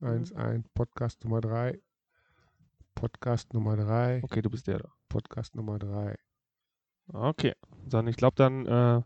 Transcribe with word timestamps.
1, 0.00 0.32
1, 0.32 0.66
Podcast 0.74 1.22
Nummer 1.24 1.42
3. 1.42 1.78
Podcast 2.94 3.52
Nummer 3.52 3.76
3. 3.76 4.22
Okay, 4.24 4.40
du 4.40 4.48
bist 4.48 4.66
der 4.66 4.78
da. 4.78 4.88
Podcast 5.10 5.54
Nummer 5.54 5.78
3. 5.78 6.16
Okay. 7.12 7.54
Dann, 7.86 8.06
ich 8.06 8.16
glaube, 8.16 8.36
dann 8.36 8.66
äh, 8.66 9.02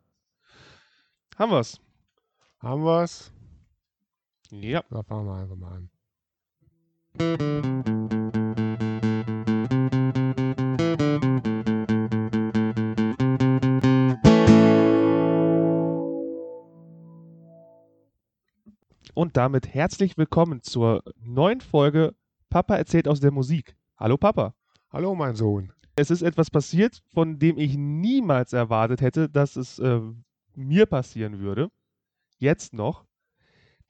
haben 1.37 1.51
wir's. 1.51 1.81
Haben 2.61 2.85
wir's? 2.85 3.33
Ja. 4.51 4.85
Da 4.91 5.03
fangen 5.03 5.27
wir 5.27 5.35
einfach 5.35 5.57
mal 5.57 5.89
an. 7.19 7.91
Und 19.15 19.37
damit 19.37 19.73
herzlich 19.73 20.19
willkommen 20.19 20.61
zur 20.63 21.05
neuen 21.21 21.61
Folge 21.61 22.17
Papa 22.51 22.75
erzählt 22.75 23.07
aus 23.07 23.21
der 23.21 23.31
Musik. 23.31 23.77
Hallo 23.97 24.17
Papa. 24.17 24.57
Hallo, 24.91 25.15
mein 25.15 25.37
Sohn. 25.37 25.73
Es 25.95 26.11
ist 26.11 26.23
etwas 26.23 26.51
passiert, 26.51 27.01
von 27.13 27.39
dem 27.39 27.57
ich 27.57 27.77
niemals 27.77 28.53
erwartet 28.53 29.03
hätte, 29.03 29.29
dass 29.29 29.55
es 29.55 29.79
äh, 29.79 30.01
mir 30.57 30.87
passieren 30.87 31.39
würde. 31.39 31.71
Jetzt 32.39 32.75
noch. 32.75 33.05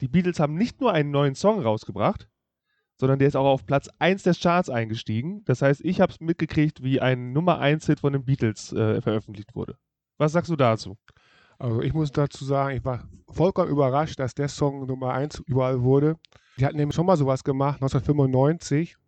Die 0.03 0.09
Beatles 0.09 0.41
haben 0.41 0.57
nicht 0.57 0.83
nur 0.83 0.93
einen 0.93 1.11
neuen 1.11 1.35
Song 1.35 1.63
rausgebracht, 1.63 2.29
sondern 3.01 3.19
der 3.19 3.29
ist 3.29 3.37
auch 3.37 3.47
auf 3.47 3.65
Platz 3.65 3.89
1 3.99 4.25
des 4.25 4.41
Charts 4.41 4.69
eingestiegen. 4.69 5.43
Das 5.47 5.63
heißt, 5.63 5.81
ich 5.87 6.03
habe 6.03 6.13
es 6.13 6.21
mitgekriegt, 6.21 6.83
wie 6.83 7.01
ein 7.01 7.33
Nummer 7.33 7.63
1-Hit 7.63 8.01
von 8.01 8.13
den 8.13 8.27
Beatles 8.27 8.75
äh, 8.75 9.01
veröffentlicht 9.01 9.55
wurde. 9.55 9.79
Was 10.19 10.33
sagst 10.33 10.51
du 10.51 10.57
dazu? 10.57 10.99
Also 11.65 11.81
ich 11.81 11.95
muss 11.95 12.13
dazu 12.13 12.45
sagen, 12.45 12.77
ich 12.77 12.85
war 12.85 13.09
vollkommen 13.31 13.71
überrascht, 13.71 14.19
dass 14.19 14.35
der 14.35 14.49
Song 14.49 14.85
Nummer 14.85 15.15
1 15.15 15.45
überall 15.47 15.83
wurde. 15.83 16.17
Die 16.59 16.67
hatten 16.67 16.77
nämlich 16.77 16.95
schon 16.95 17.07
mal 17.07 17.17
sowas 17.17 17.43
gemacht, 17.43 17.77
1995. 17.77 18.99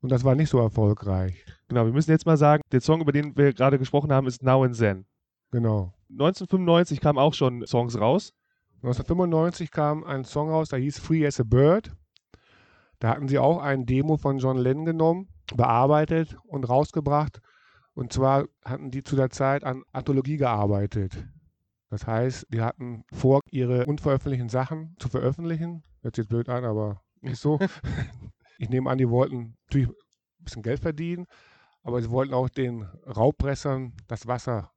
Und 0.00 0.10
das 0.10 0.24
war 0.24 0.34
nicht 0.34 0.48
so 0.48 0.58
erfolgreich. 0.58 1.44
Genau, 1.68 1.84
wir 1.84 1.92
müssen 1.92 2.10
jetzt 2.10 2.24
mal 2.24 2.38
sagen, 2.38 2.62
der 2.72 2.80
Song, 2.80 3.02
über 3.02 3.12
den 3.12 3.36
wir 3.36 3.52
gerade 3.52 3.78
gesprochen 3.78 4.10
haben, 4.10 4.26
ist 4.26 4.42
Now 4.42 4.64
and 4.64 4.78
Then. 4.78 5.04
Genau. 5.50 5.92
1995 6.08 6.98
kamen 6.98 7.18
auch 7.18 7.34
schon 7.34 7.66
Songs 7.66 8.00
raus. 8.00 8.32
1995 8.76 9.70
kam 9.70 10.02
ein 10.04 10.24
Song 10.24 10.48
raus, 10.48 10.70
der 10.70 10.78
hieß 10.78 10.98
Free 10.98 11.26
as 11.26 11.40
a 11.40 11.44
Bird. 11.44 11.92
Da 13.00 13.10
hatten 13.10 13.28
sie 13.28 13.38
auch 13.38 13.58
ein 13.58 13.84
Demo 13.84 14.16
von 14.16 14.38
John 14.38 14.56
Lennon 14.56 14.86
genommen, 14.86 15.28
bearbeitet 15.54 16.38
und 16.46 16.66
rausgebracht. 16.66 17.42
Und 17.92 18.14
zwar 18.14 18.46
hatten 18.64 18.90
die 18.90 19.02
zu 19.02 19.14
der 19.14 19.28
Zeit 19.28 19.62
an 19.62 19.82
Anthologie 19.92 20.38
gearbeitet. 20.38 21.22
Das 21.92 22.06
heißt, 22.06 22.46
die 22.48 22.62
hatten 22.62 23.04
vor, 23.12 23.40
ihre 23.50 23.84
unveröffentlichten 23.84 24.48
Sachen 24.48 24.96
zu 24.98 25.10
veröffentlichen. 25.10 25.82
Hört 26.00 26.16
sich 26.16 26.22
jetzt 26.22 26.30
blöd 26.30 26.48
an, 26.48 26.64
aber 26.64 27.02
nicht 27.20 27.36
so. 27.36 27.58
ich 28.58 28.70
nehme 28.70 28.88
an, 28.88 28.96
die 28.96 29.10
wollten 29.10 29.58
natürlich 29.66 29.90
ein 29.90 30.44
bisschen 30.44 30.62
Geld 30.62 30.80
verdienen, 30.80 31.26
aber 31.82 32.00
sie 32.00 32.08
wollten 32.08 32.32
auch 32.32 32.48
den 32.48 32.84
Raubpressern 33.06 33.92
das 34.08 34.26
Wasser 34.26 34.72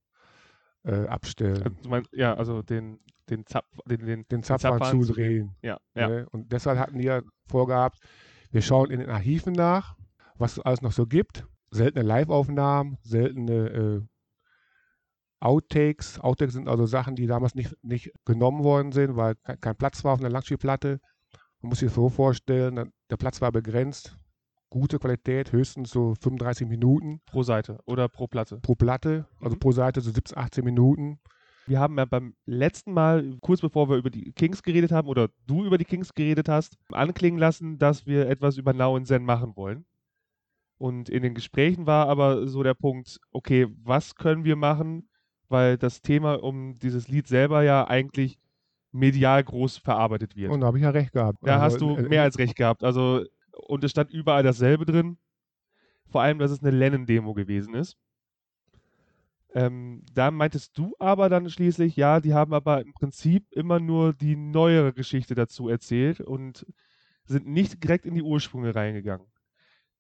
äh, 0.83 1.07
abstellen. 1.07 1.63
Also, 1.63 1.89
meinst, 1.89 2.11
ja, 2.11 2.33
also 2.33 2.61
den, 2.61 2.99
den, 3.29 3.45
Zapf, 3.45 3.66
den, 3.85 4.05
den, 4.05 4.27
den 4.27 4.44
zu 4.44 4.57
zudrehen. 4.57 5.55
Ja, 5.61 5.79
ja. 5.95 6.09
Ne? 6.09 6.27
Und 6.31 6.52
deshalb 6.52 6.77
hatten 6.77 6.97
die 6.97 7.05
ja 7.05 7.22
vorgehabt, 7.47 7.97
wir 8.52 8.61
schauen 8.61 8.91
in 8.91 9.00
den 9.00 9.09
Archiven 9.09 9.53
nach, 9.53 9.95
was 10.38 10.57
es 10.57 10.59
alles 10.59 10.81
noch 10.81 10.91
so 10.91 11.07
gibt. 11.07 11.47
Seltene 11.72 12.03
Live-Aufnahmen, 12.03 12.97
seltene 13.03 13.69
äh, 13.69 14.02
Outtakes. 15.45 16.19
Outtakes 16.19 16.53
sind 16.53 16.67
also 16.67 16.85
Sachen, 16.85 17.15
die 17.15 17.27
damals 17.27 17.55
nicht, 17.55 17.75
nicht 17.83 18.11
genommen 18.25 18.63
worden 18.63 18.91
sind, 18.91 19.15
weil 19.15 19.35
kein, 19.35 19.59
kein 19.59 19.75
Platz 19.75 20.03
war 20.03 20.13
auf 20.13 20.19
einer 20.19 20.29
Langspielplatte. 20.29 20.99
Man 21.61 21.69
muss 21.69 21.79
sich 21.79 21.88
das 21.89 21.95
so 21.95 22.09
vorstellen, 22.09 22.91
der 23.09 23.17
Platz 23.17 23.41
war 23.41 23.51
begrenzt. 23.51 24.17
Gute 24.69 24.97
Qualität, 24.99 25.51
höchstens 25.51 25.91
so 25.91 26.16
35 26.21 26.67
Minuten 26.67 27.21
Pro 27.25 27.43
Seite 27.43 27.77
oder 27.85 28.09
pro 28.09 28.27
Platte. 28.27 28.57
pro 28.61 28.75
Platte, 28.75 29.27
also 29.39 29.55
Mhm. 29.55 29.59
pro 29.59 29.71
Seite 29.71 30.01
so 30.01 30.11
17, 30.11 30.38
18 30.38 30.66
Minuten. 30.66 31.19
Wir 31.67 31.79
haben 31.79 31.97
ja 31.97 32.05
beim 32.05 32.35
letzten 32.45 32.91
Mal, 32.94 33.38
kurz 33.41 33.61
bevor 33.61 33.89
wir 33.89 33.97
über 33.97 34.09
die 34.09 34.34
Kings 34.34 34.61
geredet 34.63 34.91
haben, 34.91 35.07
oder 35.07 35.29
du 35.47 35.63
über 35.66 35.78
die 35.78 35.85
Kings 35.85 36.13
geredet 36.13 36.50
hast, 36.50 36.78
anklingen 36.91 37.39
lassen, 37.39 37.78
dass 37.78 38.05
wir 38.05 38.28
etwas 38.29 38.57
über 38.57 38.73
Now 38.73 38.95
and 38.97 39.07
Zen 39.07 39.23
machen 39.23 39.53
wollen. 39.55 39.85
Und 40.78 41.09
in 41.09 41.23
den 41.23 41.34
Gesprächen 41.34 41.85
war 41.88 42.07
aber 42.09 42.47
so 42.47 42.61
der 42.61 42.73
Punkt, 42.73 43.19
okay, 43.31 43.67
was 43.84 44.16
können 44.16 44.44
wir 44.44 44.55
machen, 44.57 45.09
weil 45.50 45.78
das 45.78 46.01
Thema 46.01 46.44
um 46.44 46.79
dieses 46.79 47.07
Lied 47.07 47.28
selber 47.28 47.63
ja 47.63 47.88
eigentlich 47.88 48.39
medial 48.91 49.44
groß 49.44 49.78
verarbeitet 49.78 50.35
wird. 50.35 50.51
Und 50.51 50.61
da 50.61 50.67
habe 50.67 50.78
ich 50.78 50.83
ja 50.83 50.89
recht 50.89 51.11
gehabt. 51.11 51.39
Da 51.44 51.59
hast 51.59 51.73
Also, 51.73 51.95
du 51.95 52.01
äh, 52.01 52.09
mehr 52.09 52.23
als 52.23 52.38
recht 52.38 52.56
gehabt. 52.56 52.83
Also, 52.83 53.25
und 53.51 53.84
es 53.84 53.91
stand 53.91 54.11
überall 54.11 54.44
dasselbe 54.44 54.85
drin. 54.85 55.17
Vor 56.09 56.22
allem, 56.22 56.39
dass 56.39 56.51
es 56.51 56.61
eine 56.61 56.72
Lennon-Demo 56.72 57.34
gewesen 57.34 57.73
ist. 57.73 57.97
Ähm, 59.53 60.03
da 60.13 60.31
meintest 60.31 60.78
du 60.78 60.95
aber 61.00 61.29
dann 61.29 61.50
schließlich, 61.50 61.95
ja, 61.95 62.19
die 62.19 62.34
haben 62.34 62.53
aber 62.53 62.81
im 62.81 62.94
Prinzip 62.94 63.51
immer 63.53 63.79
nur 63.79 64.13
die 64.13 64.35
neuere 64.35 64.91
Geschichte 64.91 65.34
dazu 65.34 65.69
erzählt 65.69 66.19
und 66.19 66.66
sind 67.25 67.47
nicht 67.47 67.84
direkt 67.84 68.05
in 68.05 68.16
die 68.16 68.22
Ursprünge 68.22 68.75
reingegangen. 68.75 69.28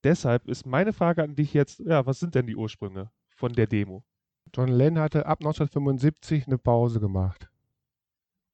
Deshalb 0.03 0.47
ist 0.47 0.65
meine 0.65 0.93
Frage 0.93 1.23
an 1.23 1.35
dich 1.35 1.53
jetzt, 1.53 1.79
ja, 1.79 2.05
was 2.05 2.19
sind 2.19 2.35
denn 2.35 2.47
die 2.47 2.55
Ursprünge 2.55 3.11
von 3.35 3.53
der 3.53 3.67
Demo? 3.67 4.03
John 4.53 4.69
Lennon 4.69 5.03
hatte 5.03 5.25
ab 5.25 5.39
1975 5.41 6.47
eine 6.47 6.57
Pause 6.57 6.99
gemacht. 6.99 7.49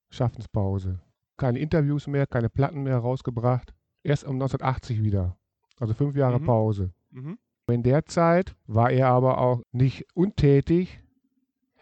Schaffenspause. 0.09 0.99
Keine 1.37 1.59
Interviews 1.59 2.07
mehr, 2.07 2.27
keine 2.27 2.49
Platten 2.49 2.83
mehr 2.83 2.97
rausgebracht. 2.97 3.73
Erst 4.03 4.23
um 4.25 4.35
1980 4.35 5.03
wieder. 5.03 5.37
Also 5.79 5.93
fünf 5.93 6.15
Jahre 6.15 6.39
Mhm. 6.39 6.45
Pause. 6.45 6.93
Mhm. 7.11 7.37
In 7.67 7.83
der 7.83 8.05
Zeit 8.05 8.55
war 8.67 8.91
er 8.91 9.07
aber 9.09 9.37
auch 9.37 9.61
nicht 9.71 10.05
untätig. 10.13 11.01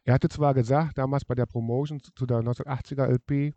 Er 0.04 0.14
hatte 0.14 0.30
zwar 0.30 0.54
gesagt, 0.54 0.98
damals 0.98 1.26
bei 1.26 1.36
der 1.36 1.46
Promotion 1.46 2.00
zu 2.02 2.26
der 2.26 2.42
1980er 2.42 3.08
LP, 3.08 3.54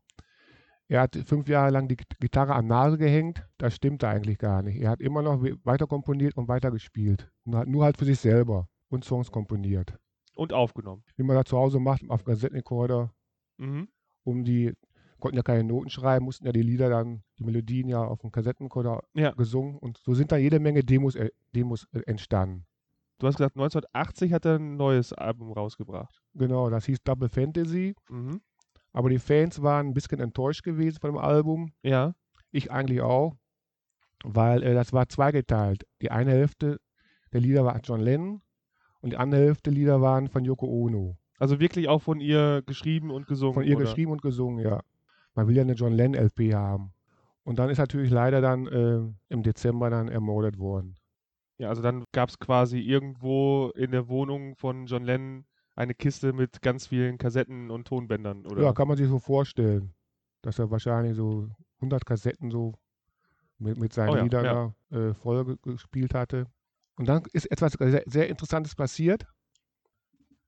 er 0.88 1.02
hat 1.02 1.16
fünf 1.26 1.48
Jahre 1.48 1.70
lang 1.70 1.88
die 1.88 1.96
Gitarre 2.20 2.54
an 2.54 2.66
Nase 2.66 2.98
gehängt. 2.98 3.46
Das 3.58 3.74
stimmte 3.74 4.08
eigentlich 4.08 4.38
gar 4.38 4.62
nicht. 4.62 4.80
Er 4.80 4.91
hat 4.91 5.00
immer 5.00 5.22
noch 5.22 5.42
weiter 5.64 5.86
komponiert 5.86 6.36
und 6.36 6.48
weiter 6.48 6.70
gespielt. 6.70 7.30
Nur 7.44 7.58
halt- 7.60 7.68
nur 7.68 7.84
halt 7.84 7.96
für 7.96 8.04
sich 8.04 8.18
selber 8.18 8.68
und 8.88 9.04
Songs 9.04 9.30
komponiert. 9.30 9.96
Und 10.34 10.53
aufgenommen. 10.53 11.04
Wie 11.16 11.22
man 11.22 11.37
das 11.37 11.47
zu 11.47 11.56
Hause 11.59 11.78
macht, 11.78 12.03
auf 12.09 12.25
Kassettenrekorder, 12.25 13.12
Mhm. 13.59 13.88
um 14.25 14.44
die, 14.44 14.72
konnten 15.20 15.37
ja 15.37 15.43
keine 15.43 15.62
Noten 15.65 15.91
schreiben, 15.91 16.25
mussten 16.25 16.47
ja 16.47 16.53
die 16.53 16.62
Lieder 16.62 16.88
dann, 16.88 17.22
die 17.38 17.44
Melodien 17.44 17.88
ja 17.88 18.03
auf 18.03 18.20
dem 18.20 18.32
Kassettenrekorder 18.32 19.03
Ja. 19.15 19.32
gesungen. 19.32 19.76
Und 19.78 19.98
so 19.98 20.15
sind 20.15 20.32
da 20.32 20.37
jede 20.37 20.59
Menge 20.59 20.82
Demos, 20.82 21.15
äh, 21.15 21.31
Demos 21.54 21.87
äh, 21.92 22.00
entstanden. 22.06 22.66
Du 23.19 23.26
hast 23.28 23.37
gesagt, 23.37 23.54
1980 23.56 24.32
hat 24.32 24.47
er 24.47 24.56
ein 24.59 24.76
neues 24.76 25.12
Album 25.12 25.53
rausgebracht. 25.53 26.21
Genau, 26.34 26.71
das 26.71 26.87
hieß 26.87 27.03
Double 27.04 27.28
Fantasy. 27.28 27.94
Mhm. 28.09 28.41
Aber 28.92 29.10
die 29.10 29.19
Fans 29.21 29.62
waren 29.62 29.88
ein 29.88 29.94
bisschen 29.94 30.19
enttäuscht 30.21 30.65
gewesen 30.65 30.98
von 31.00 31.10
dem 31.12 31.19
Album. 31.19 31.72
Ja. 31.82 32.15
Ich 32.50 32.72
eigentlich 32.72 33.00
auch. 33.00 33.37
Weil 34.25 34.62
äh, 34.62 34.75
das 34.75 34.92
war 34.92 35.09
zweigeteilt. 35.09 35.87
Die 36.00 36.10
eine 36.10 36.32
Hälfte 36.32 36.81
der 37.32 37.41
Lieder 37.41 37.65
war 37.65 37.78
John 37.82 38.00
Lennon 38.00 38.41
und 39.02 39.10
die 39.10 39.16
andere 39.16 39.42
Hälfte 39.42 39.70
der 39.70 39.74
Lieder 39.74 40.00
waren 40.00 40.28
von 40.28 40.44
Yoko 40.44 40.66
Ono. 40.66 41.16
Also 41.38 41.60
wirklich 41.60 41.88
auch 41.88 42.00
von 42.00 42.20
ihr 42.20 42.62
geschrieben 42.64 43.10
und 43.10 43.26
gesungen. 43.26 43.54
Von 43.54 43.64
ihr 43.64 43.76
oder? 43.76 43.84
geschrieben 43.84 44.12
und 44.12 44.22
gesungen, 44.22 44.64
ja. 44.64 44.80
Man 45.34 45.48
will 45.48 45.56
ja 45.56 45.62
eine 45.62 45.72
John 45.74 45.92
Lennon 45.92 46.14
LP 46.14 46.54
haben. 46.54 46.92
Und 47.44 47.58
dann 47.58 47.68
ist 47.70 47.78
natürlich 47.78 48.10
leider 48.10 48.41
dann 48.41 48.66
äh, 48.68 49.00
im 49.28 49.42
Dezember 49.42 49.91
dann 49.91 50.08
ermordet 50.08 50.58
worden. 50.58 50.96
Ja, 51.58 51.68
also 51.68 51.82
dann 51.82 52.04
gab 52.12 52.28
es 52.28 52.38
quasi 52.38 52.78
irgendwo 52.78 53.70
in 53.74 53.91
der 53.91 54.08
Wohnung 54.08 54.54
von 54.56 54.86
John 54.86 55.04
Lennon 55.04 55.44
eine 55.74 55.94
Kiste 55.94 56.32
mit 56.32 56.60
ganz 56.62 56.86
vielen 56.86 57.18
Kassetten 57.18 57.70
und 57.70 57.86
Tonbändern, 57.88 58.46
oder? 58.46 58.62
Ja, 58.62 58.72
kann 58.72 58.88
man 58.88 58.96
sich 58.96 59.08
so 59.08 59.18
vorstellen, 59.18 59.94
dass 60.42 60.58
er 60.58 60.70
wahrscheinlich 60.70 61.16
so 61.16 61.48
100 61.76 62.04
Kassetten 62.06 62.50
so 62.50 62.74
mit, 63.58 63.78
mit 63.78 63.92
seinen 63.92 64.10
Oh 64.10 64.16
ja, 64.16 64.22
Liedern 64.22 64.44
ja. 64.44 64.74
da, 64.91 64.97
äh, 64.98 65.15
voll 65.15 65.44
ge- 65.44 65.56
gespielt 65.62 66.15
hatte. 66.15 66.47
Und 66.97 67.09
dann 67.09 67.22
ist 67.33 67.50
etwas 67.50 67.72
sehr, 67.72 68.03
sehr 68.06 68.28
Interessantes 68.28 68.74
passiert. 68.74 69.27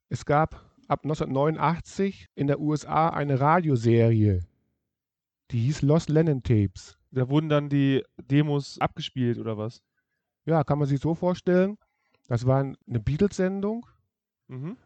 Es 0.09 0.25
gab 0.25 0.55
ab 0.89 1.01
1989 1.05 2.27
in 2.35 2.47
der 2.47 2.61
USA 2.61 3.09
eine 3.09 3.41
Radioserie, 3.41 4.41
die 5.51 5.61
hieß 5.61 5.83
Lost 5.83 6.09
Lennon 6.09 6.43
Tapes. 6.43 6.99
Da 7.11 7.29
wurden 7.29 7.49
dann 7.49 7.69
die 7.69 8.03
Demos 8.17 8.79
abgespielt, 8.81 9.39
oder 9.39 9.57
was? 9.57 9.83
Ja, 10.47 10.65
kann 10.65 10.79
man 10.79 10.89
sich 10.89 11.01
so 11.01 11.15
vorstellen. 11.15 11.79
Das 12.29 12.47
war 12.47 12.61
eine 12.61 13.01
Beatles-Sendung. 13.01 13.87
Mhm. 14.49 14.77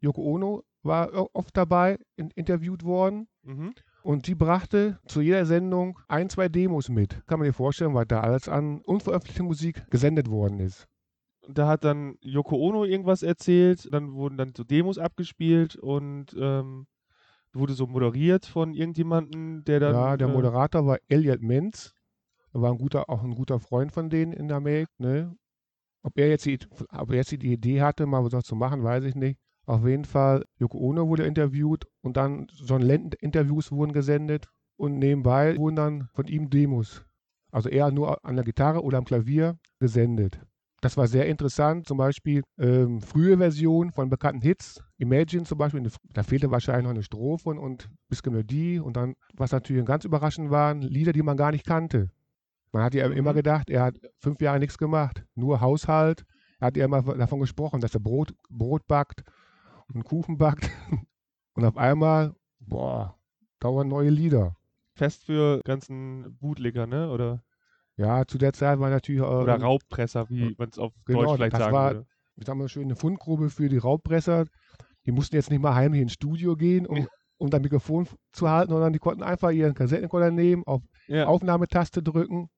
Yoko 0.00 0.22
Ono 0.22 0.64
war 0.82 1.12
oft 1.34 1.56
dabei, 1.56 1.98
in, 2.16 2.30
interviewt 2.30 2.84
worden. 2.84 3.28
Mhm. 3.42 3.74
Und 4.02 4.26
die 4.26 4.34
brachte 4.34 4.98
zu 5.06 5.20
jeder 5.20 5.44
Sendung 5.46 5.98
ein, 6.08 6.30
zwei 6.30 6.48
Demos 6.48 6.88
mit. 6.88 7.24
Kann 7.26 7.38
man 7.38 7.46
sich 7.46 7.56
vorstellen, 7.56 7.94
weil 7.94 8.06
da 8.06 8.20
alles 8.20 8.48
an 8.48 8.80
unveröffentlichter 8.80 9.44
Musik 9.44 9.90
gesendet 9.90 10.30
worden 10.30 10.60
ist. 10.60 10.88
Da 11.50 11.66
hat 11.66 11.84
dann 11.84 12.16
Yoko 12.20 12.56
Ono 12.56 12.84
irgendwas 12.84 13.22
erzählt, 13.22 13.88
dann 13.92 14.12
wurden 14.12 14.36
dann 14.36 14.52
so 14.54 14.64
Demos 14.64 14.98
abgespielt 14.98 15.76
und 15.76 16.36
ähm, 16.38 16.86
wurde 17.54 17.72
so 17.72 17.86
moderiert 17.86 18.44
von 18.44 18.74
irgendjemandem, 18.74 19.64
der 19.64 19.80
dann. 19.80 19.94
ja, 19.94 20.16
der 20.16 20.28
äh, 20.28 20.32
Moderator 20.32 20.86
war 20.86 20.98
Elliot 21.08 21.40
Menz. 21.40 21.94
Er 22.52 22.62
war 22.62 22.70
ein 22.70 22.78
guter, 22.78 23.08
auch 23.08 23.22
ein 23.24 23.34
guter 23.34 23.60
Freund 23.60 23.92
von 23.92 24.10
denen 24.10 24.32
in 24.32 24.52
Amerika. 24.52 24.90
Ne? 24.98 25.36
Ob 26.02 26.18
er 26.18 26.28
jetzt 26.28 26.44
die, 26.46 26.58
ob 26.90 27.10
er 27.10 27.16
jetzt 27.16 27.32
die 27.32 27.52
Idee 27.52 27.80
hatte, 27.80 28.06
mal 28.06 28.30
was 28.30 28.44
zu 28.44 28.54
machen, 28.54 28.82
weiß 28.82 29.04
ich 29.04 29.14
nicht. 29.14 29.38
Auf 29.66 29.86
jeden 29.86 30.06
Fall, 30.06 30.44
Yoko 30.58 30.78
Ono 30.78 31.08
wurde 31.08 31.26
interviewt 31.26 31.84
und 32.00 32.16
dann 32.16 32.46
John 32.64 32.80
Lennon-Interviews 32.80 33.70
wurden 33.70 33.92
gesendet 33.92 34.48
und 34.78 34.98
nebenbei 34.98 35.56
wurden 35.58 35.76
dann 35.76 36.08
von 36.14 36.26
ihm 36.26 36.48
Demos, 36.48 37.04
also 37.50 37.68
eher 37.68 37.90
nur 37.90 38.24
an 38.24 38.36
der 38.36 38.46
Gitarre 38.46 38.82
oder 38.82 38.96
am 38.96 39.04
Klavier, 39.04 39.58
gesendet. 39.78 40.40
Das 40.80 40.96
war 40.96 41.08
sehr 41.08 41.26
interessant, 41.26 41.88
zum 41.88 41.98
Beispiel 41.98 42.42
ähm, 42.56 43.00
frühe 43.00 43.36
Versionen 43.36 43.90
von 43.90 44.10
bekannten 44.10 44.42
Hits, 44.42 44.80
Imagine 44.98 45.44
zum 45.44 45.58
Beispiel, 45.58 45.88
da 46.12 46.22
fehlte 46.22 46.50
wahrscheinlich 46.50 46.84
noch 46.84 46.90
eine 46.90 47.02
Strophe 47.02 47.50
und, 47.50 47.88
ein 47.88 47.98
bisschen 48.08 48.32
Melodie 48.32 48.78
und 48.78 48.96
dann, 48.96 49.14
was 49.34 49.50
natürlich 49.50 49.84
ganz 49.84 50.04
überraschend 50.04 50.50
waren, 50.50 50.82
Lieder, 50.82 51.12
die 51.12 51.22
man 51.22 51.36
gar 51.36 51.50
nicht 51.50 51.66
kannte. 51.66 52.10
Man 52.72 52.82
hat 52.82 52.94
ja 52.94 53.06
immer 53.06 53.32
mhm. 53.32 53.36
gedacht, 53.36 53.70
er 53.70 53.82
hat 53.82 53.98
fünf 54.18 54.40
Jahre 54.40 54.58
nichts 54.58 54.78
gemacht, 54.78 55.24
nur 55.34 55.60
Haushalt. 55.60 56.24
Er 56.60 56.68
hat 56.68 56.76
ja 56.76 56.84
immer 56.84 57.02
davon 57.02 57.40
gesprochen, 57.40 57.80
dass 57.80 57.94
er 57.94 58.00
Brot, 58.00 58.34
Brot 58.48 58.86
backt 58.86 59.24
und 59.92 60.04
Kuchen 60.04 60.38
backt. 60.38 60.70
Und 61.54 61.64
auf 61.64 61.76
einmal, 61.76 62.36
boah, 62.60 63.18
dauern 63.58 63.88
neue 63.88 64.10
Lieder. 64.10 64.54
Fest 64.94 65.24
für 65.24 65.60
ganzen 65.64 66.36
Bootlegger, 66.38 66.86
ne? 66.86 67.10
Oder? 67.10 67.42
Ja, 67.98 68.24
zu 68.26 68.38
der 68.38 68.52
Zeit 68.52 68.78
war 68.78 68.90
natürlich. 68.90 69.20
Äh, 69.20 69.24
Oder 69.24 69.60
Raubpresser, 69.60 70.30
wie 70.30 70.54
man 70.56 70.68
es 70.70 70.78
auf 70.78 70.92
genau, 71.04 71.22
Deutsch 71.22 71.34
vielleicht 71.34 71.52
das 71.52 71.60
sagen 71.60 71.74
war, 71.74 71.92
würde. 71.94 72.06
Ich 72.36 72.46
sag 72.46 72.56
mal 72.56 72.68
schön, 72.68 72.84
eine 72.84 72.96
Fundgrube 72.96 73.50
für 73.50 73.68
die 73.68 73.78
Raubpresser. 73.78 74.46
Die 75.04 75.10
mussten 75.10 75.34
jetzt 75.34 75.50
nicht 75.50 75.60
mal 75.60 75.74
heimlich 75.74 76.02
ins 76.02 76.12
Studio 76.12 76.56
gehen, 76.56 76.86
um, 76.86 77.08
um 77.38 77.50
das 77.50 77.60
Mikrofon 77.60 78.06
zu 78.30 78.48
halten, 78.48 78.70
sondern 78.70 78.92
die 78.92 79.00
konnten 79.00 79.24
einfach 79.24 79.50
ihren 79.50 79.74
Kassettenrekorder 79.74 80.30
nehmen, 80.30 80.62
auf 80.64 80.82
ja. 81.08 81.26
Aufnahmetaste 81.26 82.02
drücken 82.02 82.48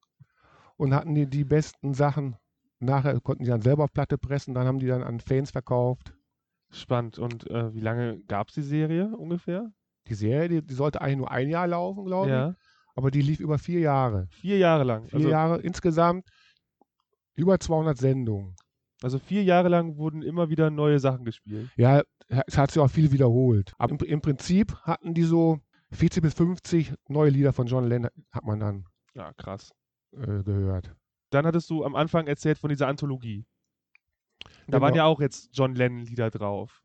und 0.76 0.94
hatten 0.94 1.14
die, 1.14 1.26
die 1.26 1.44
besten 1.44 1.94
Sachen. 1.94 2.37
Nachher 2.78 3.19
konnten 3.20 3.44
die 3.44 3.50
dann 3.50 3.62
selber 3.62 3.84
auf 3.84 3.92
Platte 3.92 4.19
pressen, 4.19 4.52
dann 4.52 4.66
haben 4.66 4.78
die 4.78 4.87
dann 4.87 5.02
an 5.02 5.20
Fans 5.20 5.50
verkauft. 5.50 6.14
Spannend. 6.70 7.19
Und 7.19 7.48
äh, 7.50 7.72
wie 7.75 7.81
lange 7.81 8.20
gab 8.28 8.48
es 8.48 8.54
die 8.54 8.62
Serie 8.62 9.16
ungefähr? 9.16 9.72
Die 10.08 10.14
Serie, 10.14 10.48
die, 10.48 10.66
die, 10.66 10.75
sollte 10.75 11.00
eigentlich 11.00 11.19
nur 11.19 11.31
ein 11.31 11.48
Jahr 11.48 11.66
laufen, 11.66 12.04
glaube 12.04 12.31
ja. 12.31 12.54
Aber 13.00 13.11
die 13.11 13.23
lief 13.23 13.41
über 13.41 13.58
vier 13.58 13.81
Jahre. 13.81 14.29
Vier 14.31 14.58
Jahre 14.58 14.85
lang. 14.85 15.08
Vier 15.08 15.17
also, 15.17 15.29
Jahre 15.31 15.61
insgesamt 15.62 16.29
über 17.35 17.58
200 17.58 17.97
Sendungen. 17.97 18.55
Also 19.02 19.19
vier 19.19 19.43
Jahre 19.43 19.70
lang 19.70 19.97
wurden 19.97 20.20
immer 20.20 20.50
wieder 20.50 20.69
neue 20.69 20.99
Sachen 20.99 21.25
gespielt. 21.25 21.70
Ja, 21.76 22.02
es 22.29 22.58
hat 22.58 22.73
sich 22.73 22.82
auch 22.82 22.91
viel 22.91 23.11
wiederholt. 23.11 23.73
Aber 23.79 23.93
im, 23.93 24.06
im 24.06 24.20
Prinzip 24.20 24.75
hatten 24.82 25.14
die 25.14 25.23
so 25.23 25.61
40 25.93 26.23
bis 26.23 26.35
50 26.35 26.93
neue 27.08 27.31
Lieder 27.31 27.55
von 27.55 27.69
John 27.69 27.85
Lennon, 27.85 28.11
hat 28.32 28.44
man 28.44 28.61
dann 28.61 28.85
ja, 29.14 29.32
krass. 29.32 29.73
Äh, 30.12 30.43
gehört. 30.43 30.94
Dann 31.31 31.47
hattest 31.47 31.70
du 31.70 31.82
am 31.85 31.97
Anfang 31.97 32.26
erzählt 32.26 32.58
von 32.58 32.69
dieser 32.69 32.87
Anthologie. 32.87 33.47
Da 34.43 34.50
genau. 34.67 34.81
waren 34.82 34.94
ja 34.94 35.05
auch 35.06 35.20
jetzt 35.20 35.49
John 35.55 35.75
Lennon-Lieder 35.75 36.31
drauf. 36.31 36.82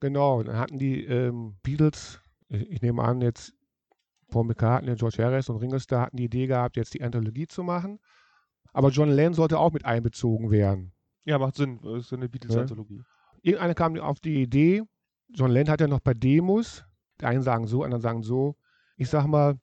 Genau, 0.00 0.42
dann 0.42 0.58
hatten 0.58 0.78
die 0.78 1.02
ähm, 1.04 1.56
Beatles, 1.62 2.20
ich, 2.48 2.70
ich, 2.70 2.82
nehme 2.82 3.02
an, 3.02 3.22
jetzt 3.22 3.54
Paul 4.34 4.44
McCartney, 4.44 4.94
George 4.96 5.22
Harris 5.22 5.48
und 5.48 5.56
Ringo 5.58 5.78
Starr 5.78 6.02
hatten 6.02 6.16
die 6.16 6.24
Idee 6.24 6.46
gehabt, 6.46 6.76
jetzt 6.76 6.92
die 6.94 7.02
Anthologie 7.02 7.46
zu 7.46 7.62
machen. 7.62 8.00
Aber 8.72 8.90
John 8.90 9.08
Lennon 9.08 9.34
sollte 9.34 9.58
auch 9.58 9.72
mit 9.72 9.84
einbezogen 9.84 10.50
werden. 10.50 10.92
Ja, 11.24 11.38
macht 11.38 11.54
Sinn, 11.54 11.80
das 11.82 12.06
ist 12.06 12.12
eine 12.12 12.28
Beatles-Anthologie. 12.28 12.98
Ja. 12.98 13.04
Irgendeiner 13.42 13.74
kam 13.74 13.96
auf 13.98 14.18
die 14.20 14.42
Idee, 14.42 14.82
John 15.28 15.50
Lennon 15.50 15.70
hat 15.70 15.80
ja 15.80 15.86
noch 15.86 16.00
bei 16.00 16.14
Demos, 16.14 16.84
die 17.20 17.26
einen 17.26 17.42
sagen 17.42 17.66
so, 17.66 17.82
anderen 17.84 18.02
sagen 18.02 18.22
so. 18.22 18.56
Ich 18.96 19.08
sag 19.08 19.26
mal, 19.26 19.54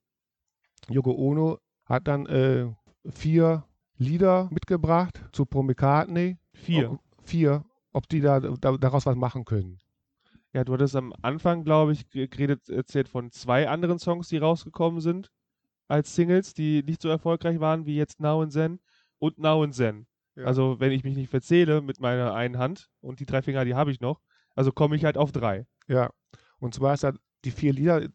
Yoko 0.88 1.12
Ono 1.12 1.58
hat 1.84 2.08
dann 2.08 2.26
äh, 2.26 2.66
vier 3.10 3.64
Lieder 3.98 4.48
mitgebracht 4.50 5.22
zu 5.32 5.44
Paul 5.44 5.64
McCartney. 5.64 6.38
Vier 6.54 6.98
vier, 7.24 7.64
ob 7.92 8.08
die 8.08 8.20
da, 8.20 8.40
da, 8.40 8.76
daraus 8.76 9.06
was 9.06 9.16
machen 9.16 9.44
können. 9.44 9.78
Ja, 10.54 10.64
du 10.64 10.74
hattest 10.74 10.96
am 10.96 11.14
Anfang, 11.22 11.64
glaube 11.64 11.92
ich, 11.92 12.10
geredet, 12.10 12.68
erzählt 12.68 13.08
von 13.08 13.30
zwei 13.30 13.68
anderen 13.68 13.98
Songs, 13.98 14.28
die 14.28 14.36
rausgekommen 14.36 15.00
sind 15.00 15.30
als 15.88 16.14
Singles, 16.14 16.54
die 16.54 16.82
nicht 16.82 17.02
so 17.02 17.08
erfolgreich 17.08 17.60
waren 17.60 17.86
wie 17.86 17.96
jetzt 17.96 18.20
Now 18.20 18.42
and 18.42 18.52
Zen 18.52 18.80
und 19.18 19.38
Now 19.38 19.62
and 19.62 19.74
Zen. 19.74 20.06
Ja. 20.36 20.44
Also, 20.44 20.78
wenn 20.80 20.92
ich 20.92 21.04
mich 21.04 21.16
nicht 21.16 21.30
verzähle 21.30 21.82
mit 21.82 22.00
meiner 22.00 22.34
einen 22.34 22.58
Hand 22.58 22.88
und 23.00 23.20
die 23.20 23.26
drei 23.26 23.42
Finger, 23.42 23.64
die 23.64 23.74
habe 23.74 23.90
ich 23.90 24.00
noch, 24.00 24.20
also 24.54 24.72
komme 24.72 24.96
ich 24.96 25.04
halt 25.04 25.18
auf 25.18 25.32
drei. 25.32 25.66
Ja, 25.88 26.10
und 26.58 26.74
zwar 26.74 26.94
ist 26.94 27.02
das 27.04 27.14
die 27.44 27.50
vier 27.50 27.72
Lieder, 27.72 28.08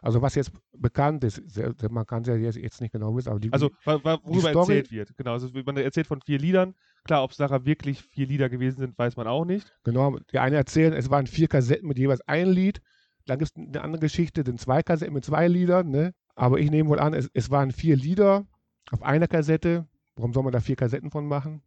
also 0.00 0.22
was 0.22 0.34
jetzt 0.34 0.52
bekannt 0.72 1.24
ist, 1.24 1.42
man 1.90 2.06
kann 2.06 2.22
es 2.22 2.28
ja 2.28 2.34
jetzt 2.36 2.80
nicht 2.80 2.92
genau 2.92 3.16
wissen, 3.16 3.30
aber 3.30 3.40
die 3.40 3.52
Also 3.52 3.70
worüber 3.84 4.20
die 4.26 4.40
Story, 4.40 4.54
erzählt 4.54 4.90
wird, 4.90 5.16
genau. 5.16 5.32
Also 5.32 5.48
man 5.64 5.76
erzählt 5.76 6.06
von 6.06 6.20
vier 6.22 6.38
Liedern. 6.38 6.74
Klar, 7.08 7.24
ob 7.24 7.30
es 7.30 7.38
nachher 7.38 7.64
wirklich 7.64 8.02
vier 8.02 8.26
Lieder 8.26 8.50
gewesen 8.50 8.80
sind, 8.80 8.98
weiß 8.98 9.16
man 9.16 9.26
auch 9.26 9.46
nicht. 9.46 9.74
Genau, 9.82 10.18
die 10.30 10.38
eine 10.40 10.56
erzählen, 10.56 10.92
es 10.92 11.08
waren 11.08 11.26
vier 11.26 11.48
Kassetten 11.48 11.88
mit 11.88 11.98
jeweils 11.98 12.20
ein 12.28 12.48
Lied. 12.48 12.82
Dann 13.24 13.38
gibt 13.38 13.50
es 13.50 13.56
eine 13.56 13.80
andere 13.80 14.00
Geschichte, 14.00 14.42
sind 14.44 14.60
zwei 14.60 14.82
Kassetten 14.82 15.14
mit 15.14 15.24
zwei 15.24 15.48
Liedern, 15.48 15.88
ne? 15.88 16.12
Aber 16.34 16.58
ich 16.58 16.70
nehme 16.70 16.90
wohl 16.90 16.98
an, 17.00 17.14
es, 17.14 17.30
es 17.32 17.50
waren 17.50 17.70
vier 17.70 17.96
Lieder 17.96 18.46
auf 18.90 19.02
einer 19.02 19.26
Kassette. 19.26 19.88
Warum 20.16 20.34
soll 20.34 20.42
man 20.42 20.52
da 20.52 20.60
vier 20.60 20.76
Kassetten 20.76 21.10
von 21.10 21.26
machen? 21.26 21.62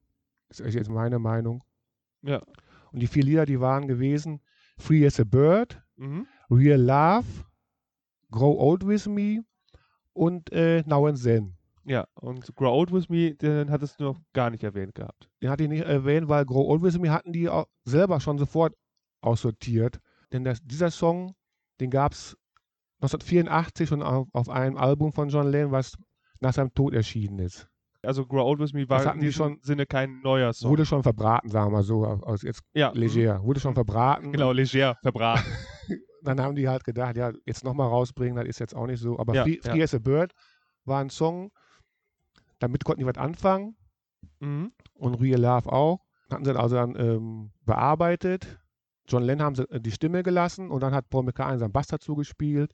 Das 0.50 0.60
ist 0.60 0.76
jetzt 0.76 0.92
meine 0.92 1.18
Meinung. 1.18 1.64
Ja. 2.22 2.44
Und 2.92 3.00
die 3.00 3.08
vier 3.08 3.24
Lieder, 3.24 3.48
die 3.48 3.60
waren 3.60 3.88
gewesen 3.88 4.42
Free 4.78 5.08
as 5.08 5.20
a 5.20 5.24
Bird, 5.24 5.82
mhm. 5.96 6.28
Real 6.52 6.80
Love, 6.80 7.26
Grow 8.30 8.60
Old 8.60 8.86
With 8.86 9.08
Me 9.08 9.44
und 10.14 10.52
äh, 10.52 10.84
Now 10.86 11.08
and 11.08 11.24
Then. 11.24 11.58
Ja, 11.83 12.06
und 12.16 12.56
Grow 12.56 12.72
Old 12.72 12.92
With 12.92 13.10
Me, 13.10 13.33
den 13.33 13.72
hattest 13.72 14.00
du 14.00 14.06
noch 14.06 14.19
gar 14.33 14.50
nicht 14.50 14.63
erwähnt 14.63 14.95
gehabt. 14.95 15.30
Den 15.42 15.50
hatte 15.50 15.63
ich 15.63 15.69
nicht 15.69 15.83
erwähnt, 15.83 16.30
weil 16.30 16.45
Grow 16.45 16.68
Old 16.68 16.83
With 16.83 17.00
Me 17.00 17.12
hatten 17.12 17.33
die 17.33 17.50
auch 17.50 17.66
selber 17.83 18.19
schon 18.19 18.38
sofort 18.38 18.74
aussortiert. 19.22 20.00
Denn 20.31 20.44
das, 20.44 20.60
dieser 20.63 20.92
Song, 20.92 21.33
den 21.80 21.89
gab 21.89 22.13
es 22.13 22.38
1984 23.01 23.89
schon 23.89 24.04
auf, 24.04 24.28
auf, 24.33 24.50
einem 24.50 24.78
Album 24.78 25.12
von 25.12 25.30
John 25.30 25.48
Lennon, 25.48 25.72
was 25.72 25.98
nach 26.39 26.54
seinem 26.54 26.74
Tod 26.74 26.94
erschienen 26.94 27.39
ist. 27.39 27.68
Also 28.04 28.25
Grow 28.25 28.44
Old 28.44 28.60
With 28.60 28.74
Me 28.74 28.88
war 28.88 29.13
in 29.13 29.19
diesem 29.19 29.34
schon, 29.34 29.60
Sinne 29.62 29.86
kein 29.86 30.22
neuer 30.22 30.54
Song. 30.54 30.72
Wurde 30.72 30.86
schon 30.86 31.04
verbraten, 31.04 31.50
sagen 31.50 31.68
wir 31.68 31.77
mal 31.77 31.84
so, 31.84 32.06
aus 32.06 32.42
jetzt 32.44 32.62
ja. 32.74 32.92
leger. 32.94 33.44
Wurde 33.44 33.60
schon 33.60 33.75
verbraten. 33.75 34.31
Genau, 34.31 34.51
leger, 34.51 34.98
verbraten. 35.01 35.45
dann 36.24 36.39
haben 36.39 36.56
die 36.56 36.68
halt 36.68 36.84
gedacht, 36.84 37.18
ja, 37.18 37.31
jetzt 37.45 37.63
nochmal 37.63 37.88
rausbringen, 37.88 38.36
das 38.36 38.45
ist 38.45 38.60
jetzt 38.60 38.75
auch 38.75 38.88
nicht 38.88 39.00
so. 39.00 39.19
Aber 39.19 39.34
ja, 39.34 39.44
Free, 39.44 39.60
Free 39.62 39.80
ja. 39.80 39.84
as 39.84 39.94
a 39.94 40.00
Bird 40.00 40.34
war 40.86 41.01
ein 41.01 41.10
Song, 41.10 41.51
damit 42.62 42.86
konnten 42.86 43.02
die 43.02 43.06
was 43.06 43.18
anfangen. 43.18 43.75
Mhm. 44.40 44.72
Und 44.94 45.15
Real 45.15 45.41
Love 45.41 45.72
auch. 45.72 46.06
Hatten 46.30 46.46
sie 46.46 46.58
also 46.58 46.75
dann 46.75 46.96
ähm, 46.96 47.51
bearbeitet. 47.65 48.60
John 49.08 49.24
Lennon 49.24 49.46
haben 49.46 49.56
sie 49.56 49.70
äh, 49.70 49.82
die 49.82 49.91
Stimme 49.91 50.24
gelassen 50.24 50.72
und 50.72 50.82
dann 50.82 50.94
hat 50.94 51.10
Paul 51.10 51.24
McCartney 51.24 51.60
seinen 51.60 51.74
Bass 51.74 51.88
dazu 51.88 52.15
gespielt. 52.15 52.74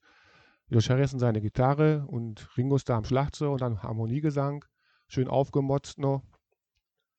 Josh 0.69 0.89
Harrison 0.89 1.19
seine 1.19 1.41
Gitarre 1.41 2.05
und 2.07 2.49
Ringo 2.57 2.77
Starr 2.77 2.97
am 2.97 3.05
Schlagzeug 3.05 3.51
und 3.51 3.61
dann 3.61 3.81
Harmoniegesang. 3.81 4.65
Schön 5.07 5.29
aufgemotzt 5.29 5.97
noch. 5.97 6.23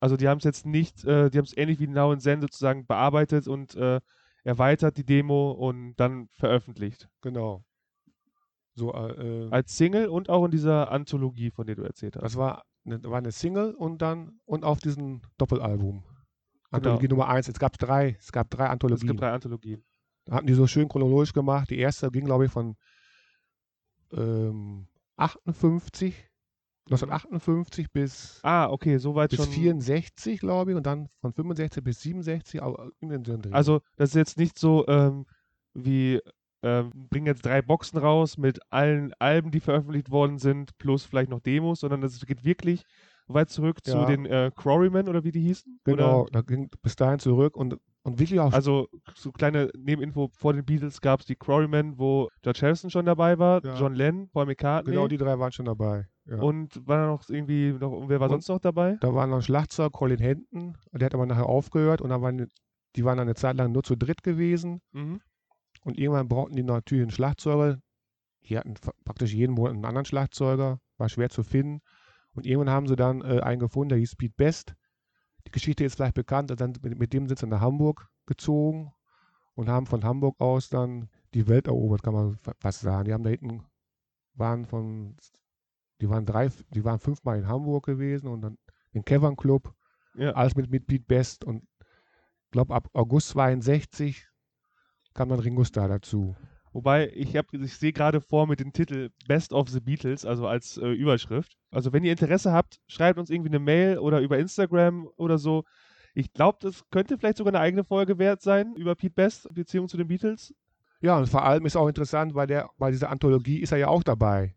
Also 0.01 0.17
die 0.17 0.29
haben 0.29 0.39
es 0.39 0.45
jetzt 0.45 0.67
nicht, 0.67 1.05
äh, 1.05 1.31
die 1.31 1.39
haben 1.39 1.47
es 1.47 1.57
ähnlich 1.57 1.81
wie 1.81 1.89
Now 1.89 2.13
and 2.13 2.23
Zen 2.23 2.43
sozusagen 2.43 2.87
bearbeitet 2.87 3.49
und 3.49 3.75
äh, 3.75 4.01
erweitert 4.45 4.97
die 4.99 5.05
Demo 5.05 5.53
und 5.53 5.97
dann 5.97 6.29
veröffentlicht. 6.35 7.09
Genau. 7.23 7.65
So, 8.79 8.95
äh, 8.95 9.49
Als 9.51 9.77
Single 9.77 10.07
und 10.07 10.31
auch 10.31 10.45
in 10.45 10.51
dieser 10.51 10.91
Anthologie, 10.91 11.51
von 11.51 11.67
der 11.67 11.77
du 11.77 11.83
erzählt 11.83 12.17
hast. 12.17 12.23
Das 12.23 12.37
war 12.37 12.65
eine, 12.87 13.03
war 13.03 13.19
eine 13.19 13.33
Single 13.33 13.75
und 13.75 14.01
dann 14.01 14.41
und 14.45 14.65
auf 14.65 14.79
diesem 14.79 15.21
Doppelalbum. 15.37 16.05
Anthologie 16.71 17.09
genau. 17.09 17.23
Nummer 17.23 17.29
1. 17.29 17.49
Es 17.49 17.59
gab 17.59 17.79
drei, 17.79 18.17
es 18.19 18.31
gab 18.31 18.51
drei 18.51 18.67
Anthologien. 18.67 19.07
Es 19.07 19.11
gibt 19.11 19.21
drei 19.21 19.33
Anthologien. 19.33 19.85
Da 20.25 20.35
hatten 20.35 20.47
die 20.47 20.55
so 20.55 20.67
schön 20.67 20.89
chronologisch 20.89 21.33
gemacht. 21.33 21.71
Die 21.71 21.79
erste 21.79 22.11
ging, 22.11 22.25
glaube 22.25 22.47
ich, 22.47 22.53
von 22.53 22.77
ähm, 24.13 24.87
58 25.17 26.15
1958 26.91 27.93
bis, 27.93 28.41
ah, 28.43 28.71
okay, 28.71 28.97
soweit 28.97 29.31
bis 29.31 29.41
schon. 29.41 29.53
64, 29.53 30.41
glaube 30.41 30.71
ich, 30.71 30.77
und 30.77 30.87
dann 30.87 31.09
von 31.21 31.33
65 31.33 31.85
bis 31.85 32.01
67 32.01 32.61
in 33.01 33.09
den 33.11 33.23
Dreh. 33.23 33.53
Also, 33.53 33.81
das 33.97 34.11
ist 34.11 34.15
jetzt 34.15 34.39
nicht 34.39 34.59
so 34.59 34.87
ähm, 34.89 35.27
wie, 35.75 36.21
ähm, 36.63 36.91
bringen 37.09 37.27
jetzt 37.27 37.45
drei 37.45 37.63
Boxen 37.63 37.99
raus 37.99 38.37
mit 38.37 38.61
allen 38.71 39.13
Alben, 39.19 39.51
die 39.51 39.61
veröffentlicht 39.61 40.11
worden 40.11 40.39
sind, 40.39 40.77
plus 40.79 41.05
vielleicht 41.05 41.31
noch 41.31 41.41
Demos, 41.41 41.81
sondern 41.81 42.01
das 42.01 42.25
geht 42.27 42.45
wirklich 42.45 42.85
weit 43.29 43.51
zurück 43.51 43.79
ja. 43.87 43.93
zu 43.93 44.07
den 44.07 44.27
äh, 44.27 44.51
Quarrymen 44.55 45.09
oder 45.09 45.23
wie 45.25 45.33
die 45.33 45.41
hießen. 45.41 45.81
Genau, 45.85 46.23
oder? 46.23 46.31
da 46.33 46.41
ging 46.41 46.71
bis 46.83 46.97
dahin 46.97 47.19
zurück 47.19 47.57
und 47.57 47.79
und 48.09 48.19
wirklich 48.19 48.41
auch. 48.41 48.53
Also, 48.53 48.89
so 49.15 49.33
kleine 49.33 49.71
Nebeninfo: 49.77 50.31
vor 50.33 50.55
den 50.55 50.65
Beatles 50.65 51.01
gab 51.01 51.21
es 51.21 51.27
die 51.27 51.37
Quarrymen, 51.37 51.99
wo 51.99 52.29
George 52.43 52.61
Harrison 52.63 52.91
schon 52.91 53.05
dabei 53.05 53.39
war, 53.39 53.63
ja. 53.63 53.77
John 53.79 53.95
Lennon, 53.95 54.31
Paul 54.31 54.47
McCartney. 54.47 54.93
Genau, 54.93 55.09
die 55.09 55.19
drei 55.19 55.39
waren 55.39 55.53
schon 55.53 55.67
dabei. 55.67 56.07
Ja. 56.25 56.39
Und 56.39 56.87
war 56.87 56.99
da 56.99 57.07
noch 57.07 57.29
irgendwie, 57.29 57.73
noch, 57.73 58.09
wer 58.09 58.21
war 58.21 58.31
und 58.31 58.43
sonst 58.43 58.49
noch 58.49 58.61
dabei? 58.61 58.97
Da 59.01 59.15
war 59.15 59.27
noch 59.27 59.43
Schlagzeug, 59.43 59.93
Colin 59.93 60.19
Henton, 60.19 60.77
der 60.93 61.07
hat 61.07 61.15
aber 61.15 61.27
nachher 61.27 61.47
aufgehört 61.47 62.01
und 62.01 62.11
dann 62.11 62.23
waren 62.23 62.49
die 62.97 63.05
waren 63.05 63.19
eine 63.19 63.35
Zeit 63.35 63.57
lang 63.57 63.73
nur 63.73 63.83
zu 63.83 63.97
dritt 63.97 64.23
gewesen. 64.23 64.81
Mhm. 64.93 65.21
Und 65.89 65.99
irgendwann 65.99 66.29
brauchten 66.29 66.55
die 66.55 66.63
natürlich 66.63 67.01
einen 67.03 67.11
Schlagzeuger. 67.11 67.81
Die 68.45 68.59
hatten 68.59 68.75
praktisch 69.07 69.33
jeden 69.33 69.55
Monat 69.55 69.73
einen 69.73 69.87
anderen 69.87 70.05
Schlagzeuger, 70.05 70.81
war 70.99 71.09
schwer 71.09 71.31
zu 71.31 71.43
finden. 71.43 71.81
Und 72.35 72.45
irgendwann 72.45 72.75
haben 72.75 72.87
sie 72.87 72.95
dann 72.95 73.23
äh, 73.23 73.41
einen 73.41 73.59
gefunden, 73.59 73.89
der 73.89 73.99
hieß 73.99 74.17
Pete 74.17 74.35
Best. 74.37 74.75
Die 75.47 75.51
Geschichte 75.51 75.85
ist 75.85 75.95
vielleicht 75.97 76.15
bekannt. 76.15 76.53
Dann, 76.61 76.75
mit, 76.83 76.99
mit 76.99 77.13
dem 77.15 77.27
sind 77.27 77.39
sie 77.39 77.47
nach 77.47 77.63
Hamburg 77.63 78.07
gezogen 78.27 78.93
und 79.55 79.71
haben 79.71 79.87
von 79.87 80.05
Hamburg 80.05 80.39
aus 80.41 80.69
dann 80.69 81.09
die 81.33 81.49
Welt 81.49 81.67
erobert, 81.69 82.03
kann 82.03 82.13
man 82.13 82.37
fa- 82.37 82.55
fast 82.61 82.81
sagen. 82.81 83.07
Die 83.07 83.15
haben 83.15 83.25
da 83.25 83.31
hinten, 83.31 83.65
waren 84.35 84.67
von, 84.67 85.17
die 86.03 86.11
waren 86.11 86.27
drei, 86.27 86.51
die 86.75 86.85
waren 86.85 86.99
fünfmal 86.99 87.39
in 87.39 87.49
Hamburg 87.49 87.87
gewesen 87.87 88.29
und 88.29 88.43
dann 88.43 88.59
den 88.93 89.07
Cavern 89.07 89.37
Club, 89.37 89.75
Ja. 90.17 90.33
alles 90.33 90.55
mit, 90.55 90.71
mit 90.71 90.87
Pete 90.87 91.05
Best 91.07 91.45
und 91.45 91.65
ich 92.45 92.51
glaube 92.51 92.75
ab 92.75 92.89
August 92.93 93.31
62 93.31 94.29
kam 95.19 95.29
dann 95.29 95.41
Ringo 95.41 95.65
Starr 95.65 95.89
dazu. 95.89 96.37
Wobei, 96.73 97.11
ich, 97.15 97.37
hab- 97.37 97.53
ich 97.53 97.77
sehe 97.77 97.93
gerade 97.93 98.21
vor 98.21 98.47
mit 98.47 98.61
dem 98.61 98.73
Titel 98.73 99.11
Best 99.27 99.53
of 99.53 99.69
the 99.69 99.81
Beatles, 99.81 100.25
also 100.25 100.47
als 100.47 100.77
äh, 100.77 100.87
Überschrift. 100.89 101.57
Also 101.71 101.93
wenn 101.93 102.05
ihr 102.05 102.13
Interesse 102.13 102.53
habt, 102.53 102.79
schreibt 102.87 103.19
uns 103.19 103.31
irgendwie 103.31 103.51
eine 103.51 103.59
Mail 103.59 103.99
oder 103.99 104.21
über 104.21 104.39
Instagram 104.39 105.09
oder 105.17 105.39
so. 105.39 105.65
Ich 106.15 106.33
glaube, 106.33 106.59
das 106.61 106.85
könnte 106.91 107.19
vielleicht 107.19 107.39
sogar 107.39 107.53
eine 107.53 107.61
eigene 107.61 107.85
Folge 107.85 108.19
wert 108.19 108.43
sein 108.43 108.75
über 108.77 108.95
Pete 108.95 109.15
Best, 109.15 109.53
Beziehung 109.53 109.89
zu 109.89 109.97
den 109.97 110.07
Beatles. 110.09 110.55
Ja, 111.01 111.19
und 111.19 111.29
vor 111.29 111.45
allem 111.45 111.67
ist 111.67 111.77
auch 111.77 111.89
interessant, 111.89 112.35
weil 112.35 112.47
der, 112.47 112.71
bei 112.79 112.91
dieser 112.91 113.11
Anthologie 113.11 113.59
ist 113.59 113.73
er 113.73 113.79
ja 113.79 113.89
auch 113.89 114.03
dabei. 114.03 114.55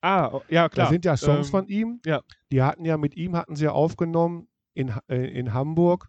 Ah, 0.00 0.28
oh, 0.32 0.42
ja 0.48 0.68
klar. 0.68 0.86
Da 0.86 0.90
sind 0.90 1.04
ja 1.04 1.16
Songs 1.16 1.48
Ähm, 1.48 1.50
von 1.50 1.66
ihm. 1.68 2.00
ja. 2.06 2.22
Die 2.50 2.62
hatten 2.62 2.84
ja 2.84 2.96
mit 2.96 3.16
ihm, 3.16 3.36
hatten 3.36 3.56
sie 3.56 3.64
ja 3.64 3.72
aufgenommen 3.72 4.48
in, 4.74 4.92
äh, 5.08 5.26
in 5.38 5.52
Hamburg 5.52 6.08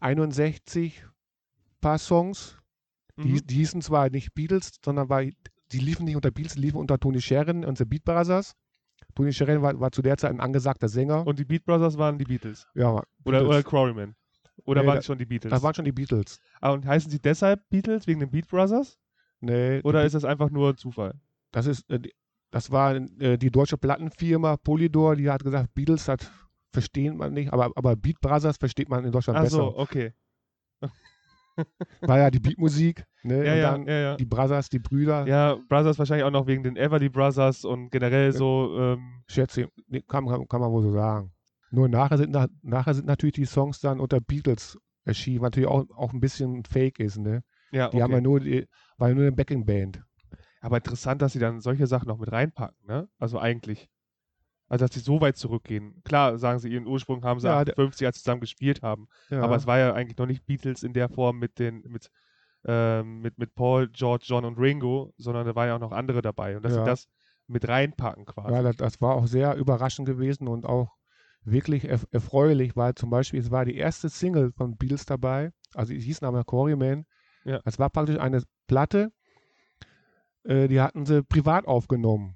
61 0.00 1.04
paar 1.80 1.98
Songs. 1.98 2.58
Die, 3.18 3.28
mhm. 3.28 3.46
die 3.46 3.54
hießen 3.56 3.80
zwar 3.82 4.10
nicht 4.10 4.34
Beatles, 4.34 4.72
sondern 4.84 5.08
war, 5.08 5.22
die 5.22 5.78
liefen 5.78 6.04
nicht 6.04 6.16
unter 6.16 6.30
Beatles, 6.30 6.54
die 6.54 6.60
liefen 6.60 6.76
unter 6.78 6.98
Tony 6.98 7.20
Sheridan 7.20 7.64
und 7.64 7.78
The 7.78 7.84
Beat 7.84 8.04
Brothers. 8.04 8.54
Tony 9.14 9.32
Sheridan 9.32 9.62
war, 9.62 9.78
war 9.80 9.90
zu 9.92 10.02
der 10.02 10.16
Zeit 10.18 10.30
ein 10.30 10.40
angesagter 10.40 10.88
Sänger. 10.88 11.26
Und 11.26 11.38
die 11.38 11.44
Beat 11.44 11.64
Brothers 11.64 11.96
waren 11.96 12.18
die 12.18 12.24
Beatles. 12.24 12.66
ja, 12.74 12.90
Oder, 12.90 13.04
Beatles. 13.24 13.48
oder 13.48 13.62
Quarrymen. 13.62 14.16
Oder 14.64 14.82
Nee, 14.82 14.86
waren 14.88 14.94
da- 14.96 15.00
es 15.00 15.06
schon 15.06 15.18
die 15.18 15.26
Beatles? 15.26 15.50
das 15.50 15.62
waren 15.62 15.74
schon 15.74 15.84
die 15.84 15.92
Beatles. 15.92 16.38
ah, 16.60 16.70
und 16.72 16.86
heißen 16.86 17.10
sie 17.10 17.18
deshalb 17.20 17.66
Beatles 17.70 18.06
wegen 18.06 18.20
den 18.20 18.30
Beat 18.30 18.48
Brothers? 18.48 18.98
Nee, 19.40 19.80
Oder 19.82 20.04
ist 20.04 20.14
das 20.14 20.24
einfach 20.24 20.50
nur 20.50 20.76
Zufall? 20.76 21.14
das 21.52 21.66
ist, 21.66 21.88
äh, 21.90 22.00
das 22.50 22.70
war 22.70 22.94
äh, 22.96 23.36
die 23.38 23.50
deutsche 23.50 23.76
Plattenfirma 23.78 24.56
Polydor, 24.56 25.16
die 25.16 25.28
hat 25.30 25.42
gesagt, 25.44 25.72
Beatles, 25.74 26.04
das 26.06 26.18
versteht 26.72 27.14
man 27.14 27.32
nicht, 27.32 27.52
aber, 27.52 27.70
aber 27.76 27.96
Beat 27.96 28.20
Brothers 28.20 28.56
versteht 28.58 28.88
man 28.88 29.04
in 29.04 29.12
Deutschland 29.12 29.38
Ach 29.38 29.42
besser. 29.44 29.56
so, 29.56 29.76
okay. 29.78 30.12
War 32.02 32.18
ja 32.18 32.30
die 32.30 32.38
Beatmusik, 32.40 33.04
ne? 33.22 33.44
Ja, 33.44 33.54
und 33.54 33.60
dann 33.62 33.86
ja, 33.86 34.00
ja. 34.00 34.16
die 34.16 34.24
Brothers, 34.24 34.68
die 34.68 34.78
Brüder. 34.78 35.26
Ja, 35.26 35.56
Brothers 35.68 35.98
wahrscheinlich 35.98 36.24
auch 36.24 36.30
noch 36.30 36.46
wegen 36.46 36.62
den 36.62 36.76
Everly 36.76 37.08
Brothers 37.08 37.64
und 37.64 37.90
generell 37.90 38.32
so, 38.32 38.76
ähm, 38.78 39.22
Schätze, 39.28 39.68
nee, 39.88 40.02
kann, 40.02 40.26
kann, 40.26 40.46
kann 40.48 40.60
man 40.60 40.70
wohl 40.70 40.82
so 40.82 40.92
sagen. 40.92 41.32
Nur 41.70 41.88
nachher 41.88 42.18
sind, 42.18 42.30
na- 42.32 42.48
nachher 42.62 42.94
sind 42.94 43.06
natürlich 43.06 43.34
die 43.34 43.44
Songs 43.44 43.80
dann 43.80 44.00
unter 44.00 44.20
Beatles 44.20 44.78
erschienen, 45.04 45.40
was 45.40 45.46
natürlich 45.48 45.68
auch, 45.68 45.84
auch 45.96 46.12
ein 46.12 46.20
bisschen 46.20 46.64
fake 46.64 47.00
ist, 47.00 47.18
ne? 47.18 47.42
ja, 47.72 47.88
Die 47.90 48.02
haben 48.02 48.12
ja 48.12 48.20
nur, 48.20 48.40
die, 48.40 48.66
war 48.98 49.08
ja 49.08 49.14
nur 49.14 49.24
eine 49.24 49.32
Backing-Band. 49.32 50.02
Aber 50.60 50.78
interessant, 50.78 51.22
dass 51.22 51.32
sie 51.32 51.38
dann 51.38 51.60
solche 51.60 51.86
Sachen 51.86 52.08
noch 52.08 52.18
mit 52.18 52.30
reinpacken, 52.32 52.86
ne? 52.86 53.08
Also 53.18 53.38
eigentlich. 53.38 53.88
Also, 54.68 54.84
dass 54.84 54.94
sie 54.94 55.00
so 55.00 55.20
weit 55.20 55.36
zurückgehen. 55.36 56.02
Klar, 56.04 56.38
sagen 56.38 56.58
sie, 56.58 56.68
ihren 56.68 56.86
Ursprung 56.86 57.24
haben 57.24 57.38
sie 57.40 57.46
Ja, 57.46 57.64
der- 57.64 57.74
58, 57.74 58.06
als 58.06 58.16
sie 58.16 58.22
zusammen 58.22 58.40
gespielt 58.40 58.82
haben. 58.82 59.06
Ja. 59.30 59.42
Aber 59.42 59.54
es 59.56 59.66
war 59.66 59.78
ja 59.78 59.92
eigentlich 59.94 60.18
noch 60.18 60.26
nicht 60.26 60.44
Beatles 60.44 60.82
in 60.82 60.92
der 60.92 61.08
Form 61.08 61.38
mit 61.38 61.58
den, 61.60 61.82
mit, 61.88 62.10
ähm, 62.64 63.20
mit, 63.20 63.38
mit 63.38 63.54
Paul, 63.54 63.88
George, 63.88 64.24
John 64.26 64.44
und 64.44 64.58
Ringo, 64.58 65.12
sondern 65.18 65.46
da 65.46 65.54
waren 65.54 65.68
ja 65.68 65.76
auch 65.76 65.80
noch 65.80 65.92
andere 65.92 66.20
dabei. 66.20 66.56
Und 66.56 66.64
dass 66.64 66.74
Ja. 66.74 66.80
sie 66.80 66.84
das 66.90 67.06
mit 67.46 67.68
reinpacken 67.68 68.24
quasi. 68.24 68.52
Ja, 68.52 68.62
das, 68.62 68.76
das 68.76 69.00
war 69.00 69.14
auch 69.14 69.26
sehr 69.28 69.54
überraschend 69.54 70.08
gewesen 70.08 70.48
und 70.48 70.66
auch 70.66 70.96
wirklich 71.44 71.84
erf 71.88 72.04
erfreulich, 72.10 72.74
weil 72.74 72.96
zum 72.96 73.08
Beispiel 73.10 73.38
es 73.38 73.52
war 73.52 73.64
die 73.64 73.76
erste 73.76 74.08
Single 74.08 74.50
von 74.50 74.76
Beatles 74.76 75.06
dabei, 75.06 75.52
also 75.74 75.94
es 75.94 76.02
hieß 76.02 76.22
nachher 76.22 76.42
Quarryman. 76.42 77.06
Ja. 77.44 77.60
Das 77.64 77.78
war 77.78 77.88
praktisch 77.88 78.18
eine 78.18 78.42
Platte, 78.66 79.12
äh, 80.42 80.66
die 80.66 80.80
hatten 80.80 81.06
sie 81.06 81.22
privat 81.22 81.66
aufgenommen. 81.68 82.35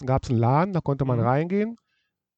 Es 0.00 0.06
gab 0.06 0.28
einen 0.28 0.38
Laden, 0.38 0.72
da 0.74 0.80
konnte 0.80 1.04
man 1.04 1.18
Mhm. 1.18 1.24
reingehen 1.26 1.76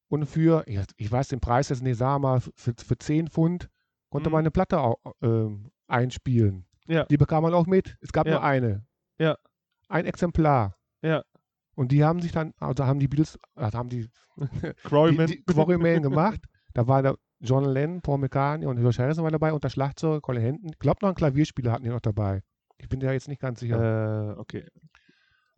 und 0.09 0.25
für, 0.25 0.63
ich, 0.67 1.11
weiß 1.11 1.27
den 1.29 1.39
Preis 1.39 1.69
jetzt 1.69 1.83
nicht, 1.83 1.99
wir 1.99 2.19
mal, 2.19 2.39
für, 2.39 2.73
für 2.77 2.97
10 2.97 3.27
Pfund 3.29 3.69
konnte 4.09 4.29
Mhm. 4.29 4.33
man 4.33 4.39
eine 4.39 4.51
Platte 4.51 4.79
au, 4.79 4.95
ähm, 5.21 5.71
einspielen. 5.87 6.65
Ja. 6.87 7.03
Die 7.05 7.17
bekam 7.17 7.43
man 7.43 7.53
auch 7.53 7.67
mit. 7.67 7.97
Es 8.01 8.11
gab 8.13 8.25
Ja. 8.27 8.33
nur 8.33 8.43
eine. 8.43 8.85
Ja. 9.19 9.37
Ein 9.89 10.05
Exemplar. 10.05 10.75
Ja. 11.01 11.23
Und 11.75 11.91
die 11.91 12.03
haben 12.03 12.21
sich 12.21 12.31
dann, 12.31 12.53
also 12.59 12.85
haben 12.85 12.99
die 12.99 13.07
Beatles, 13.07 13.37
also 13.55 13.77
haben 13.77 13.89
die, 13.89 14.07
Quarryman. 14.83 15.27
die, 15.31 15.43
die 15.45 15.53
Quarryman 15.53 16.01
gemacht. 16.01 16.41
Da 16.73 16.87
war 16.87 17.01
der 17.03 17.15
John 17.39 17.65
Lennon, 17.65 18.01
Paul 18.01 18.17
McCartney 18.19 18.65
und 18.65 18.77
George 18.79 18.97
Harrison 18.99 19.23
war 19.23 19.31
dabei 19.31 19.53
und 19.53 19.63
der 19.63 19.69
Schlagzeuger 19.69 20.21
Colin 20.21 20.41
Henton. 20.41 20.69
Ich 20.71 20.79
glaube 20.79 20.99
noch 21.01 21.09
ein 21.09 21.15
Klavierspieler 21.15 21.71
hatten 21.71 21.83
die 21.83 21.89
noch 21.89 21.99
dabei. 21.99 22.41
Ich 22.79 22.89
bin 22.89 22.99
da 22.99 23.11
jetzt 23.11 23.27
nicht 23.27 23.41
ganz 23.41 23.59
sicher. 23.59 24.31
äh, 24.35 24.39
okay. 24.39 24.65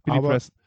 Billy 0.04 0.18
Aber- 0.18 0.30
Preston, 0.30 0.58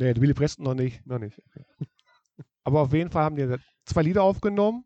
nee, 0.00 0.12
Billy 0.14 0.34
Preston 0.34 0.64
noch 0.64 0.74
nicht. 0.74 1.06
noch 1.06 1.18
nicht. 1.18 1.40
Aber 2.64 2.80
auf 2.80 2.92
jeden 2.92 3.10
Fall 3.10 3.24
haben 3.24 3.36
die 3.36 3.56
zwei 3.84 4.02
Lieder 4.02 4.22
aufgenommen. 4.22 4.84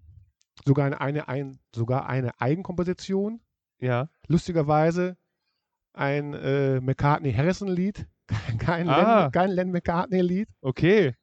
Sogar 0.64 1.00
eine, 1.00 1.28
ein, 1.28 1.59
sogar 1.75 2.06
eine 2.09 2.40
Eigenkomposition. 2.40 3.40
Ja. 3.80 4.09
Lustigerweise 4.28 5.16
ein 5.92 6.35
äh, 6.35 6.80
McCartney-Harrison-Lied. 6.80 8.06
Kein, 8.59 8.88
Ah. 8.88 9.16
Lennon, 9.18 9.33
kein 9.33 9.50
Lennon 9.50 9.73
McCartney-Lied. 9.73 10.49
Okay. 10.62 11.14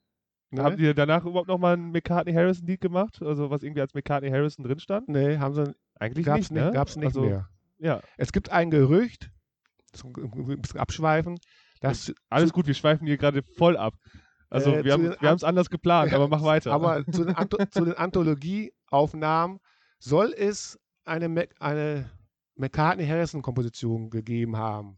Ne? 0.51 0.63
Haben 0.63 0.77
die 0.77 0.93
danach 0.93 1.25
überhaupt 1.25 1.47
nochmal 1.47 1.75
ein 1.77 1.91
McCartney-Harrison-Lied 1.91 2.81
gemacht? 2.81 3.21
Also, 3.21 3.49
was 3.49 3.63
irgendwie 3.63 3.81
als 3.81 3.93
McCartney-Harrison 3.93 4.63
drin 4.65 4.79
stand? 4.79 5.07
nee, 5.09 5.37
haben 5.37 5.55
sie, 5.55 5.73
Eigentlich 5.95 6.25
gab's 6.25 6.51
nicht, 6.51 6.63
ne? 6.63 6.71
gab's 6.71 6.95
nicht 6.97 7.07
also, 7.07 7.21
mehr. 7.21 7.49
Ja, 7.79 8.01
Es 8.17 8.31
gibt 8.31 8.51
ein 8.51 8.69
Gerücht, 8.69 9.31
zum 9.93 10.13
ein 10.15 10.61
bisschen 10.61 10.79
abschweifen, 10.79 11.39
dass 11.81 12.13
alles 12.29 12.53
gut, 12.53 12.67
wir 12.67 12.73
schweifen 12.73 13.05
hier 13.07 13.17
gerade 13.17 13.43
voll 13.57 13.75
ab. 13.75 13.93
Also, 14.49 14.71
Äh, 14.73 14.83
wir 14.85 14.93
haben 14.93 15.35
es 15.35 15.43
anders 15.43 15.69
geplant, 15.69 16.13
aber 16.13 16.27
mach 16.29 16.43
weiter. 16.43 16.71
Aber 16.71 17.05
zu 17.05 17.25
den, 17.25 17.35
Anto 17.35 17.57
zu 17.69 17.83
den 17.85 17.93
Anthologieaufnahmen 17.93 19.59
soll 19.99 20.33
es 20.37 20.79
eine, 21.05 21.27
Mac 21.29 21.49
eine 21.59 22.09
McCartney-Harrison-Komposition 22.55 24.09
gegeben 24.09 24.57
haben 24.57 24.97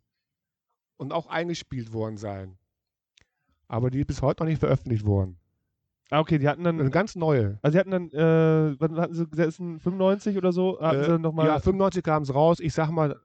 und 0.97 1.13
auch 1.13 1.27
eingespielt 1.27 1.93
worden 1.93 2.17
sein. 2.17 2.57
Aber 3.67 3.89
die 3.89 3.99
ist 3.99 4.07
bis 4.07 4.21
heute 4.21 4.43
noch 4.43 4.49
nicht 4.49 4.59
veröffentlicht 4.59 5.05
worden. 5.05 5.39
ah, 6.11 6.19
okay, 6.19 6.37
die 6.37 6.47
hatten 6.47 6.65
Eine 6.67 6.79
dann, 6.83 6.91
ganz 6.91 7.15
neue. 7.15 7.59
also 7.61 7.73
die 7.75 7.79
hatten 7.79 7.91
dann, 7.91 8.09
äh, 8.11 8.75
wann 8.79 8.99
hatten 8.99 9.13
sie 9.13 9.27
gesessen? 9.27 9.79
95 9.79 10.37
oder 10.37 10.51
so? 10.51 10.79
Hatten 10.81 10.99
Äh, 11.01 11.05
sie 11.05 11.19
nochmal, 11.19 11.47
ja, 11.47 11.59
95 11.59 12.03
kam 12.03 12.23
es 12.23 12.33
raus. 12.33 12.59
Ich 12.59 12.73
sag 12.73 12.91
mal, 12.91 13.19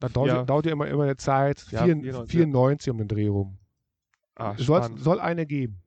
da 0.00 0.08
dauert 0.08 0.28
Ja. 0.28 0.44
dauert 0.44 0.66
ja 0.66 0.72
immer, 0.72 0.86
immer 0.88 1.04
eine 1.04 1.16
Zeit. 1.16 1.66
Ja, 1.70 1.84
94, 1.84 2.30
94, 2.30 2.30
94 2.30 2.90
um 2.90 2.98
den 2.98 3.08
Dreh 3.08 3.28
rum. 3.28 3.58
ah, 4.36 4.54
Soll, 4.58 4.98
soll 4.98 5.20
eine 5.20 5.46
geben. 5.46 5.82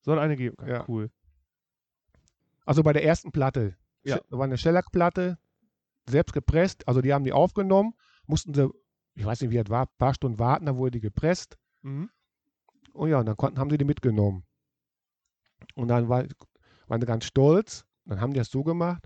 Soll 0.00 0.18
eine 0.18 0.36
geben, 0.36 0.56
Ja. 0.66 0.84
cool. 0.88 1.10
Also 2.64 2.82
bei 2.82 2.92
der 2.92 3.04
ersten 3.04 3.32
Platte. 3.32 3.76
Ja. 4.04 4.18
Da 4.30 4.38
war 4.38 4.44
eine 4.44 4.58
Shellac-Platte, 4.58 5.38
selbst 6.08 6.32
gepresst. 6.32 6.86
Also 6.88 7.00
die 7.00 7.12
haben 7.12 7.24
die 7.24 7.32
aufgenommen, 7.32 7.94
mussten 8.26 8.54
sie, 8.54 8.68
ich 9.14 9.24
weiß 9.24 9.40
nicht, 9.42 9.50
wie 9.50 9.56
das 9.56 9.68
war, 9.70 9.84
ein 9.86 9.96
paar 9.98 10.14
Stunden 10.14 10.38
warten, 10.38 10.66
dann 10.66 10.76
wurde 10.76 10.92
die 10.92 11.00
gepresst. 11.00 11.56
Mhm. 11.82 12.10
Und 12.92 13.08
ja, 13.10 13.20
und 13.20 13.26
dann 13.26 13.36
konnten, 13.36 13.58
haben 13.58 13.70
sie 13.70 13.78
die 13.78 13.84
mitgenommen. 13.84 14.44
Und 15.74 15.88
dann 15.88 16.08
war, 16.08 16.24
waren 16.88 17.00
sie 17.00 17.06
ganz 17.06 17.24
stolz. 17.24 17.86
Dann 18.04 18.20
haben 18.20 18.32
die 18.32 18.38
das 18.38 18.50
so 18.50 18.64
gemacht. 18.64 19.04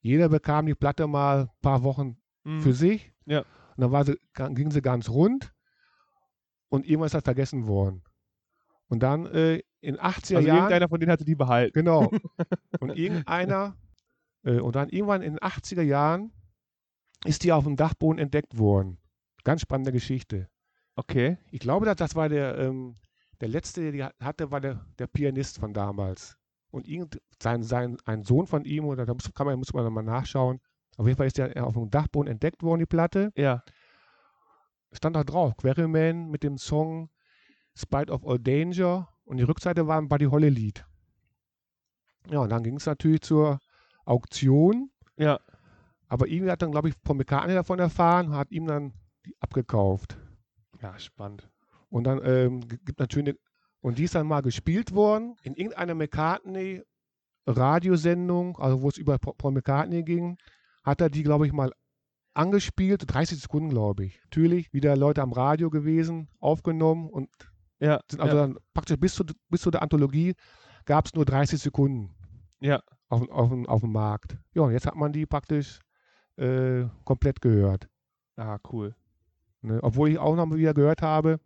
Jeder 0.00 0.28
bekam 0.28 0.66
die 0.66 0.74
Platte 0.74 1.06
mal 1.06 1.42
ein 1.42 1.50
paar 1.60 1.82
Wochen 1.82 2.16
Mhm. 2.44 2.60
für 2.62 2.72
sich. 2.72 3.12
Ja. 3.24 3.44
Und 3.76 3.82
dann 3.82 3.92
war 3.92 4.04
sie, 4.04 4.18
ging 4.34 4.70
sie 4.70 4.82
ganz 4.82 5.08
rund. 5.08 5.52
Und 6.68 6.86
irgendwann 6.86 7.06
ist 7.06 7.14
das 7.14 7.24
vergessen 7.24 7.66
worden. 7.66 8.02
Und 8.88 9.02
dann 9.02 9.26
äh, 9.26 9.62
in 9.80 9.96
80er 9.96 10.36
Also 10.36 10.38
Jahren. 10.38 10.56
irgendeiner 10.56 10.88
von 10.88 11.00
denen 11.00 11.12
hatte 11.12 11.24
die 11.24 11.34
behalten. 11.34 11.72
Genau. 11.74 12.10
Und 12.80 12.96
irgendeiner, 12.96 13.76
äh, 14.44 14.60
und 14.60 14.76
dann 14.76 14.88
irgendwann 14.88 15.22
in 15.22 15.34
den 15.34 15.40
80er 15.40 15.82
Jahren 15.82 16.32
ist 17.24 17.42
die 17.44 17.52
auf 17.52 17.64
dem 17.64 17.76
Dachboden 17.76 18.18
entdeckt 18.18 18.58
worden. 18.58 18.98
Ganz 19.44 19.62
spannende 19.62 19.92
Geschichte. 19.92 20.48
Okay. 20.94 21.38
Ich 21.50 21.60
glaube, 21.60 21.86
dass 21.86 21.96
das 21.96 22.14
war 22.14 22.28
der, 22.28 22.58
ähm, 22.58 22.96
der 23.40 23.48
letzte, 23.48 23.80
der 23.80 23.92
die 23.92 24.24
hatte, 24.24 24.50
war 24.50 24.60
der, 24.60 24.84
der 24.98 25.06
Pianist 25.06 25.58
von 25.58 25.72
damals. 25.72 26.36
Und 26.70 26.88
irgend, 26.88 27.20
sein, 27.42 27.62
sein, 27.62 27.96
ein 28.04 28.22
Sohn 28.22 28.46
von 28.46 28.64
ihm, 28.64 28.84
oder 28.84 29.06
da 29.06 29.14
muss, 29.14 29.32
kann 29.34 29.46
man, 29.46 29.58
muss 29.58 29.72
man 29.72 29.84
nochmal 29.84 30.04
nachschauen. 30.04 30.60
Auf 30.96 31.06
jeden 31.06 31.16
Fall 31.16 31.26
ist 31.26 31.38
der 31.38 31.66
auf 31.66 31.74
dem 31.74 31.90
Dachboden 31.90 32.30
entdeckt 32.30 32.62
worden, 32.62 32.80
die 32.80 32.86
Platte. 32.86 33.32
Ja. 33.36 33.62
Stand 34.92 35.16
da 35.16 35.24
drauf, 35.24 35.56
Quarryman 35.56 36.28
mit 36.30 36.42
dem 36.42 36.56
Song 36.58 37.10
Spite 37.76 38.12
of 38.12 38.26
All 38.26 38.38
Danger. 38.38 39.08
Und 39.24 39.36
die 39.38 39.42
Rückseite 39.42 39.86
war 39.86 39.98
ein 39.98 40.08
Buddy 40.08 40.26
Holly 40.26 40.48
Lied. 40.48 40.86
Ja, 42.30 42.40
und 42.40 42.48
dann 42.50 42.62
ging 42.62 42.76
es 42.76 42.86
natürlich 42.86 43.20
zur 43.20 43.60
Auktion. 44.04 44.90
Ja. 45.16 45.40
Aber 46.08 46.28
irgendwie 46.28 46.50
hat 46.50 46.62
dann, 46.62 46.70
glaube 46.70 46.88
ich, 46.88 46.94
Paul 47.02 47.16
McCartney 47.16 47.54
davon 47.54 47.78
erfahren, 47.78 48.32
hat 48.32 48.50
ihm 48.50 48.66
dann 48.66 48.92
die 49.26 49.34
abgekauft. 49.40 50.16
Ja, 50.80 50.98
spannend. 50.98 51.50
Und 51.88 52.04
dann 52.04 52.20
ähm, 52.24 52.60
gibt 52.68 52.98
natürlich, 53.00 53.36
Und 53.80 53.98
die 53.98 54.04
ist 54.04 54.14
dann 54.14 54.26
mal 54.26 54.42
gespielt 54.42 54.94
worden 54.94 55.36
in 55.42 55.54
irgendeiner 55.54 55.94
McCartney 55.94 56.82
Radiosendung, 57.46 58.58
also 58.58 58.82
wo 58.82 58.88
es 58.88 58.98
über 58.98 59.18
Pa- 59.18 59.32
Paul 59.32 59.52
McCartney 59.52 60.02
ging, 60.02 60.36
hat 60.86 61.00
er 61.02 61.10
die, 61.10 61.22
glaube 61.22 61.46
ich, 61.46 61.52
mal 61.52 61.72
angespielt, 62.34 63.02
30 63.06 63.40
Sekunden, 63.40 63.70
glaube 63.70 64.04
ich. 64.06 64.20
Natürlich 64.24 64.72
wieder 64.72 64.96
Leute 64.96 65.22
am 65.22 65.32
Radio 65.32 65.68
gewesen, 65.70 66.28
aufgenommen 66.38 67.08
und 67.10 67.28
Ja, 67.80 68.00
sind 68.10 68.20
also 68.20 68.36
ja, 68.36 68.42
dann 68.46 68.58
praktisch 68.72 68.96
bis 68.98 69.14
zu, 69.14 69.24
bis 69.48 69.60
zu 69.62 69.70
der 69.70 69.82
Anthologie 69.82 70.34
gab 70.84 71.06
es 71.06 71.14
nur 71.14 71.24
30 71.24 71.60
Sekunden 71.60 72.14
ja. 72.60 72.80
auf, 73.08 73.28
auf, 73.30 73.48
dem- 73.50 73.66
auf 73.66 73.80
dem 73.80 73.92
Markt. 73.92 74.38
Ja, 74.54 74.62
und 74.62 74.72
jetzt 74.72 74.86
hat 74.86 74.94
man 74.96 75.12
die 75.12 75.26
praktisch 75.26 75.80
äh, 76.36 76.84
komplett 77.04 77.40
gehört. 77.40 77.88
Ah, 78.36 78.58
cool. 78.70 78.94
Ne? 79.62 79.80
Obwohl 79.82 80.10
ich 80.10 80.18
auch 80.18 80.36
noch 80.36 80.46
mal 80.46 80.58
wieder 80.58 80.74
gehört 80.74 81.02
habe, 81.02 81.40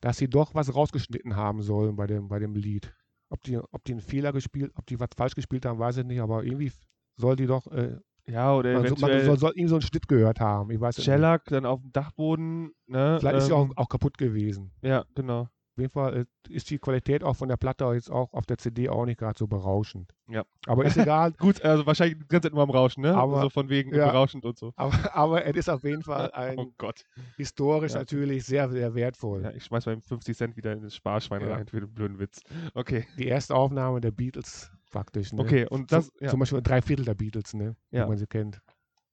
dass 0.00 0.18
sie 0.18 0.28
doch 0.28 0.54
was 0.54 0.74
rausgeschnitten 0.74 1.34
haben 1.36 1.62
sollen 1.62 1.96
bei 1.96 2.06
dem, 2.06 2.28
bei 2.28 2.38
dem 2.38 2.54
Lied. 2.54 2.94
Ob 3.30 3.42
die, 3.42 3.56
ob 3.58 3.82
die 3.84 3.92
einen 3.92 4.02
Fehler 4.02 4.32
gespielt, 4.32 4.70
ob 4.76 4.86
die 4.86 5.00
was 5.00 5.08
falsch 5.16 5.34
gespielt 5.34 5.64
haben, 5.66 5.78
weiß 5.78 5.96
ich 5.96 6.04
nicht, 6.04 6.20
aber 6.20 6.44
irgendwie 6.44 6.70
soll 7.16 7.36
die 7.36 7.46
doch, 7.46 7.66
äh, 7.68 7.96
Ja, 8.28 8.54
oder 8.54 8.72
man, 8.72 8.82
so- 8.88 8.94
man 8.96 9.10
eventuell 9.10 9.24
soll, 9.24 9.38
soll 9.38 9.50
irgendwie 9.52 9.68
so 9.68 9.74
einen 9.76 9.82
Schnitt 9.82 10.08
gehört 10.08 10.40
haben. 10.40 10.70
Ich 10.70 10.80
weiß. 10.80 11.02
Shellac 11.02 11.44
dann 11.46 11.64
auf 11.66 11.80
dem 11.80 11.92
Dachboden, 11.92 12.72
ne? 12.86 13.18
Vielleicht 13.20 13.36
ist 13.38 13.46
sie 13.46 13.52
auch, 13.52 13.64
ähm, 13.66 13.72
auch 13.76 13.88
kaputt 13.88 14.18
gewesen. 14.18 14.72
Ja, 14.82 15.04
genau. 15.14 15.42
Auf 15.42 15.80
jeden 15.82 15.92
Fall 15.92 16.16
äh, 16.16 16.24
ist 16.48 16.70
die 16.70 16.78
Qualität 16.78 17.22
auch 17.22 17.34
von 17.36 17.48
der 17.50 17.58
Platte 17.58 17.84
jetzt 17.92 18.10
auch 18.10 18.32
auf 18.32 18.46
der 18.46 18.56
CD 18.56 18.88
auch 18.88 19.04
nicht 19.04 19.18
gerade 19.18 19.38
so 19.38 19.46
berauschend. 19.46 20.14
Ja. 20.26 20.42
Aber 20.66 20.86
ist 20.86 20.96
egal. 20.96 21.32
Gut, 21.38 21.62
also 21.62 21.84
wahrscheinlich 21.84 22.18
die 22.18 22.26
ganze 22.28 22.48
Zeit 22.48 22.54
nur 22.54 22.62
am 22.62 22.70
Rauschen, 22.70 23.02
ne? 23.02 23.14
Aber- 23.14 23.42
so 23.42 23.50
von 23.50 23.68
wegen 23.68 23.94
ja. 23.94 24.06
berauschend 24.06 24.44
und 24.46 24.58
so. 24.58 24.72
aber, 24.74 25.14
aber 25.14 25.44
es 25.44 25.54
ist 25.54 25.68
auf 25.68 25.84
jeden 25.84 26.02
Fall 26.02 26.30
ein 26.32 26.58
Oh 26.58 26.72
Gott. 26.78 27.04
historisch 27.36 27.92
Ja. 27.92 27.98
natürlich 27.98 28.44
sehr, 28.44 28.70
sehr 28.70 28.94
wertvoll. 28.94 29.42
Ja, 29.42 29.50
ich 29.52 29.64
schmeiß 29.64 29.84
mal 29.84 30.00
50 30.00 30.34
Cent 30.36 30.56
wieder 30.56 30.72
in 30.72 30.80
das 30.82 30.94
Sparschwein 30.94 31.42
rein 31.44 31.66
für 31.68 31.80
den 31.80 31.92
blöden 31.92 32.18
Witz. 32.18 32.40
Okay. 32.74 33.06
Die 33.18 33.26
erste 33.26 33.54
Aufnahme 33.54 34.00
der 34.00 34.12
Beatles 34.12 34.72
praktisch. 34.96 35.32
Ne? 35.32 35.40
Okay, 35.42 35.66
und 35.68 35.92
das, 35.92 36.06
Zum, 36.08 36.24
ja, 36.24 36.28
zum 36.30 36.40
Beispiel 36.40 36.62
drei 36.62 36.80
Viertel 36.80 37.04
der 37.04 37.14
Beatles, 37.14 37.52
ne? 37.52 37.76
Ja. 37.90 38.04
wie 38.04 38.08
man 38.08 38.16
sie 38.18 38.26
kennt. 38.26 38.60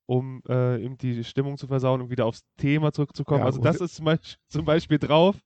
um 0.06 0.42
äh, 0.48 0.82
eben 0.82 0.96
die 0.98 1.24
Stimmung 1.24 1.56
zu 1.56 1.66
versauen 1.66 2.00
und 2.00 2.10
wieder 2.10 2.24
aufs 2.26 2.42
Thema 2.56 2.92
zurückzukommen. 2.92 3.40
Ja, 3.40 3.46
also 3.46 3.60
das 3.60 3.80
ist 3.80 3.96
zum 3.96 4.04
Beispiel, 4.06 4.36
zum 4.48 4.64
Beispiel 4.64 4.98
drauf, 4.98 5.36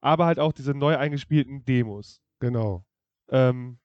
aber 0.00 0.26
halt 0.26 0.38
auch 0.38 0.52
diese 0.52 0.74
neu 0.74 0.96
eingespielten 0.96 1.64
Demos. 1.64 2.20
Genau. 2.40 2.84
Ähm, 3.30 3.78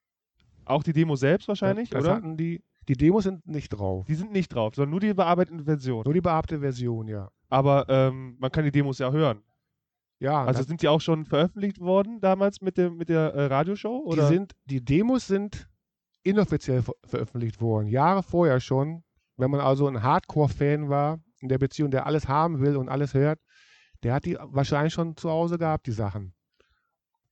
auch 0.66 0.84
die 0.84 0.94
Demo 0.94 1.16
selbst 1.16 1.48
wahrscheinlich, 1.48 1.90
das 1.90 2.04
oder? 2.04 2.16
Hatten 2.16 2.38
die, 2.38 2.64
die 2.88 2.96
Demos 2.96 3.24
sind 3.24 3.46
nicht 3.48 3.70
drauf. 3.70 4.06
Die 4.08 4.16
sind 4.16 4.32
nicht 4.32 4.50
drauf, 4.50 4.76
sondern 4.76 4.92
nur 4.92 5.00
die 5.00 5.14
bearbeiteten 5.14 5.64
Versionen. 5.64 6.04
Nur 6.06 6.14
die 6.14 6.22
behabte 6.22 6.60
Version, 6.60 7.08
ja. 7.08 7.30
Aber 7.50 7.86
ähm, 7.90 8.36
man 8.40 8.52
kann 8.52 8.64
die 8.64 8.72
Demos 8.72 9.00
ja 9.00 9.12
hören. 9.12 9.42
Ja, 10.20 10.44
Also 10.44 10.60
das, 10.60 10.68
sind 10.68 10.82
die 10.82 10.88
auch 10.90 11.00
schon 11.00 11.26
veröffentlicht 11.26 11.80
worden 11.80 12.20
damals 12.20 12.60
mit, 12.62 12.78
dem, 12.78 12.98
mit 12.98 13.08
der 13.08 13.34
äh, 13.34 13.46
Radioshow? 13.46 14.04
die, 14.06 14.12
Oder? 14.14 14.28
sind, 14.28 14.54
die 14.66 14.84
Demos 14.84 15.28
sind 15.28 15.69
inoffiziell 16.30 16.82
ver 16.82 16.94
veröffentlicht 17.04 17.62
worden. 17.62 17.88
Jahre 17.88 18.24
vorher 18.24 18.60
schon. 18.60 19.04
Wenn 19.38 19.52
man 19.52 19.62
also 19.62 19.88
ein 19.88 20.04
Hardcore-Fan 20.04 20.90
war 20.90 21.20
in 21.40 21.50
der 21.50 21.58
Beziehung, 21.58 21.92
der 21.92 22.06
alles 22.06 22.28
haben 22.28 22.60
will 22.60 22.76
und 22.76 22.90
alles 22.90 23.14
hört, 23.14 23.40
der 24.04 24.14
hat 24.14 24.26
die 24.26 24.38
wahrscheinlich 24.40 24.94
schon 24.94 25.16
zu 25.16 25.30
Hause 25.30 25.58
gehabt, 25.58 25.88
die 25.88 25.92
Sachen. 25.92 26.34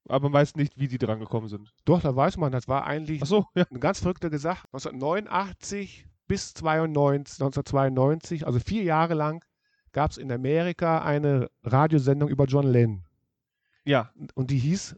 aber 0.07 0.29
man 0.29 0.33
weiß 0.33 0.55
nicht, 0.55 0.77
wie 0.77 0.87
die 0.87 0.97
dran 0.97 1.19
gekommen 1.19 1.49
sind. 1.49 1.73
Doch, 1.85 2.01
da 2.01 2.15
weiß 2.15 2.37
man, 2.37 2.51
das 2.51 2.67
war 2.67 2.85
eigentlich 2.85 3.23
so, 3.25 3.45
ja. 3.55 3.65
eine 3.69 3.79
ganz 3.79 3.99
verrückte 3.99 4.27
Sache. 4.37 4.65
1989 4.71 6.07
bis 6.27 6.53
92, 6.53 7.41
1992, 7.41 8.45
also 8.45 8.59
vier 8.59 8.83
Jahre 8.83 9.13
lang, 9.13 9.43
gab 9.91 10.11
es 10.11 10.17
in 10.17 10.31
Amerika 10.31 11.01
eine 11.01 11.49
Radiosendung 11.63 12.29
über 12.29 12.45
John 12.45 12.67
Lennon. 12.67 13.03
Ja, 13.85 14.11
Und 14.35 14.51
die 14.51 14.59
hieß 14.59 14.95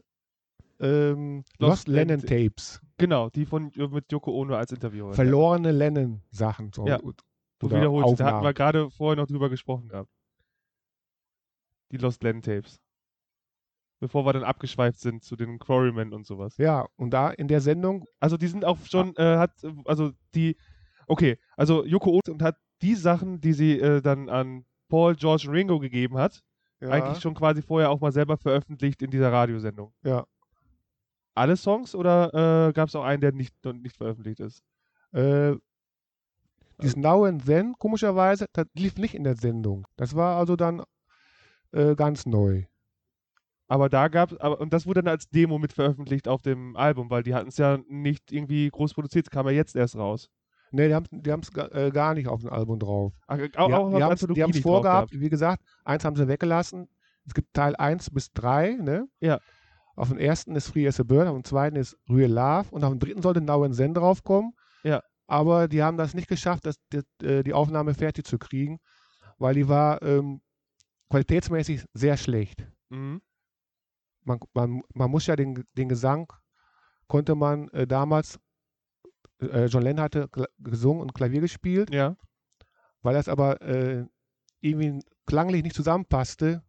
ähm, 0.80 1.44
Lost 1.58 1.86
Lost, 1.86 1.88
Lennon 1.88 2.20
Tapes. 2.20 2.80
Genau, 3.00 3.30
die 3.30 3.44
von 3.46 3.72
mit 3.74 4.12
Yoko 4.12 4.32
Ono 4.32 4.54
als 4.54 4.72
Interviewer. 4.72 5.12
Verlorene 5.14 5.72
Lennon-Sachen. 5.72 6.72
So, 6.74 6.86
Ja. 6.86 6.96
und- 7.00 7.20
Du 7.58 7.66
oder 7.66 7.76
wiederholst, 7.76 8.18
da 8.20 8.24
hatten 8.24 8.44
wir 8.44 8.54
gerade 8.54 8.90
vorher 8.90 9.16
noch 9.16 9.26
drüber 9.26 9.50
gesprochen 9.50 9.88
gehabt. 9.88 10.08
Die 11.92 11.98
Lost 11.98 12.22
Lennon 12.22 12.40
Tapes. 12.42 12.80
Bevor 14.00 14.24
wir 14.24 14.32
dann 14.32 14.44
abgeschweift 14.44 14.98
sind 14.98 15.22
zu 15.24 15.36
den 15.36 15.58
Quarrymen 15.58 16.14
und 16.14 16.26
sowas. 16.26 16.56
Ja, 16.56 16.86
und 16.96 17.10
da 17.10 17.28
in 17.30 17.48
der 17.48 17.60
Sendung, 17.60 18.06
Also 18.18 18.38
die 18.38 18.46
sind 18.46 18.64
auch 18.64 18.78
schon, 18.86 19.14
äh, 19.16 19.36
hat, 19.36 19.62
äh, 19.62 19.72
also 19.84 20.12
die, 20.34 20.56
okay, 21.06 21.38
also 21.56 21.84
Yoko 21.84 22.10
Ono 22.12 22.20
und 22.30 22.42
hat 22.42 22.56
die 22.80 22.94
Sachen, 22.94 23.42
die 23.42 23.52
sie 23.52 23.78
äh, 23.78 24.00
dann 24.00 24.30
an 24.30 24.64
Paul, 24.88 25.14
George 25.16 25.44
und 25.48 25.54
Ringo 25.54 25.78
gegeben 25.80 26.16
hat, 26.16 26.42
ja, 26.80 26.88
eigentlich 26.88 27.20
schon 27.20 27.34
quasi 27.34 27.60
vorher 27.60 27.90
auch 27.90 28.00
mal 28.00 28.10
selber 28.12 28.38
veröffentlicht 28.38 29.02
in 29.02 29.10
dieser 29.10 29.30
Radiosendung. 29.30 29.92
Ja. 30.02 30.24
Alle 31.40 31.56
Songs 31.56 31.94
oder 31.94 32.68
äh, 32.68 32.72
gab 32.72 32.88
es 32.88 32.94
auch 32.94 33.04
einen, 33.04 33.20
der 33.20 33.32
nicht, 33.32 33.54
nicht 33.64 33.96
veröffentlicht 33.96 34.40
ist? 34.40 34.62
äh, 35.12 35.54
dieses 36.82 36.96
Now 36.96 37.24
and 37.24 37.44
Then, 37.44 37.74
komischerweise, 37.78 38.46
das 38.52 38.66
lief 38.74 38.96
nicht 38.96 39.14
in 39.14 39.24
der 39.24 39.36
Sendung. 39.36 39.86
Das 39.96 40.14
war 40.14 40.38
also 40.38 40.56
dann 40.56 40.82
äh, 41.72 41.94
ganz 41.94 42.26
neu. 42.26 42.64
Aber 43.68 43.88
da 43.88 44.08
gab 44.08 44.32
es, 44.32 44.38
und 44.38 44.72
das 44.72 44.86
wurde 44.86 45.02
dann 45.02 45.12
als 45.12 45.28
Demo 45.28 45.58
mit 45.58 45.72
veröffentlicht 45.72 46.26
auf 46.26 46.42
dem 46.42 46.76
Album, 46.76 47.10
weil 47.10 47.22
die 47.22 47.34
hatten 47.34 47.48
es 47.48 47.56
ja 47.58 47.78
nicht 47.88 48.32
irgendwie 48.32 48.68
groß 48.68 48.94
produziert, 48.94 49.26
es 49.26 49.30
kam 49.30 49.46
ja 49.46 49.52
jetzt 49.52 49.76
erst 49.76 49.96
raus. 49.96 50.28
Nee, 50.72 50.88
die 50.88 50.94
haben 50.94 51.40
es 51.42 51.50
äh, 51.56 51.90
gar 51.90 52.14
nicht 52.14 52.28
auf 52.28 52.40
dem 52.40 52.50
Album 52.50 52.78
drauf. 52.78 53.12
Ach, 53.26 53.38
auch, 53.56 53.66
Die, 53.68 53.74
auch 53.74 54.14
die 54.14 54.42
haben 54.42 54.50
es 54.50 54.60
vorgehabt, 54.60 55.10
gehabt. 55.10 55.22
wie 55.22 55.28
gesagt, 55.28 55.62
eins 55.84 56.04
haben 56.04 56.16
sie 56.16 56.28
weggelassen. 56.28 56.88
Es 57.26 57.34
gibt 57.34 57.52
Teil 57.54 57.76
1 57.76 58.10
bis 58.10 58.32
3, 58.32 58.76
ne? 58.80 59.08
Ja. 59.20 59.38
Auf 60.00 60.08
dem 60.08 60.16
ersten 60.18 60.56
ist 60.56 60.68
Free 60.68 60.88
as 60.88 60.98
a 60.98 61.02
Bird, 61.02 61.28
auf 61.28 61.34
dem 61.34 61.44
zweiten 61.44 61.76
ist 61.76 61.94
Real 62.08 62.30
Love 62.30 62.70
und 62.70 62.84
auf 62.84 62.90
dem 62.90 62.98
dritten 63.00 63.20
sollte 63.20 63.42
Now 63.42 63.64
and 63.64 63.76
Then 63.76 63.92
draufkommen. 63.92 64.54
Ja. 64.82 65.02
Aber 65.26 65.68
die 65.68 65.82
haben 65.82 65.98
das 65.98 66.14
nicht 66.14 66.26
geschafft, 66.26 66.64
das, 66.64 66.76
die, 66.90 67.02
äh, 67.22 67.42
die 67.42 67.52
Aufnahme 67.52 67.92
fertig 67.92 68.26
zu 68.26 68.38
kriegen, 68.38 68.78
weil 69.36 69.54
die 69.54 69.68
war 69.68 70.00
ähm, 70.00 70.40
qualitätsmäßig 71.10 71.84
sehr 71.92 72.16
schlecht. 72.16 72.66
Mhm. 72.88 73.20
Man, 74.24 74.40
man, 74.54 74.82
man 74.94 75.10
muss 75.10 75.26
ja 75.26 75.36
den, 75.36 75.64
den 75.76 75.90
Gesang, 75.90 76.32
konnte 77.06 77.34
man 77.34 77.68
äh, 77.68 77.86
damals, 77.86 78.40
äh, 79.42 79.66
John 79.66 79.82
Lennon 79.82 80.02
hatte 80.02 80.30
gesungen 80.58 81.02
und 81.02 81.12
Klavier 81.12 81.42
gespielt, 81.42 81.92
Ja. 81.92 82.16
weil 83.02 83.12
das 83.12 83.28
aber 83.28 83.60
äh, 83.60 84.06
irgendwie 84.60 85.04
klanglich 85.26 85.62
nicht 85.62 85.76
zusammenpasste. 85.76 86.62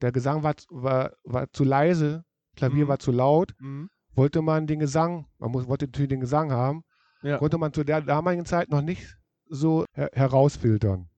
Der 0.00 0.12
Gesang 0.12 0.44
war, 0.44 0.54
war, 0.70 1.12
war 1.24 1.52
zu 1.52 1.64
leise, 1.64 2.24
Klavier 2.58 2.84
Mhm. 2.84 2.88
war 2.88 2.98
zu 2.98 3.12
laut. 3.12 3.54
Mhm. 3.60 3.88
Wollte 4.14 4.42
man 4.42 4.66
den 4.66 4.80
Gesang, 4.80 5.26
man 5.38 5.50
muss, 5.52 5.66
wollte 5.68 5.86
natürlich 5.86 6.08
den 6.08 6.20
Gesang 6.20 6.50
haben, 6.52 6.82
Ja. 7.22 7.38
konnte 7.38 7.56
man 7.58 7.72
zu 7.72 7.84
der 7.84 8.00
damaligen 8.02 8.44
Zeit 8.44 8.68
noch 8.68 8.82
nicht 8.82 9.16
so 9.48 9.84
her 9.94 10.10
herausfiltern. 10.12 11.08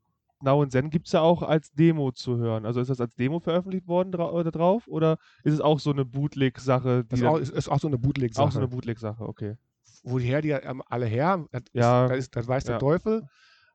Now 0.43 0.63
and 0.63 0.73
Zen 0.73 0.89
gibt 0.91 1.07
es 1.07 1.13
ja 1.13 1.21
auch 1.21 1.43
als 1.43 1.71
Demo 1.73 2.13
zu 2.13 2.39
hören. 2.39 2.65
Also 2.65 2.81
ist 2.81 2.89
das 2.89 3.01
als 3.01 3.15
Demo 3.15 3.41
veröffentlicht 3.41 3.87
worden 3.87 4.11
dra 4.13 4.31
oder 4.31 4.51
drauf? 4.51 4.85
Oder 4.89 5.19
ist 5.45 5.53
es 5.55 5.61
auch 5.61 5.79
so 5.81 5.91
eine 5.91 6.05
Bootleg-Sache? 6.07 7.05
Ist 7.11 7.23
ist, 7.23 7.51
ist 7.53 7.69
auch 7.69 7.79
so 7.81 7.89
eine 7.89 7.99
Bootleg-Sache. 7.99 8.47
auch 8.47 8.53
so 8.53 8.59
eine 8.59 8.69
Bootleg-Sache, 8.69 9.23
okay. 9.29 9.57
Woher 10.03 10.41
die 10.41 10.51
ähm, 10.51 10.83
alle 10.87 11.05
her, 11.07 11.45
das, 11.53 11.63
Ja. 11.75 12.05
ist, 12.05 12.11
das, 12.11 12.19
ist, 12.19 12.37
das 12.37 12.49
weiß 12.49 12.65
der 12.65 12.75
Ja. 12.77 12.79
Teufel. 12.79 13.23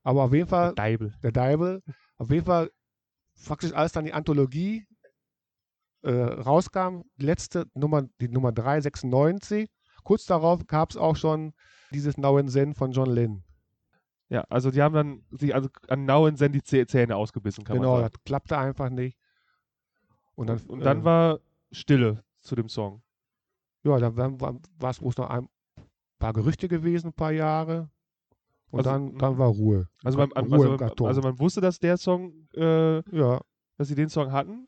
Aber 0.04 0.24
auf 0.24 0.34
jeden 0.34 0.48
Fall, 0.48 0.74
Deibel. 0.76 1.14
der 1.22 1.32
Deibel, 1.32 1.82
auf 2.18 2.32
jeden 2.32 2.46
Fall 2.46 2.70
faktisch 3.36 3.74
alles 3.74 3.92
dann 3.92 4.06
die 4.06 4.14
Anthologie 4.14 4.86
äh, 6.06 6.24
rauskam. 6.42 7.02
Die 7.18 7.26
letzte 7.26 7.66
Nummer, 7.74 8.04
die 8.22 8.30
Nummer 8.30 8.52
396. 8.52 9.70
Kurz 10.04 10.26
darauf 10.26 10.66
gab 10.68 10.92
es 10.92 10.98
auch 10.98 11.16
schon 11.16 11.54
dieses 11.92 12.18
Now 12.18 12.38
and 12.38 12.52
Zen 12.52 12.74
von 12.74 12.92
John 12.92 13.10
Lennon. 13.10 13.44
Ja, 14.30 14.42
also 14.50 14.72
die 14.72 14.82
haben 14.82 14.94
dann 14.96 15.24
sich 15.32 15.54
also 15.54 15.70
an 15.88 16.06
Now 16.06 16.26
and 16.28 16.38
Zen 16.38 16.52
die 16.52 16.62
Zäh- 16.62 16.88
Zähne 16.88 17.16
ausgebissen, 17.16 17.64
kann 17.64 17.78
genau, 17.78 17.94
man 17.94 18.02
das 18.04 18.12
sagen. 18.12 18.22
klappte 18.26 18.58
einfach 18.58 18.90
nicht. 18.90 19.18
Und 20.36 20.48
dann, 20.48 20.60
Und 20.68 20.80
dann 20.82 21.02
äh, 21.02 21.04
war 21.06 21.40
Stille 21.72 22.24
zu 22.42 22.56
dem 22.56 22.68
Song. 22.70 23.02
ja, 23.84 23.98
dann 24.00 24.40
war 24.42 24.90
es 24.90 25.00
bloß 25.00 25.18
noch 25.18 25.30
ein 25.30 25.48
paar 26.20 26.34
Gerüchte 26.34 26.68
gewesen, 26.68 27.08
ein 27.08 27.14
paar 27.14 27.32
Jahre. 27.32 27.90
Und 28.72 28.80
Also, 28.80 28.90
dann, 28.90 29.14
mhm. 29.14 29.18
dann 29.20 29.38
war 29.38 29.48
Ruhe. 29.50 29.88
Also 30.04 30.18
man, 30.18 30.32
Ruhe 30.32 30.78
also, 30.82 31.06
also 31.06 31.22
man 31.22 31.40
wusste, 31.40 31.62
dass 31.62 31.80
der 31.80 31.98
Song, 31.98 32.48
äh, 32.56 32.98
ja, 33.16 33.40
dass 33.78 33.88
sie 33.88 33.96
den 33.96 34.10
Song 34.10 34.32
hatten. 34.32 34.68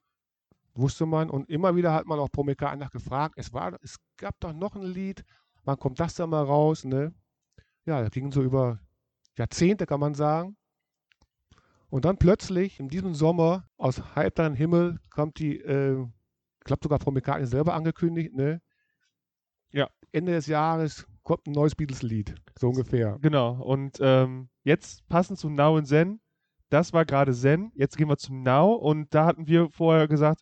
Wusste 0.78 1.06
man. 1.06 1.30
Und 1.30 1.50
immer 1.50 1.76
wieder 1.76 1.94
hat 1.94 2.06
man 2.06 2.20
auch 2.20 2.32
Paul 2.32 2.46
McCartney 2.46 2.84
nachgefragt, 2.84 3.36
es, 3.38 3.54
war, 3.54 3.78
es 3.82 3.98
gab 4.18 4.40
doch 4.40 4.54
noch 4.54 4.76
ein 4.76 4.84
Lied, 4.84 5.24
wann 5.64 5.78
kommt 5.78 6.00
das 6.00 6.16
denn 6.16 6.30
mal 6.30 6.44
raus? 6.44 6.84
Ne? 6.84 7.14
Ja, 7.86 8.02
das 8.02 8.12
ging 8.12 8.32
so 8.32 8.42
über 8.42 8.80
Jahrzehnte, 9.38 9.86
kann 9.86 10.00
man 10.00 10.14
sagen. 10.14 10.58
Und 11.90 12.06
dann 12.06 12.18
plötzlich, 12.18 12.80
in 12.80 12.90
diesem 12.90 13.14
Sommer, 13.14 13.66
aus 13.78 14.16
heiterem 14.16 14.56
Himmel, 14.56 15.00
kommt 15.10 15.40
die, 15.40 15.58
äh, 15.60 16.02
ich 16.02 16.64
glaube 16.66 16.82
sogar 16.84 17.00
McCartney 17.12 17.48
selber 17.48 17.74
angekündigt, 17.74 18.34
ne? 18.34 18.62
Ja. 19.72 19.90
Ende 20.12 20.34
des 20.34 20.48
Jahres 20.48 21.06
kommt 21.24 21.48
ein 21.48 21.52
neues 21.52 21.76
Beatles-Lied, 21.76 22.36
so 22.58 22.70
ungefähr. 22.70 23.18
Genau. 23.22 23.62
Und 23.62 23.98
ähm, 24.02 24.50
jetzt 24.64 25.08
passend 25.08 25.40
zu 25.40 25.50
Now 25.50 25.78
and 25.78 25.88
Zen, 25.88 26.22
das 26.70 26.94
war 26.94 27.06
gerade 27.06 27.34
Zen. 27.34 27.72
Jetzt 27.76 27.98
gehen 27.98 28.10
wir 28.10 28.18
zum 28.18 28.44
Now 28.44 28.74
und 28.74 29.14
da 29.14 29.26
hatten 29.26 29.48
wir 29.48 29.70
vorher 29.70 30.08
gesagt, 30.08 30.42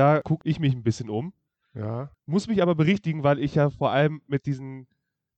da 0.00 0.22
gucke 0.22 0.48
ich 0.48 0.58
mich 0.58 0.74
ein 0.74 0.82
bisschen 0.82 1.10
um. 1.10 1.34
Ja. 1.74 2.10
Muss 2.24 2.48
mich 2.48 2.62
aber 2.62 2.74
berichtigen, 2.74 3.22
weil 3.22 3.38
ich 3.38 3.54
ja 3.54 3.68
vor 3.68 3.90
allem 3.90 4.22
mit 4.26 4.46
diesen 4.46 4.86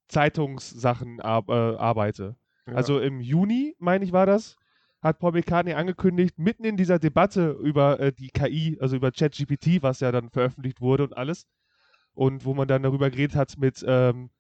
Zeitungssachen 0.07 1.21
ar 1.21 1.45
äh, 1.49 1.77
arbeite. 1.77 2.37
ja. 2.69 2.75
Also 2.75 3.01
im 3.01 3.21
Juni, 3.21 3.75
meine 3.81 4.05
ich, 4.05 4.13
war 4.13 4.25
das, 4.25 4.57
hat 5.01 5.19
Paul 5.19 5.33
McCartney 5.33 5.73
angekündigt, 5.73 6.39
mitten 6.39 6.65
in 6.65 6.77
dieser 6.77 7.01
Debatte 7.01 7.51
über 7.61 7.99
äh, 7.99 8.13
die 8.13 8.29
KI, 8.29 8.79
also 8.81 8.95
über 8.95 9.11
ChatGPT, 9.11 9.83
was 9.83 9.99
ja 9.99 10.13
dann 10.13 10.31
veröffentlicht 10.31 10.81
wurde 10.81 11.03
und 11.03 11.17
alles, 11.17 11.49
und 12.15 12.45
wo 12.45 12.55
man 12.55 12.69
dann 12.69 12.85
darüber 12.85 13.11
geredet 13.11 13.35
hat 13.35 13.59
mit, 13.59 13.85
ähm, 13.87 14.31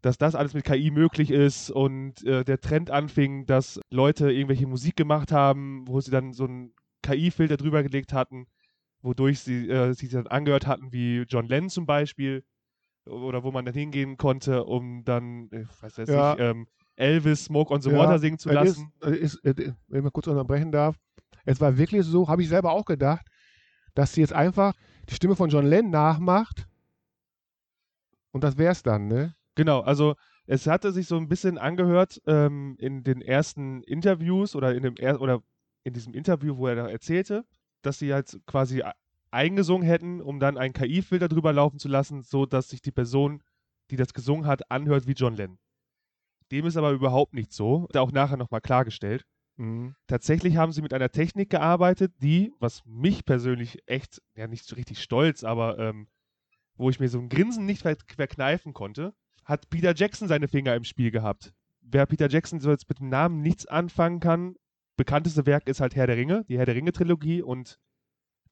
dass 0.00 0.16
das 0.16 0.36
alles 0.36 0.54
mit 0.54 0.64
KI 0.64 0.92
möglich 0.92 1.32
ist 1.32 1.70
und 1.70 2.24
äh, 2.24 2.44
der 2.44 2.60
Trend 2.60 2.92
anfing, 2.92 3.46
dass 3.46 3.80
Leute 3.90 4.30
irgendwelche 4.30 4.68
Musik 4.68 4.94
gemacht 4.94 5.32
haben, 5.32 5.88
wo 5.88 6.00
sie 6.00 6.12
dann 6.12 6.32
so 6.34 6.44
einen 6.44 6.72
KI-Filter 7.02 7.56
drüber 7.56 7.82
gelegt 7.82 8.12
hatten, 8.12 8.46
wodurch 9.06 9.40
sie 9.40 9.70
äh, 9.70 9.92
sich 9.94 10.10
dann 10.10 10.26
angehört 10.26 10.66
hatten, 10.66 10.92
wie 10.92 11.22
John 11.28 11.46
Lennon 11.46 11.70
zum 11.70 11.86
Beispiel, 11.86 12.44
oder 13.06 13.44
wo 13.44 13.52
man 13.52 13.64
dann 13.64 13.74
hingehen 13.74 14.16
konnte, 14.16 14.64
um 14.64 15.04
dann, 15.04 15.48
äh, 15.52 15.64
was 15.80 15.96
weiß 15.96 16.08
Ja. 16.10 16.34
ich, 16.34 16.40
ähm, 16.40 16.66
Elvis 16.96 17.44
Smoke 17.44 17.72
on 17.72 17.80
the 17.80 17.90
Ja, 17.90 17.98
Water 17.98 18.18
singen 18.18 18.38
zu 18.38 18.48
es 18.48 18.54
lassen. 18.54 18.92
Ist, 19.00 19.06
es 19.08 19.34
ist, 19.34 19.44
äh, 19.44 19.72
wenn 19.88 19.98
ich 19.98 20.04
mal 20.04 20.10
kurz 20.10 20.26
unterbrechen 20.26 20.72
darf, 20.72 20.96
es 21.44 21.60
war 21.60 21.78
wirklich 21.78 22.04
so, 22.04 22.28
habe 22.28 22.42
ich 22.42 22.48
selber 22.48 22.72
auch 22.72 22.84
gedacht, 22.84 23.26
dass 23.94 24.12
sie 24.12 24.20
jetzt 24.20 24.32
einfach 24.32 24.74
die 25.08 25.14
Stimme 25.14 25.36
von 25.36 25.48
John 25.50 25.66
Lennon 25.66 25.90
nachmacht 25.90 26.66
und 28.32 28.42
das 28.44 28.58
wär's 28.58 28.82
dann, 28.82 29.06
ne? 29.06 29.34
Genau, 29.54 29.80
also 29.80 30.16
es 30.46 30.66
hatte 30.66 30.92
sich 30.92 31.06
so 31.06 31.16
ein 31.16 31.28
bisschen 31.28 31.58
angehört 31.58 32.20
ähm, 32.26 32.76
in 32.78 33.02
den 33.04 33.20
ersten 33.22 33.82
Interviews 33.82 34.54
oder 34.54 34.74
in 34.74 34.82
dem 34.82 34.96
er 34.98 35.20
oder 35.20 35.42
in 35.84 35.92
diesem 35.94 36.12
Interview, 36.14 36.56
wo 36.56 36.66
er 36.66 36.74
da 36.76 36.88
erzählte, 36.88 37.44
dass 37.86 37.98
sie 37.98 38.12
halt 38.12 38.38
quasi 38.46 38.80
e- 38.80 38.92
eingesungen 39.30 39.86
hätten, 39.86 40.20
um 40.20 40.40
dann 40.40 40.58
einen 40.58 40.74
KI-Filter 40.74 41.28
drüber 41.28 41.52
laufen 41.52 41.78
zu 41.78 41.88
lassen, 41.88 42.22
so 42.22 42.46
dass 42.46 42.68
sich 42.68 42.82
die 42.82 42.92
Person, 42.92 43.42
die 43.90 43.96
das 43.96 44.12
gesungen 44.14 44.46
hat, 44.46 44.70
anhört 44.70 45.06
wie 45.06 45.12
John 45.12 45.34
Lennon. 45.34 45.58
Dem 46.52 46.66
ist 46.66 46.76
aber 46.76 46.92
überhaupt 46.92 47.34
nicht 47.34 47.52
so. 47.52 47.88
Er 47.92 48.02
auch 48.02 48.12
nachher 48.12 48.36
nochmal 48.36 48.60
klargestellt. 48.60 49.24
Mhm. 49.56 49.94
Tatsächlich 50.06 50.56
haben 50.56 50.72
sie 50.72 50.82
mit 50.82 50.92
einer 50.92 51.10
Technik 51.10 51.50
gearbeitet, 51.50 52.12
die, 52.22 52.52
was 52.60 52.82
mich 52.84 53.24
persönlich 53.24 53.78
echt, 53.86 54.22
ja 54.34 54.46
nicht 54.46 54.64
so 54.64 54.76
richtig 54.76 55.02
stolz, 55.02 55.44
aber 55.44 55.78
ähm, 55.78 56.08
wo 56.76 56.90
ich 56.90 57.00
mir 57.00 57.08
so 57.08 57.18
ein 57.18 57.28
Grinsen 57.28 57.64
nicht 57.64 57.82
ver 57.82 57.96
verkneifen 58.16 58.74
konnte, 58.74 59.14
hat 59.44 59.68
Peter 59.70 59.94
Jackson 59.94 60.28
seine 60.28 60.48
Finger 60.48 60.74
im 60.74 60.84
Spiel 60.84 61.10
gehabt. 61.10 61.52
Wer 61.80 62.06
Peter 62.06 62.28
Jackson 62.28 62.60
so 62.60 62.70
jetzt 62.70 62.88
mit 62.88 62.98
dem 62.98 63.08
Namen 63.08 63.40
nichts 63.40 63.66
anfangen 63.66 64.20
kann, 64.20 64.56
bekannteste 64.96 65.46
Werk 65.46 65.68
ist 65.68 65.80
halt 65.80 65.94
Herr 65.94 66.06
der 66.06 66.16
Ringe, 66.16 66.44
die 66.48 66.58
Herr 66.58 66.66
der 66.66 66.74
Ringe-Trilogie 66.74 67.42
und 67.42 67.78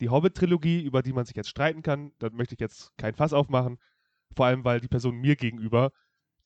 die 0.01 0.09
Hobbit-Trilogie, 0.09 0.83
über 0.83 1.03
die 1.03 1.13
man 1.13 1.25
sich 1.25 1.37
jetzt 1.37 1.49
streiten 1.49 1.83
kann. 1.83 2.13
Da 2.19 2.31
möchte 2.31 2.55
ich 2.55 2.61
jetzt 2.61 2.93
kein 2.99 3.15
Fass 3.15 3.33
aufmachen. 3.33 3.79
Vor 4.37 4.47
allem, 4.47 4.65
weil 4.65 4.81
die 4.81 4.89
Person 4.89 5.17
mir 5.17 5.37
gegenüber 5.37 5.93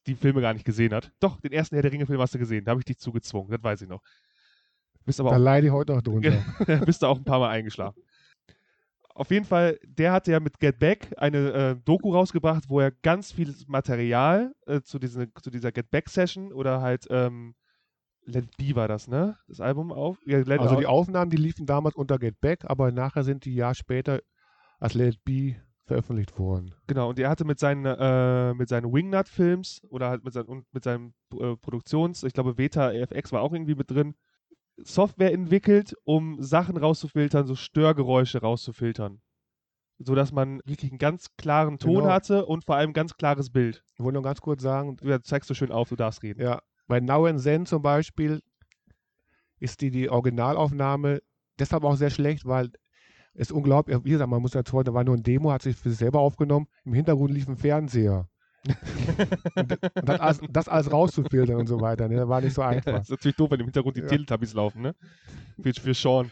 die 0.06 0.14
Filme 0.14 0.40
gar 0.40 0.52
nicht 0.54 0.64
gesehen 0.64 0.94
hat. 0.94 1.12
Doch, 1.20 1.40
den 1.40 1.52
ersten 1.52 1.76
Herr 1.76 1.82
der 1.82 1.92
Ringe-Film 1.92 2.20
hast 2.20 2.34
du 2.34 2.38
gesehen. 2.38 2.64
Da 2.64 2.70
habe 2.70 2.80
ich 2.80 2.84
dich 2.84 2.98
zugezwungen. 2.98 3.50
Das 3.50 3.62
weiß 3.62 3.82
ich 3.82 3.88
noch. 3.88 4.02
Bist 5.04 5.20
aber 5.20 5.30
Da 5.30 5.36
auch 5.36 5.40
leide 5.40 5.66
ich 5.66 5.72
heute 5.72 5.94
noch 5.94 6.02
drunter. 6.02 6.44
bist 6.86 7.02
du 7.02 7.06
auch 7.06 7.18
ein 7.18 7.24
paar 7.24 7.38
Mal 7.38 7.50
eingeschlafen. 7.50 8.02
Auf 9.14 9.30
jeden 9.30 9.46
Fall, 9.46 9.80
der 9.82 10.12
hatte 10.12 10.30
ja 10.30 10.38
mit 10.38 10.60
Get 10.60 10.78
Back 10.78 11.12
eine 11.16 11.52
äh, 11.52 11.76
Doku 11.84 12.12
rausgebracht, 12.12 12.68
wo 12.68 12.78
er 12.78 12.92
ganz 12.92 13.32
viel 13.32 13.52
Material 13.66 14.54
äh, 14.66 14.80
zu, 14.82 14.98
diese, 14.98 15.32
zu 15.42 15.50
dieser 15.50 15.72
Get 15.72 15.90
Back 15.90 16.08
Session 16.08 16.52
oder 16.52 16.80
halt 16.80 17.06
ähm, 17.10 17.54
Let 18.28 18.44
It 18.44 18.56
Be 18.58 18.76
war 18.76 18.88
das, 18.88 19.08
ne? 19.08 19.36
Das 19.48 19.60
Album 19.60 19.90
auf. 19.92 20.18
Ja, 20.26 20.38
Also 20.58 20.76
die 20.76 20.86
Aufnahmen, 20.86 21.30
die 21.30 21.36
liefen 21.38 21.66
damals 21.66 21.96
unter 21.96 22.18
Get 22.18 22.40
Back, 22.40 22.64
aber 22.66 22.92
nachher 22.92 23.24
sind 23.24 23.44
die 23.44 23.54
Jahr 23.54 23.74
später 23.74 24.20
als 24.78 24.94
Let 24.94 25.24
Be 25.24 25.56
veröffentlicht 25.86 26.38
worden. 26.38 26.74
Genau, 26.86 27.08
und 27.08 27.18
er 27.18 27.30
hatte 27.30 27.44
mit 27.46 27.58
seinen, 27.58 27.86
äh, 27.86 28.52
mit 28.52 28.68
seinen 28.68 28.92
Wingnut-Films 28.92 29.80
oder 29.88 30.10
halt 30.10 30.22
mit, 30.24 30.34
sein, 30.34 30.44
mit 30.72 30.84
seinem 30.84 31.14
äh, 31.32 31.56
Produktions, 31.56 32.22
ich 32.24 32.34
glaube 32.34 32.58
Veta 32.58 32.92
EFX 32.92 33.32
war 33.32 33.40
auch 33.40 33.52
irgendwie 33.54 33.74
mit 33.74 33.90
drin, 33.90 34.14
Software 34.76 35.32
entwickelt, 35.32 35.94
um 36.04 36.40
Sachen 36.42 36.76
rauszufiltern, 36.76 37.46
so 37.46 37.54
Störgeräusche 37.56 38.40
rauszufiltern. 38.42 39.20
Sodass 39.98 40.30
man 40.30 40.60
wirklich 40.64 40.92
einen 40.92 40.98
ganz 40.98 41.34
klaren 41.36 41.78
Ton 41.78 42.02
Genau. 42.02 42.10
hatte 42.10 42.46
und 42.46 42.64
vor 42.64 42.76
allem 42.76 42.90
ein 42.90 42.94
ganz 42.94 43.16
klares 43.16 43.50
Bild. 43.50 43.82
Ich 43.94 44.00
wollte 44.04 44.14
noch 44.18 44.22
ganz 44.22 44.40
kurz 44.40 44.62
sagen, 44.62 44.96
Du 44.98 45.20
zeigst 45.22 45.50
du 45.50 45.54
schön 45.54 45.72
auf, 45.72 45.88
du 45.88 45.96
darfst 45.96 46.22
reden. 46.22 46.40
ja, 46.40 46.60
bei 46.88 47.00
Now 47.00 47.26
and 47.26 47.40
Zen 47.40 47.66
zum 47.66 47.82
Beispiel 47.82 48.42
ist 49.60 49.80
die, 49.80 49.90
die 49.90 50.10
Originalaufnahme 50.10 51.20
deshalb 51.58 51.84
auch 51.84 51.96
sehr 51.96 52.10
schlecht, 52.10 52.46
weil 52.46 52.70
es 53.34 53.52
unglaublich, 53.52 53.98
wie 54.04 54.10
gesagt, 54.10 54.30
man 54.30 54.42
muss 54.42 54.52
dazu, 54.52 54.82
da 54.82 54.92
war 54.94 55.04
nur 55.04 55.16
ein 55.16 55.22
Demo, 55.22 55.52
hat 55.52 55.62
sich 55.62 55.76
für 55.76 55.90
sich 55.90 55.98
selber 55.98 56.20
aufgenommen, 56.20 56.66
im 56.84 56.94
Hintergrund 56.94 57.30
lief 57.30 57.48
ein 57.48 57.56
Fernseher. 57.56 58.28
und, 59.54 59.78
das, 60.02 60.20
alles, 60.20 60.40
das 60.50 60.68
alles 60.68 60.92
rauszufiltern 60.92 61.56
und 61.56 61.68
so 61.68 61.80
weiter, 61.80 62.08
ne, 62.08 62.16
das 62.16 62.28
war 62.28 62.40
nicht 62.40 62.54
so 62.54 62.62
Das 62.62 62.70
einfach. 62.72 63.00
ist 63.02 63.10
natürlich 63.10 63.36
doof, 63.36 63.50
wenn 63.52 63.60
im 63.60 63.66
Hintergrund 63.66 63.96
die 63.96 64.00
Ja. 64.00 64.08
Teletubbies 64.08 64.52
laufen, 64.54 64.82
ne? 64.82 64.94
Für, 65.62 65.72
für 65.72 65.94
Sean. 65.94 66.30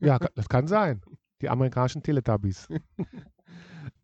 Ja, 0.00 0.18
das 0.18 0.48
kann 0.48 0.66
sein. 0.66 1.00
Die 1.40 1.48
amerikanischen 1.48 2.02
Teletubbies. 2.02 2.68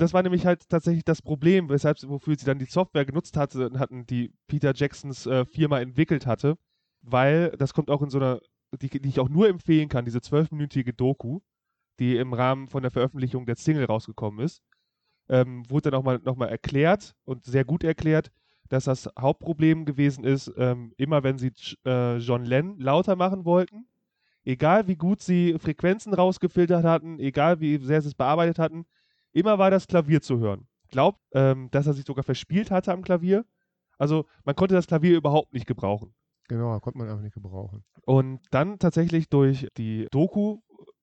das 0.04 0.12
war 0.12 0.22
nämlich 0.22 0.44
halt 0.44 0.68
tatsächlich 0.68 1.02
das 1.02 1.22
Problem, 1.22 1.70
weshalb 1.70 1.96
wofür 2.08 2.36
sie 2.36 2.44
dann 2.44 2.58
die 2.58 2.66
Software 2.66 3.06
genutzt 3.06 3.38
hatte, 3.38 3.70
hatten, 3.78 4.04
die 4.04 4.34
Peter 4.46 4.74
Jacksons 4.74 5.24
äh, 5.24 5.46
Firma 5.46 5.80
entwickelt 5.80 6.26
hatte, 6.26 6.58
weil 7.00 7.52
das 7.52 7.72
kommt 7.72 7.88
auch 7.88 8.02
in 8.02 8.10
so 8.10 8.18
einer, 8.18 8.40
die, 8.82 8.90
die 8.90 9.08
ich 9.08 9.18
auch 9.18 9.30
nur 9.30 9.48
empfehlen 9.48 9.88
kann, 9.88 10.04
diese 10.04 10.20
zwölfminütige 10.20 10.92
Doku, 10.92 11.40
die 11.98 12.18
im 12.18 12.34
Rahmen 12.34 12.68
von 12.68 12.82
der 12.82 12.90
Veröffentlichung 12.90 13.46
der 13.46 13.56
Single 13.56 13.86
rausgekommen 13.86 14.44
ist, 14.44 14.62
ähm, 15.30 15.62
wurde 15.70 15.90
dann 15.90 15.98
auch 15.98 16.04
mal 16.04 16.18
nochmal 16.18 16.50
erklärt 16.50 17.14
und 17.24 17.46
sehr 17.46 17.64
gut 17.64 17.82
erklärt, 17.82 18.30
dass 18.68 18.84
das 18.84 19.08
Hauptproblem 19.18 19.86
gewesen 19.86 20.22
ist, 20.22 20.52
ähm, 20.58 20.92
immer 20.98 21.22
wenn 21.22 21.38
sie 21.38 21.52
äh, 21.86 22.18
John 22.18 22.44
Lennon 22.44 22.78
lauter 22.78 23.16
machen 23.16 23.46
wollten, 23.46 23.88
egal 24.44 24.86
wie 24.86 24.96
gut 24.96 25.22
sie 25.22 25.58
Frequenzen 25.58 26.12
rausgefiltert 26.12 26.84
hatten, 26.84 27.18
egal 27.20 27.60
wie 27.60 27.78
sehr 27.78 28.02
sie 28.02 28.08
es 28.08 28.14
bearbeitet 28.14 28.58
hatten, 28.58 28.84
immer 29.34 29.58
war 29.58 29.70
das 29.70 29.86
Klavier 29.86 30.22
zu 30.22 30.38
hören. 30.38 30.66
Glaubt, 30.88 31.20
ähm, 31.32 31.70
dass 31.70 31.86
er 31.86 31.92
sich 31.92 32.06
sogar 32.06 32.24
verspielt 32.24 32.70
hatte 32.70 32.92
am 32.92 33.02
Klavier. 33.02 33.44
Also 33.98 34.26
man 34.44 34.54
konnte 34.54 34.74
das 34.74 34.86
Klavier 34.86 35.16
überhaupt 35.16 35.52
nicht 35.52 35.66
gebrauchen. 35.66 36.14
Genau, 36.48 36.78
konnte 36.80 36.98
man 36.98 37.08
einfach 37.08 37.22
nicht 37.22 37.34
gebrauchen. 37.34 37.84
Und 38.02 38.40
dann 38.50 38.78
tatsächlich 38.78 39.28
durch 39.28 39.68
die 39.76 40.06
Doku 40.10 40.60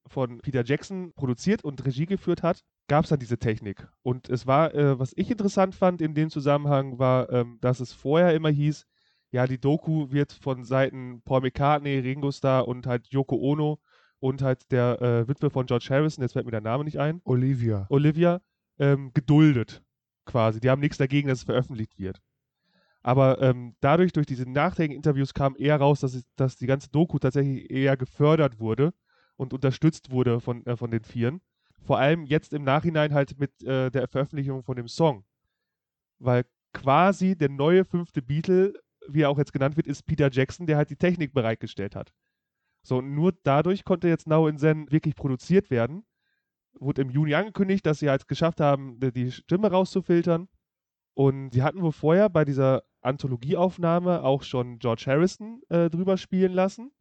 von 0.07 0.39
Peter 0.39 0.63
Jackson 0.63 1.13
produziert 1.13 1.63
und 1.63 1.83
Regie 1.85 2.05
geführt 2.05 2.43
hat, 2.43 2.61
gab 2.87 3.05
es 3.05 3.09
dann 3.09 3.19
diese 3.19 3.37
Technik. 3.37 3.87
Und 4.03 4.29
es 4.29 4.45
war, 4.45 4.73
äh, 4.75 4.99
was 4.99 5.13
ich 5.15 5.31
interessant 5.31 5.73
fand 5.73 6.01
in 6.01 6.13
dem 6.13 6.29
Zusammenhang, 6.29 6.99
war, 6.99 7.31
ähm, 7.31 7.57
dass 7.61 7.79
es 7.79 7.93
vorher 7.93 8.35
immer 8.35 8.49
hieß, 8.49 8.85
ja, 9.31 9.47
die 9.47 9.59
Doku 9.59 10.11
wird 10.11 10.33
von 10.33 10.65
Seiten 10.65 11.21
Paul 11.23 11.41
McCartney, 11.41 11.99
Ringo 11.99 12.31
Starr 12.31 12.67
und 12.67 12.85
halt 12.85 13.07
Yoko 13.07 13.37
Ono 13.37 13.79
und 14.21 14.41
halt 14.41 14.71
der 14.71 15.01
äh, 15.01 15.27
Witwe 15.27 15.49
von 15.49 15.65
George 15.65 15.87
Harrison, 15.89 16.21
jetzt 16.21 16.33
fällt 16.33 16.45
mir 16.45 16.51
der 16.51 16.61
Name 16.61 16.85
nicht 16.85 16.99
ein, 16.99 17.21
Olivia. 17.25 17.87
Olivia, 17.89 18.39
ähm, 18.79 19.11
geduldet 19.13 19.83
quasi. 20.25 20.59
Die 20.59 20.69
haben 20.69 20.79
nichts 20.79 20.97
dagegen, 20.97 21.27
dass 21.27 21.39
es 21.39 21.43
veröffentlicht 21.43 21.97
wird. 21.97 22.21
Aber 23.01 23.41
ähm, 23.41 23.75
dadurch, 23.81 24.13
durch 24.13 24.27
diese 24.27 24.47
nachträgigen 24.47 24.95
Interviews 24.95 25.33
kam 25.33 25.55
eher 25.57 25.77
raus, 25.77 26.01
dass, 26.01 26.13
es, 26.13 26.23
dass 26.35 26.55
die 26.55 26.67
ganze 26.67 26.89
Doku 26.91 27.17
tatsächlich 27.17 27.71
eher 27.71 27.97
gefördert 27.97 28.59
wurde 28.59 28.93
und 29.37 29.53
unterstützt 29.53 30.11
wurde 30.11 30.39
von, 30.39 30.63
äh, 30.67 30.77
von 30.77 30.91
den 30.91 31.03
Vieren. 31.03 31.41
Vor 31.83 31.97
allem 31.97 32.25
jetzt 32.25 32.53
im 32.53 32.63
Nachhinein 32.63 33.15
halt 33.15 33.39
mit 33.39 33.63
äh, 33.63 33.89
der 33.89 34.07
Veröffentlichung 34.07 34.63
von 34.63 34.75
dem 34.75 34.87
Song. 34.87 35.25
Weil 36.19 36.45
quasi 36.73 37.35
der 37.35 37.49
neue 37.49 37.85
fünfte 37.85 38.21
Beatle, 38.21 38.73
wie 39.07 39.21
er 39.21 39.31
auch 39.31 39.39
jetzt 39.39 39.51
genannt 39.51 39.77
wird, 39.77 39.87
ist 39.87 40.05
Peter 40.05 40.29
Jackson, 40.31 40.67
der 40.67 40.77
halt 40.77 40.91
die 40.91 40.95
Technik 40.95 41.33
bereitgestellt 41.33 41.95
hat. 41.95 42.13
So, 42.83 43.01
nur 43.01 43.33
dadurch 43.43 43.83
konnte 43.85 44.07
jetzt 44.07 44.27
Now 44.27 44.47
in 44.47 44.57
Zen 44.57 44.91
wirklich 44.91 45.15
produziert 45.15 45.69
werden. 45.69 46.03
Wurde 46.79 47.01
im 47.03 47.09
Juni 47.11 47.35
angekündigt, 47.35 47.85
dass 47.85 47.99
sie 47.99 48.09
halt 48.09 48.27
geschafft 48.27 48.61
haben, 48.61 48.99
die- 48.99 49.31
Stimme 49.31 49.71
rauszufiltern. 49.71 50.47
Und 51.15 51.51
sie 51.53 51.63
hatten 51.63 51.81
wohl 51.81 51.91
vorher 51.93 52.29
bei 52.29 52.45
dieser 52.45 52.83
Anthologieaufnahme 53.01 54.23
auch 54.23 54.43
schon 54.43 54.79
George 54.79 55.05
Harrison 55.07 55.61
äh, 55.69 55.89
drüber 55.89 56.17
spielen 56.17 56.53
lassen, 56.53 56.91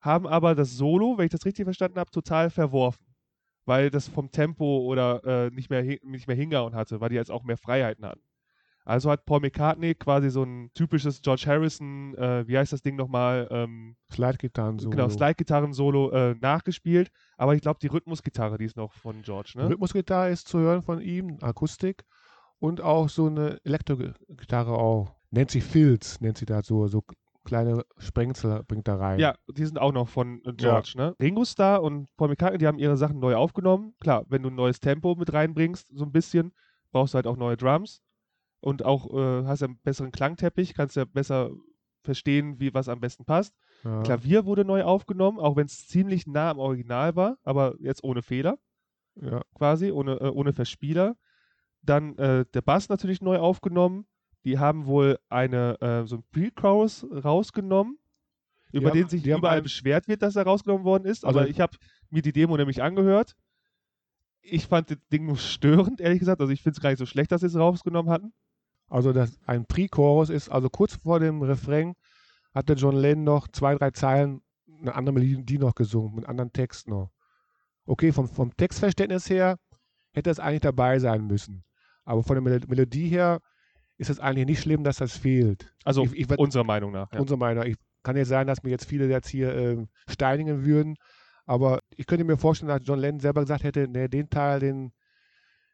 haben 0.00 0.26
aber 0.26 0.54
das 0.54 0.76
Solo, 0.76 1.18
wenn 1.18 1.26
ich 1.26 1.32
das 1.32 1.44
richtig 1.46 1.64
verstanden 1.64 1.98
habe, 1.98 2.10
total 2.10 2.50
verworfen. 2.50 3.04
Weil 3.66 3.90
das 3.90 4.08
vom 4.08 4.30
Tempo 4.32 4.80
oder 4.80 5.24
äh, 5.24 5.50
nicht, 5.50 5.70
mehr, 5.70 5.82
nicht 6.02 6.26
mehr 6.28 6.36
hingehauen 6.36 6.74
hatte, 6.74 7.00
weil 7.00 7.10
die 7.10 7.16
jetzt 7.16 7.30
auch 7.30 7.44
mehr 7.44 7.58
Freiheiten 7.58 8.06
hatten. 8.06 8.22
Also 8.84 9.10
hat 9.10 9.26
Paul 9.26 9.40
McCartney 9.40 9.94
quasi 9.94 10.30
so 10.30 10.42
ein 10.42 10.70
typisches 10.74 11.20
George 11.22 11.44
Harrison, 11.46 12.14
äh, 12.16 12.46
wie 12.48 12.56
heißt 12.56 12.72
das 12.72 12.82
Ding 12.82 12.96
nochmal, 12.96 13.46
ähm, 13.50 13.96
Slide-Gitarren 14.10 14.78
so. 14.78 14.90
genau, 14.90 15.08
Slide-Gitarren-Solo 15.08 16.10
äh, 16.10 16.34
nachgespielt. 16.40 17.10
Aber 17.36 17.54
ich 17.54 17.62
glaube, 17.62 17.78
die 17.80 17.88
Rhythmusgitarre, 17.88 18.58
die 18.58 18.64
ist 18.64 18.76
noch 18.76 18.92
von 18.94 19.22
George, 19.22 19.52
ne? 19.56 19.68
Rhythmusgitarre 19.68 20.30
ist 20.30 20.48
zu 20.48 20.58
hören 20.58 20.82
von 20.82 21.00
ihm, 21.00 21.38
Akustik. 21.40 22.04
Und 22.58 22.80
auch 22.82 23.08
so 23.08 23.26
eine 23.26 23.58
Elektrogitarre 23.64 24.72
auch. 24.72 25.14
Nennt 25.30 25.50
sich 25.50 25.64
Filz, 25.64 26.20
nennt 26.20 26.36
sie 26.36 26.44
das 26.44 26.66
so, 26.66 26.88
so 26.88 27.02
kleine 27.44 27.84
Sprengsel 27.96 28.62
bringt 28.64 28.86
er 28.88 29.00
rein. 29.00 29.18
Ja, 29.18 29.34
die 29.48 29.64
sind 29.64 29.78
auch 29.78 29.92
noch 29.92 30.08
von 30.08 30.42
äh, 30.44 30.52
George, 30.52 30.94
ne? 30.96 31.14
Ringo 31.20 31.44
Starr 31.44 31.82
und 31.82 32.14
Paul 32.16 32.28
McCartney, 32.28 32.58
die 32.58 32.66
haben 32.66 32.78
ihre 32.78 32.96
Sachen 32.96 33.18
neu 33.18 33.34
aufgenommen. 33.34 33.94
Klar, 34.00 34.24
wenn 34.28 34.42
du 34.42 34.50
ein 34.50 34.54
neues 34.54 34.80
Tempo 34.80 35.14
mit 35.14 35.32
reinbringst, 35.32 35.88
so 35.94 36.04
ein 36.04 36.12
bisschen, 36.12 36.52
brauchst 36.92 37.14
du 37.14 37.16
halt 37.16 37.26
auch 37.26 37.36
neue 37.36 37.56
Drums 37.56 38.02
und 38.60 38.84
auch 38.84 39.12
äh, 39.14 39.44
hast 39.46 39.60
ja 39.60 39.66
einen 39.68 39.78
besseren 39.78 40.12
Klangteppich, 40.12 40.74
kannst 40.74 40.96
ja 40.96 41.04
besser 41.04 41.50
verstehen, 42.02 42.58
wie 42.60 42.72
was 42.72 42.88
am 42.88 43.00
besten 43.00 43.24
passt. 43.24 43.54
Ja. 43.84 44.02
Klavier 44.02 44.44
wurde 44.46 44.64
neu 44.64 44.82
aufgenommen, 44.84 45.38
auch 45.38 45.56
wenn 45.56 45.66
es 45.66 45.86
ziemlich 45.86 46.26
nah 46.26 46.50
am 46.50 46.58
Original 46.58 47.14
war, 47.16 47.38
aber 47.42 47.74
jetzt 47.80 48.02
ohne 48.04 48.22
Fehler 48.22 48.58
Ja. 49.16 49.42
quasi, 49.54 49.90
ohne, 49.90 50.12
äh, 50.20 50.28
ohne 50.28 50.52
Verspieler. 50.52 51.16
Dann 51.82 52.16
äh, 52.18 52.44
der 52.54 52.62
Bass 52.62 52.88
natürlich 52.88 53.20
neu 53.22 53.38
aufgenommen. 53.38 54.06
Die 54.44 54.58
haben 54.58 54.86
wohl 54.86 55.18
eine, 55.28 55.78
äh, 55.80 56.06
so 56.06 56.16
ein 56.16 56.24
Pre-Chorus 56.32 57.06
rausgenommen, 57.24 57.98
Die 58.72 58.78
über 58.78 58.90
haben- 58.90 58.98
den 58.98 59.08
sich 59.08 59.26
überall 59.26 59.58
ein- 59.58 59.62
beschwert 59.62 60.08
wird, 60.08 60.22
dass 60.22 60.36
er 60.36 60.44
rausgenommen 60.44 60.84
worden 60.84 61.04
ist. 61.04 61.24
Also- 61.26 61.40
Aber 61.40 61.48
ich 61.48 61.60
habe 61.60 61.76
mir 62.10 62.22
die 62.22 62.32
Demo 62.32 62.56
nämlich 62.56 62.82
angehört. 62.82 63.34
Ich 64.42 64.66
fand 64.66 64.90
das 64.90 64.96
Ding 65.12 65.26
nur 65.26 65.36
störend, 65.36 66.00
ehrlich 66.00 66.18
gesagt. 66.18 66.40
Also 66.40 66.52
ich 66.52 66.62
finde 66.62 66.76
es 66.76 66.82
gar 66.82 66.88
nicht 66.90 66.98
so 66.98 67.04
schlecht, 67.06 67.30
dass 67.30 67.42
sie 67.42 67.46
es 67.48 67.56
rausgenommen 67.56 68.10
hatten. 68.10 68.32
Also 68.90 69.12
das, 69.12 69.38
ein 69.46 69.64
Pre-Chorus 69.66 70.28
ist, 70.30 70.48
also 70.50 70.68
kurz 70.68 70.96
vor 70.96 71.20
dem 71.20 71.40
Refrain 71.42 71.94
hatte 72.52 72.72
John 72.74 72.96
Lennon 72.96 73.24
noch 73.24 73.48
zwei, 73.48 73.76
drei 73.76 73.92
Zeilen 73.92 74.42
eine 74.80 74.94
andere 74.94 75.14
Melodie 75.14 75.58
noch 75.58 75.74
gesungen, 75.74 76.16
mit 76.16 76.24
einem 76.24 76.30
anderen 76.32 76.52
Text 76.52 76.88
noch. 76.88 77.10
Okay, 77.86 78.12
vom, 78.12 78.28
vom 78.28 78.54
Textverständnis 78.56 79.30
her 79.30 79.56
hätte 80.12 80.30
es 80.30 80.40
eigentlich 80.40 80.60
dabei 80.62 80.98
sein 80.98 81.26
müssen. 81.26 81.64
Aber 82.04 82.22
von 82.24 82.34
der 82.34 82.42
Mel 82.42 82.60
Melodie 82.66 83.08
her 83.08 83.40
ist 83.96 84.10
es 84.10 84.18
eigentlich 84.18 84.46
nicht 84.46 84.60
schlimm, 84.60 84.82
dass 84.82 84.96
das 84.96 85.16
fehlt. 85.16 85.72
Also 85.84 86.02
Ich- 86.04 86.14
ich 86.30 86.38
unserer 86.38 86.64
Meinung 86.64 86.90
nach. 86.92 87.12
Ja. 87.12 87.20
Unserer 87.20 87.38
Meinung 87.38 87.62
nach. 87.62 87.68
Ich 87.70 87.76
kann 88.02 88.16
jetzt 88.16 88.28
sein, 88.28 88.46
dass 88.46 88.62
mir 88.62 88.70
jetzt 88.70 88.86
viele 88.86 89.06
jetzt 89.08 89.28
hier 89.28 89.54
ähm, 89.54 89.88
steinigen 90.08 90.64
würden, 90.64 90.96
aber 91.46 91.80
ich 91.96 92.06
könnte 92.06 92.24
mir 92.24 92.36
vorstellen, 92.38 92.68
dass 92.70 92.80
John 92.84 92.98
Lennon 92.98 93.20
selber 93.20 93.42
gesagt 93.42 93.62
hätte, 93.62 93.86
nee, 93.86 94.08
den 94.08 94.30
Teil, 94.30 94.58
den, 94.60 94.92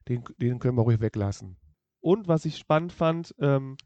den, 0.09 0.25
den 0.39 0.59
können 0.59 0.77
wir 0.77 0.83
ruhig 0.83 1.01
weglassen. 1.01 1.57
Und 2.07 2.29
was 2.29 2.45
ich 2.45 2.57
spannend 2.57 2.93
fand, 2.93 3.35
ähm, 3.41 3.77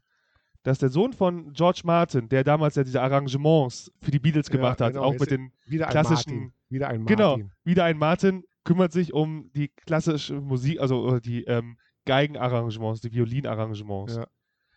dass 0.61 0.77
der 0.77 0.89
Sohn 0.89 1.11
von 1.11 1.53
George 1.53 1.81
Martin, 1.85 2.29
der 2.29 2.43
damals 2.43 2.75
ja 2.75 2.83
diese 2.83 3.01
Arrangements 3.01 3.91
für 3.99 4.11
die 4.11 4.19
Beatles 4.19 4.47
Ja, 4.49 4.57
gemacht 4.57 4.79
hat, 4.79 4.93
genau, 4.93 5.05
auch 5.05 5.11
jetzt- 5.13 5.21
mit 5.21 5.31
den 5.31 5.51
Wieder 5.65 5.87
Klassischen- 5.87 6.33
Martin. 6.35 6.53
Wieder 6.69 6.87
ein 6.89 6.99
Martin. 7.01 7.15
Genau, 7.17 7.37
wieder 7.63 7.83
ein 7.85 7.97
Martin 7.97 8.43
kümmert 8.63 8.91
sich 8.91 9.11
um 9.13 9.49
die 9.55 9.69
klassische 9.69 10.39
Musik, 10.39 10.79
also 10.79 11.15
äh, 11.15 11.19
die 11.19 11.45
ähm, 11.45 11.77
Geigenarrangements, 12.05 13.01
die 13.01 13.11
Violinarrangements. 13.11 14.17
Ja. 14.17 14.27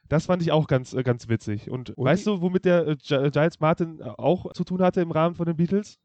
Das 0.09 0.25
fand 0.27 0.41
ich 0.43 0.51
auch 0.53 0.67
ganz, 0.67 0.95
äh, 0.95 1.03
ganz 1.03 1.29
witzig. 1.29 1.71
Und, 1.71 1.91
Und 1.91 2.05
weißt 2.07 2.27
du, 2.27 2.41
womit 2.41 2.65
der 2.65 2.87
äh, 2.87 2.97
Gi- 2.97 3.31
Giles 3.31 3.61
Martin 3.61 4.01
äh, 4.01 4.05
auch 4.17 4.53
zu 4.55 4.65
tun 4.65 4.81
hatte 4.81 5.03
im 5.03 5.11
Rahmen 5.11 5.35
von 5.35 5.45
den 5.47 5.57
Beatles? 5.57 5.99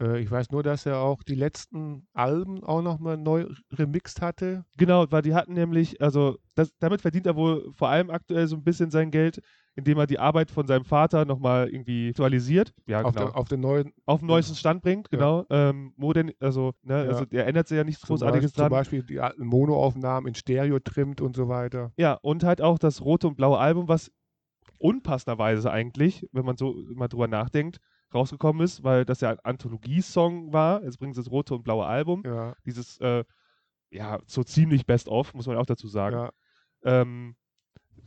Äh, 0.00 0.20
ich 0.20 0.30
weiß 0.30 0.50
nur, 0.50 0.62
dass 0.62 0.86
er 0.86 0.98
auch 0.98 1.22
die 1.22 1.34
letzten 1.34 2.06
Alben 2.12 2.64
auch 2.64 2.82
nochmal 2.82 3.16
neu 3.16 3.46
remixt 3.72 4.22
hatte. 4.22 4.64
Genau, 4.76 5.06
weil 5.10 5.22
die 5.22 5.34
hatten 5.34 5.52
nämlich, 5.52 6.00
also 6.00 6.36
das, 6.54 6.72
damit 6.78 7.02
verdient 7.02 7.26
er 7.26 7.36
wohl 7.36 7.70
vor 7.72 7.88
allem 7.88 8.10
aktuell 8.10 8.46
so 8.46 8.56
ein 8.56 8.64
bisschen 8.64 8.90
sein 8.90 9.10
Geld, 9.10 9.40
indem 9.76 9.98
er 9.98 10.06
die 10.06 10.18
Arbeit 10.18 10.50
von 10.50 10.66
seinem 10.66 10.84
Vater 10.84 11.24
nochmal 11.24 11.68
irgendwie 11.68 12.08
aktualisiert. 12.10 12.72
Ja, 12.86 13.02
auf, 13.02 13.14
genau. 13.14 13.26
der, 13.26 13.36
auf 13.36 13.48
den 13.48 13.60
neuen, 13.60 13.92
auf 14.06 14.20
den 14.20 14.26
neuesten 14.26 14.56
Stand 14.56 14.82
bringt, 14.82 15.08
Ja. 15.12 15.18
genau. 15.18 15.46
Ähm, 15.50 15.92
modern, 15.96 16.32
also, 16.40 16.72
ne, 16.82 17.04
Ja. 17.04 17.08
also 17.10 17.24
der 17.24 17.46
ändert 17.46 17.68
sich 17.68 17.76
ja 17.76 17.84
nichts 17.84 18.00
zum, 18.00 18.08
Großartiges 18.16 18.52
Beispiel, 18.52 18.54
zum 18.54 18.62
dran. 18.62 18.70
Beispiel 18.70 19.02
die 19.02 19.20
alten 19.20 19.46
Monoaufnahmen 19.46 20.28
in 20.28 20.34
Stereo 20.34 20.78
trimmt 20.80 21.20
und 21.20 21.36
so 21.36 21.48
weiter. 21.48 21.92
Ja, 21.96 22.14
und 22.14 22.42
halt 22.42 22.60
auch 22.62 22.78
das 22.78 23.02
rote 23.02 23.28
und 23.28 23.36
blaue 23.36 23.58
Album, 23.58 23.88
was 23.88 24.10
unpassenderweise 24.78 25.70
eigentlich, 25.70 26.26
wenn 26.32 26.44
man 26.44 26.56
so 26.56 26.74
mal 26.94 27.08
drüber 27.08 27.28
nachdenkt, 27.28 27.78
rausgekommen 28.14 28.62
ist, 28.62 28.82
weil 28.82 29.04
das 29.04 29.20
ja 29.20 29.30
ein 29.30 29.40
Anthologiesong 29.40 30.52
war. 30.52 30.82
Jetzt 30.82 30.98
bringen 30.98 31.14
sie 31.14 31.20
das 31.20 31.30
rote 31.30 31.54
und 31.54 31.62
blaue 31.62 31.86
Album. 31.86 32.22
Ja, 32.24 32.54
Dieses, 32.64 32.98
äh, 32.98 33.24
ja, 33.90 34.18
so 34.26 34.42
ziemlich 34.42 34.86
best-of, 34.86 35.34
muss 35.34 35.46
man 35.46 35.56
auch 35.56 35.66
dazu 35.66 35.88
sagen, 35.88 36.16
ja. 36.16 36.30
ähm, 36.84 37.36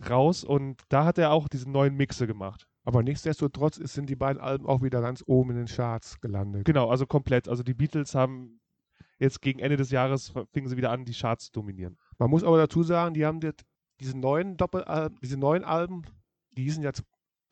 raus. 0.10 0.44
Und 0.44 0.82
da 0.90 1.06
hat 1.06 1.18
er 1.18 1.32
auch 1.32 1.48
diesen 1.48 1.72
neuen 1.72 1.96
Mixe 1.96 2.28
gemacht. 2.28 2.68
Aber 2.86 3.02
nichtsdestotrotz 3.02 3.76
sind 3.76 4.10
die 4.10 4.16
beiden 4.16 4.42
Alben 4.42 4.66
auch 4.66 4.82
wieder 4.82 5.02
ganz 5.02 5.24
oben 5.26 5.52
in 5.52 5.58
den 5.58 5.68
Charts 5.68 6.20
gelandet. 6.20 6.66
Genau, 6.66 6.90
also 6.90 7.06
komplett. 7.06 7.48
Also 7.48 7.64
die 7.64 7.74
Beatles 7.74 8.14
haben 8.14 8.60
jetzt 9.20 9.42
gegen 9.42 9.60
Ende 9.60 9.78
des 9.78 9.90
Jahres 9.90 10.34
fingen 10.52 10.68
sie 10.68 10.76
wieder 10.76 10.92
an, 10.92 11.06
die 11.06 11.14
Charts 11.14 11.46
zu 11.46 11.52
dominieren. 11.54 11.98
Man 12.18 12.30
muss 12.30 12.44
aber 12.44 12.58
dazu 12.58 12.84
sagen, 12.84 13.14
die 13.14 13.26
haben 13.26 13.40
das, 13.40 13.54
diese 14.02 14.18
neuen 14.18 14.58
Doppelalben, 14.58 15.18
diese 15.22 15.38
neuen 15.38 15.64
Alben, 15.64 16.02
die 16.58 16.70
sind 16.70 16.84
jetzt 16.84 17.04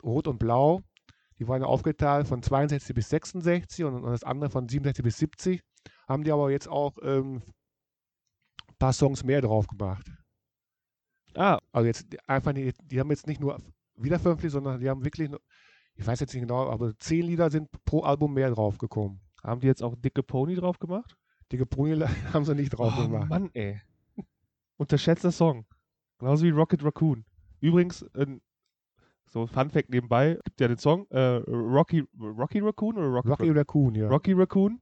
rot 0.03 0.27
und 0.27 0.37
blau. 0.37 0.81
Die 1.41 1.47
waren 1.47 1.63
aufgeteilt 1.63 2.27
von 2.27 2.43
62 2.43 2.93
bis 2.93 3.09
66 3.09 3.83
und, 3.83 3.95
und 3.95 4.11
das 4.11 4.23
andere 4.23 4.51
von 4.51 4.69
67 4.69 5.03
bis 5.03 5.17
70. 5.17 5.59
Haben 6.07 6.23
die 6.23 6.31
aber 6.31 6.51
jetzt 6.51 6.67
auch 6.67 6.99
ähm, 7.01 7.41
ein 8.67 8.75
paar 8.77 8.93
Songs 8.93 9.23
mehr 9.23 9.41
drauf 9.41 9.65
gemacht. 9.65 10.05
Ah, 11.33 11.57
Also 11.71 11.87
jetzt 11.87 12.05
einfach, 12.29 12.53
die, 12.53 12.71
die 12.83 12.99
haben 12.99 13.09
jetzt 13.09 13.25
nicht 13.25 13.41
nur 13.41 13.59
wieder 13.95 14.19
veröffentlicht, 14.19 14.53
sondern 14.53 14.81
die 14.81 14.87
haben 14.87 15.03
wirklich, 15.03 15.31
ich 15.95 16.05
weiß 16.05 16.19
jetzt 16.19 16.31
nicht 16.35 16.43
genau, 16.43 16.69
aber 16.69 16.95
zehn 16.99 17.25
Lieder 17.25 17.49
sind 17.49 17.69
pro 17.85 18.01
Album 18.01 18.35
mehr 18.35 18.51
draufgekommen. 18.51 19.19
haben 19.43 19.61
die 19.61 19.67
jetzt 19.67 19.81
auch 19.81 19.95
dicke 19.95 20.21
Pony 20.21 20.53
drauf 20.53 20.77
gemacht? 20.77 21.17
Die 21.51 21.57
Gebrühe 21.57 22.07
haben 22.33 22.45
sie 22.45 22.53
nicht 22.53 22.69
drauf 22.69 22.93
oh, 22.95 23.01
gemacht. 23.01 23.29
Mann, 23.29 23.49
ey. 23.53 23.81
Unterschätzter 24.77 25.31
Song. 25.31 25.65
Genauso 26.19 26.45
wie 26.45 26.51
Rocket 26.51 26.83
Raccoon. 26.83 27.25
Übrigens, 27.61 28.05
ähm, 28.13 28.41
so 29.31 29.47
Fun 29.47 29.69
Fact 29.69 29.89
nebenbei, 29.89 30.37
gibt 30.43 30.59
ja 30.59 30.67
den 30.67 30.77
Song 30.77 31.07
äh, 31.09 31.41
Rocky, 31.47 32.03
Rocky 32.19 32.59
Raccoon 32.59 32.97
oder 32.97 33.07
Rocket 33.07 33.31
Rocky 33.31 33.49
Raccoon, 33.51 33.95
ja. 33.95 34.07
Rocky 34.07 34.33
Raccoon. 34.33 34.81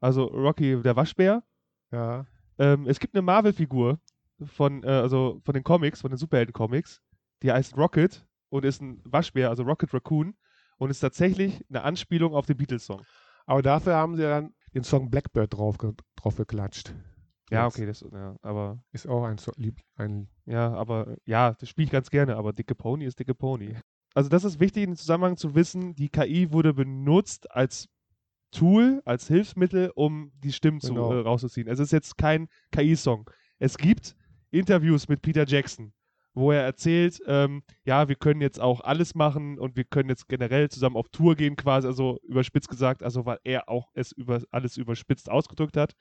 Also 0.00 0.24
Rocky 0.26 0.80
der 0.80 0.96
Waschbär. 0.96 1.42
ja. 1.92 2.24
Ähm, 2.60 2.86
es 2.86 2.98
gibt 2.98 3.14
eine 3.14 3.22
Marvel-Figur 3.22 4.00
von, 4.44 4.82
äh, 4.82 4.88
also 4.88 5.40
von 5.44 5.54
den 5.54 5.62
Comics, 5.62 6.00
von 6.00 6.10
den 6.10 6.18
Superhelden-Comics, 6.18 7.00
die 7.42 7.52
heißt 7.52 7.76
Rocket 7.76 8.26
und 8.48 8.64
ist 8.64 8.80
ein 8.82 9.00
Waschbär, 9.04 9.48
also 9.48 9.62
Rocket 9.62 9.92
Raccoon 9.94 10.34
und 10.78 10.90
ist 10.90 11.00
tatsächlich 11.00 11.64
eine 11.68 11.82
Anspielung 11.82 12.34
auf 12.34 12.46
den 12.46 12.56
Beatles-Song. 12.56 13.02
Aber 13.46 13.62
dafür 13.62 13.94
haben 13.94 14.16
sie 14.16 14.22
dann 14.22 14.54
den 14.74 14.84
Song 14.84 15.10
Blackbird 15.10 15.54
drauf, 15.54 15.76
drauf 16.16 16.36
geklatscht. 16.36 16.94
Ja, 17.50 17.66
okay, 17.66 17.86
das, 17.86 18.04
ja, 18.12 18.36
aber 18.42 18.82
Ist 18.92 19.06
auch 19.08 19.24
ein, 19.24 19.38
so, 19.38 19.52
lieb, 19.56 19.80
ein 19.96 20.28
Ja, 20.46 20.72
aber 20.74 21.16
ja, 21.24 21.54
das 21.54 21.68
spiele 21.68 21.86
ich 21.86 21.90
ganz 21.92 22.10
gerne, 22.10 22.36
aber 22.36 22.52
dicke 22.52 22.74
Pony 22.74 23.04
ist 23.04 23.18
dicke 23.18 23.34
Pony. 23.34 23.74
Also 24.14 24.28
das 24.28 24.44
ist 24.44 24.58
wichtig 24.60 24.84
im 24.84 24.96
Zusammenhang 24.96 25.36
zu 25.36 25.54
wissen, 25.54 25.94
die 25.94 26.08
KI 26.08 26.52
wurde 26.52 26.74
benutzt 26.74 27.50
als 27.50 27.88
Tool, 28.50 29.02
als 29.04 29.28
Hilfsmittel, 29.28 29.92
um 29.94 30.32
die 30.42 30.52
Stimmen 30.52 30.78
Genau. 30.80 31.08
zu, 31.10 31.14
äh, 31.14 31.20
rauszuziehen. 31.20 31.68
Es 31.68 31.78
ist 31.78 31.92
jetzt 31.92 32.16
kein 32.16 32.48
KI-Song. 32.72 33.30
Es 33.58 33.76
gibt 33.76 34.16
Interviews 34.50 35.08
mit 35.08 35.20
Peter 35.20 35.44
Jackson, 35.46 35.92
wo 36.32 36.50
er 36.52 36.62
erzählt, 36.62 37.20
ähm, 37.26 37.62
ja, 37.84 38.08
wir 38.08 38.16
können 38.16 38.40
jetzt 38.40 38.60
auch 38.60 38.80
alles 38.80 39.14
machen 39.14 39.58
und 39.58 39.76
wir 39.76 39.84
können 39.84 40.08
jetzt 40.08 40.28
generell 40.28 40.70
zusammen 40.70 40.96
auf 40.96 41.08
Tour 41.10 41.34
gehen, 41.36 41.56
quasi, 41.56 41.86
also 41.86 42.18
überspitzt 42.22 42.68
gesagt, 42.70 43.02
also 43.02 43.26
weil 43.26 43.38
er 43.44 43.68
auch 43.68 43.90
es 43.92 44.12
über 44.12 44.42
alles 44.50 44.78
überspitzt 44.78 45.30
ausgedrückt 45.30 45.76
hat. 45.76 45.94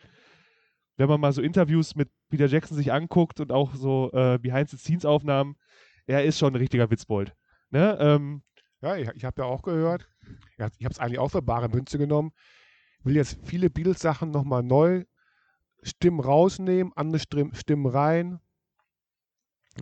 Wenn 0.97 1.07
man 1.07 1.21
mal 1.21 1.31
so 1.31 1.41
Interviews 1.41 1.95
mit 1.95 2.09
Peter 2.29 2.47
Jackson 2.47 2.75
sich 2.75 2.91
anguckt 2.91 3.39
und 3.39 3.51
auch 3.51 3.75
so 3.75 4.11
äh, 4.13 4.39
Behind-the-Scenes-Aufnahmen, 4.39 5.55
er 6.07 6.25
ist 6.25 6.39
schon 6.39 6.53
ein 6.53 6.57
richtiger 6.57 6.89
Witzbold. 6.89 7.35
Ne? 7.69 7.97
Ähm, 7.99 8.41
Ja, 8.81 8.95
ich, 8.95 9.07
ich 9.09 9.25
habe 9.25 9.41
ja 9.41 9.47
auch 9.47 9.61
gehört, 9.61 10.09
ich 10.57 10.85
habe 10.85 10.93
es 10.93 10.99
eigentlich 10.99 11.19
auch 11.19 11.29
für 11.29 11.41
bare 11.41 11.69
Münze 11.69 11.97
genommen, 11.97 12.31
will 13.03 13.15
jetzt 13.15 13.37
viele 13.45 13.69
Beatles-Sachen 13.69 14.31
nochmal 14.31 14.63
neu 14.63 15.05
Stimmen 15.83 16.19
rausnehmen, 16.19 16.91
andere 16.95 17.19
Stimmen, 17.19 17.53
Stimmen 17.53 17.85
rein. 17.85 18.39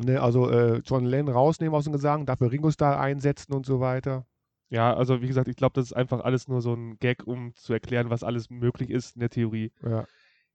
Ne, 0.04 0.22
also 0.22 0.50
äh, 0.50 0.82
John 0.86 1.06
Lennon 1.06 1.34
rausnehmen 1.34 1.74
aus 1.74 1.86
dem 1.86 1.94
Gesang, 1.94 2.26
dafür 2.26 2.52
Ringo 2.52 2.70
Starr 2.70 3.00
einsetzen 3.00 3.54
und 3.54 3.66
so 3.66 3.80
weiter. 3.80 4.26
ja, 4.70 4.94
also 4.94 5.22
wie 5.22 5.28
gesagt, 5.28 5.48
ich 5.48 5.56
glaube, 5.56 5.74
das 5.76 5.86
ist 5.86 5.94
einfach 5.94 6.20
alles 6.22 6.50
nur 6.50 6.62
so 6.62 6.74
ein 6.74 6.98
Gag, 7.00 7.26
um 7.26 7.54
zu 7.56 7.72
erklären, 7.72 8.10
was 8.10 8.24
alles 8.24 8.50
möglich 8.50 8.90
ist 8.90 9.16
in 9.16 9.22
der 9.22 9.30
Theorie. 9.30 9.72
Ja. 9.82 10.06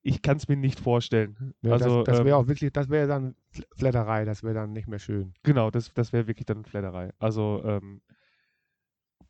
Ich 0.02 0.22
kann 0.22 0.38
es 0.38 0.48
mir 0.48 0.56
nicht 0.56 0.80
vorstellen. 0.80 1.54
Ne, 1.62 1.72
also, 1.72 2.02
das 2.02 2.16
das 2.16 2.24
wäre 2.24 2.36
ähm, 2.36 2.42
auch 2.42 2.48
wirklich, 2.48 2.72
das 2.72 2.88
wäre 2.88 3.06
dann 3.06 3.34
Fl- 3.54 3.66
Flatterei, 3.76 4.24
das 4.24 4.42
wäre 4.42 4.54
dann 4.54 4.72
nicht 4.72 4.88
mehr 4.88 4.98
schön. 4.98 5.34
Genau, 5.42 5.70
das, 5.70 5.92
das 5.92 6.12
wäre 6.12 6.26
wirklich 6.26 6.46
dann 6.46 6.64
Flatterei. 6.64 7.12
Also, 7.18 7.62
ähm, 7.64 8.00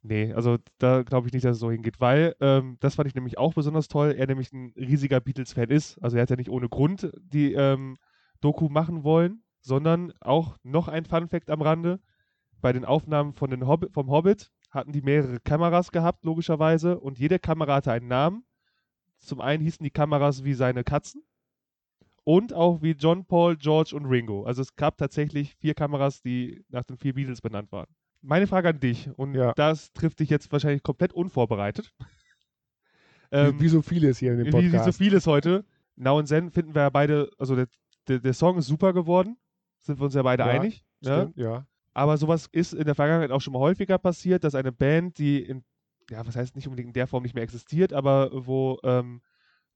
nee, 0.03 0.33
also 0.33 0.59
da 0.79 1.03
glaube 1.03 1.27
ich 1.27 1.33
nicht, 1.33 1.45
dass 1.45 1.57
es 1.57 1.61
so 1.61 1.71
hingeht, 1.71 2.01
weil 2.01 2.37
ähm, 2.41 2.77
das 2.81 2.95
fand 2.95 3.09
ich 3.09 3.15
nämlich 3.15 3.37
auch 3.37 3.55
besonders 3.55 3.89
toll. 3.89 4.15
Er 4.17 4.27
nämlich 4.29 4.53
ein 4.53 4.73
riesiger 4.77 5.21
Beatles-Fan 5.21 5.71
ist. 5.71 5.99
Also 6.03 6.17
er 6.17 6.23
hat 6.23 6.31
ja 6.31 6.37
nicht 6.37 6.51
ohne 6.51 6.69
Grund 6.69 7.11
die 7.21 7.53
ähm, 7.55 7.97
Doku 8.41 8.69
machen 8.69 9.03
wollen, 9.03 9.43
sondern 9.61 10.13
auch 10.21 10.57
noch 10.63 10.89
ein 10.89 11.05
Fun-Fact 11.05 11.51
am 11.51 11.63
Rande. 11.63 12.01
Bei 12.61 12.73
den 12.73 12.85
Aufnahmen 12.85 13.33
von 13.33 13.51
den 13.51 13.67
Hobbit, 13.67 13.93
vom 13.93 14.11
Hobbit 14.11 14.53
hatten 14.71 14.93
die 14.93 15.03
mehrere 15.03 15.41
Kameras 15.41 15.91
gehabt, 15.91 16.25
logischerweise, 16.25 17.01
und 17.01 17.19
jede 17.19 17.39
Kamera 17.39 17.77
hatte 17.77 17.91
einen 17.91 18.07
Namen. 18.07 18.45
Zum 19.21 19.41
einen 19.41 19.63
hießen 19.63 19.85
die 19.85 19.91
Kameras 19.91 20.45
wie 20.45 20.55
seine 20.55 20.83
Katzen 20.85 21.23
und 22.25 22.53
auch 22.53 22.83
wie 22.83 22.93
John, 22.93 23.25
Paul, 23.27 23.57
George 23.57 23.95
und 23.95 24.07
Ringo. 24.07 24.45
Also 24.45 24.63
es 24.63 24.75
gab 24.77 24.97
tatsächlich 24.99 25.55
vier 25.57 25.75
Kameras, 25.75 26.23
die 26.23 26.65
nach 26.69 26.85
den 26.85 26.97
vier 26.99 27.15
Beatles 27.15 27.41
benannt 27.41 27.71
waren. 27.73 27.87
meine 28.23 28.47
Frage 28.47 28.69
an 28.69 28.81
dich, 28.81 29.09
und 29.17 29.35
Ja. 29.35 29.53
das 29.55 29.93
trifft 29.93 30.21
dich 30.21 30.29
jetzt 30.29 30.53
wahrscheinlich 30.53 30.83
komplett 30.83 31.13
unvorbereitet. 31.15 31.91
Wie, 33.33 33.37
Ähm, 33.37 33.61
wie 33.61 33.69
so 33.69 33.81
vieles 33.81 34.19
hier 34.19 34.33
in 34.33 34.39
dem 34.39 34.47
wie, 34.49 34.53
wie 34.65 34.69
so 34.71 34.77
Podcast. 34.79 34.99
vieles 34.99 35.27
heute. 35.27 35.65
Now 35.97 36.19
und 36.19 36.27
Zen 36.27 36.51
finden 36.51 36.75
wir 36.75 36.83
ja 36.83 36.91
beide, 36.91 37.31
also 37.39 37.55
der, 37.55 37.69
der, 38.09 38.19
der 38.19 38.35
Song 38.35 38.59
ist 38.59 38.67
super 38.67 38.93
geworden. 38.93 39.37
Sind 39.79 40.01
wir 40.01 40.05
uns 40.05 40.15
ja 40.15 40.23
beide 40.23 40.43
Ja, 40.43 40.49
einig. 40.51 40.85
Ne? 41.01 41.13
Stimmt, 41.31 41.37
ja. 41.37 41.67
Aber 41.95 42.17
sowas 42.19 42.49
ist 42.53 42.73
in 42.75 42.85
der 42.85 42.95
Vergangenheit 42.95 43.31
auch 43.31 43.41
schon 43.41 43.53
mal 43.53 43.61
häufiger 43.61 43.99
passiert, 43.99 44.43
dass 44.45 44.55
eine 44.55 44.73
Band, 44.73 45.17
die 45.19 45.41
in, 45.43 45.65
ja, 46.11 46.27
was 46.27 46.37
heißt 46.37 46.57
nicht 46.57 46.67
unbedingt 46.67 46.89
in 46.89 46.93
der 46.95 47.07
Form 47.07 47.23
nicht 47.23 47.35
mehr 47.35 47.45
existiert, 47.45 47.93
aber 47.93 48.31
wo 48.33 48.79
ähm, 48.83 49.23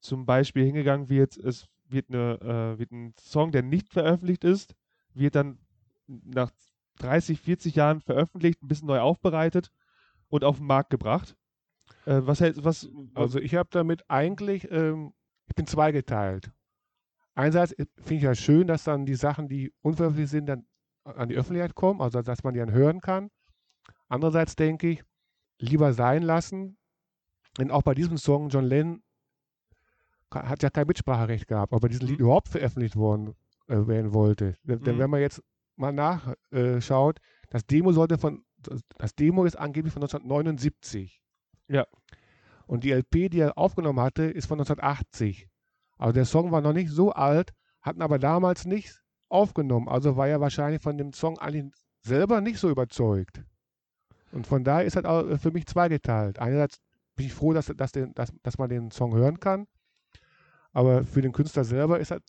zum 0.01 0.27
Beispiel 0.27 0.65
hingegangen 0.65 1.09
wird, 1.09 1.37
es 1.37 1.69
wird, 1.89 2.11
eine, 2.11 2.75
äh, 2.75 2.79
wird 2.79 2.91
ein 2.91 3.15
Song, 3.19 3.53
der 3.53 3.63
nicht 3.63 3.89
veröffentlicht 3.89 4.45
ist, 4.45 4.75
wird 5.15 5.35
dann 5.35 5.59
nach 6.07 6.51
30, 6.99 7.41
40 7.41 7.75
Jahren 7.75 8.01
veröffentlicht, 8.01 8.63
ein 8.63 8.69
bisschen 8.69 8.89
neu 8.89 9.01
aufbereitet 9.01 9.71
und 10.29 10.45
auf 10.45 10.59
den 10.59 10.67
Markt 10.67 10.91
gebracht. 10.91 11.37
Äh, 12.07 12.21
was 12.25 12.41
was, 12.41 12.89
Also 13.15 13.39
ich 13.39 13.55
habe 13.55 13.69
damit 13.73 14.09
eigentlich, 14.09 14.71
ähm, 14.71 15.13
ich 15.47 15.55
bin 15.55 15.67
zweigeteilt. 15.67 16.51
Einerseits 17.35 17.73
äh, 17.73 17.87
finde 17.97 18.17
ich 18.17 18.23
ja 18.23 18.35
schön, 18.35 18.67
dass 18.67 18.85
dann 18.85 19.07
die 19.07 19.15
Sachen, 19.15 19.49
die 19.49 19.73
unveröffentlicht 19.83 20.31
sind, 20.31 20.47
dann 20.47 20.67
an 21.05 21.29
die 21.29 21.37
Öffentlichkeit 21.37 21.75
kommen, 21.75 22.01
also 22.01 22.23
dass 22.23 22.45
man 22.45 22.55
die 22.55 22.61
dann 22.61 22.73
hören 22.73 23.01
kann. 23.01 23.31
Andererseits 24.09 24.57
denke 24.57 24.89
ich, 24.89 25.05
lieber 25.59 25.93
sein 25.93 26.23
lassen, 26.23 26.77
denn 27.59 27.71
auch 27.71 27.83
bei 27.83 27.95
diesem 27.95 28.17
Song, 28.19 28.49
John 28.49 28.65
Lennon 28.65 29.03
hat 30.33 30.63
ja 30.63 30.71
kein 30.71 30.87
Mitspracherecht 30.87 31.47
gehabt, 31.47 31.73
ob 31.73 31.83
er 31.85 31.89
diesen 31.89 32.09
Lied 32.09 32.19
Mhm. 32.19 32.25
überhaupt 32.27 32.49
veröffentlicht 32.49 32.97
worden 32.97 33.35
äh, 33.69 33.87
werden 33.87 34.13
wollte. 34.13 34.57
Denn 34.65 34.81
denn 34.81 34.97
Mhm. 34.97 35.01
wenn 35.01 35.11
man 35.11 35.21
jetzt 35.21 35.43
mal 35.77 35.93
nachschaut, 35.93 37.21
das 37.51 37.65
Demo 37.67 37.93
sollte 37.93 38.19
von, 38.19 38.45
das, 38.99 39.15
Demo 39.15 39.45
ist 39.45 39.57
angeblich 39.57 39.93
von 39.93 40.03
1979. 40.03 41.23
Ja. 41.69 41.87
Und 42.67 42.83
die 42.85 42.91
LP, 42.93 43.29
die 43.29 43.41
er 43.41 43.57
aufgenommen 43.59 44.01
hatte, 44.01 44.25
ist 44.25 44.47
von 44.47 44.59
1980. 44.59 45.49
Also 45.99 46.13
der 46.13 46.25
Song 46.25 46.51
war 46.51 46.61
noch 46.61 46.73
nicht 46.73 46.91
so 46.91 47.13
alt, 47.13 47.53
hatten 47.81 48.03
aber 48.03 48.19
damals 48.19 48.65
nicht 48.65 49.01
aufgenommen. 49.29 49.89
Also 49.89 50.17
war 50.17 50.27
er 50.29 50.41
wahrscheinlich 50.41 50.83
von 50.83 50.99
dem 50.99 51.13
Song 51.13 51.39
eigentlich 51.39 51.73
selber 52.01 52.41
nicht 52.41 52.59
so 52.59 52.69
überzeugt. 52.71 53.43
Und 54.35 54.49
von 54.49 54.65
daher 54.65 54.85
ist 54.85 54.97
das 54.97 55.05
auch 55.05 55.27
äh, 55.29 55.39
für 55.39 55.53
mich 55.53 55.67
zweigeteilt. 55.67 56.41
Einerseits 56.41 56.81
bin 57.15 57.27
ich 57.27 57.33
froh, 57.33 57.53
dass, 57.53 57.67
dass, 57.67 57.93
den, 57.93 58.13
dass, 58.15 58.33
dass 58.43 58.59
man 58.59 58.69
den 58.69 58.91
Song 58.91 59.15
hören 59.15 59.39
kann. 59.39 59.67
Aber 60.73 61.05
für 61.05 61.23
den 61.23 61.33
Künstler 61.33 61.63
selber 61.63 62.01
ist 62.01 62.11
das, 62.11 62.21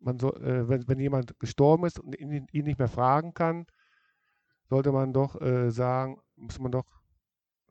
man 0.00 0.18
soll, 0.18 0.34
äh, 0.42 0.66
wenn, 0.66 0.88
wenn 0.88 0.98
jemand 0.98 1.38
gestorben 1.38 1.84
ist 1.84 2.00
und 2.00 2.18
ihn, 2.18 2.46
ihn 2.50 2.64
nicht 2.64 2.78
mehr 2.78 2.88
fragen 2.88 3.34
kann, 3.34 3.66
sollte 4.70 4.92
man 4.92 5.12
doch 5.12 5.38
äh, 5.42 5.70
sagen, 5.70 6.22
muss 6.36 6.58
man 6.58 6.72
doch 6.72 6.86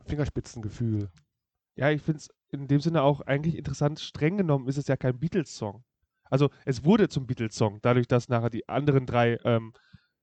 Fingerspitzengefühl. 0.06 1.10
Ja, 1.76 1.90
ich 1.90 2.04
finde 2.04 2.20
es 2.20 2.30
in 2.52 2.68
dem 2.68 2.82
Sinne 2.82 3.02
auch 3.02 3.22
eigentlich 3.22 3.58
interessant. 3.58 4.00
Streng 4.00 4.38
genommen 4.38 4.68
ist 4.68 4.78
es 4.78 4.88
ja 4.88 4.96
kein 4.96 5.20
Beatles-Song. 5.20 5.84
Also 6.26 6.52
es 6.66 6.86
wurde 6.86 7.10
zum 7.10 7.26
Beatles-Song, 7.26 7.80
dadurch, 7.82 8.08
dass 8.08 8.30
nachher 8.30 8.52
die 8.52 8.70
anderen 8.70 9.08
drei 9.08 9.40
ähm, 9.44 9.74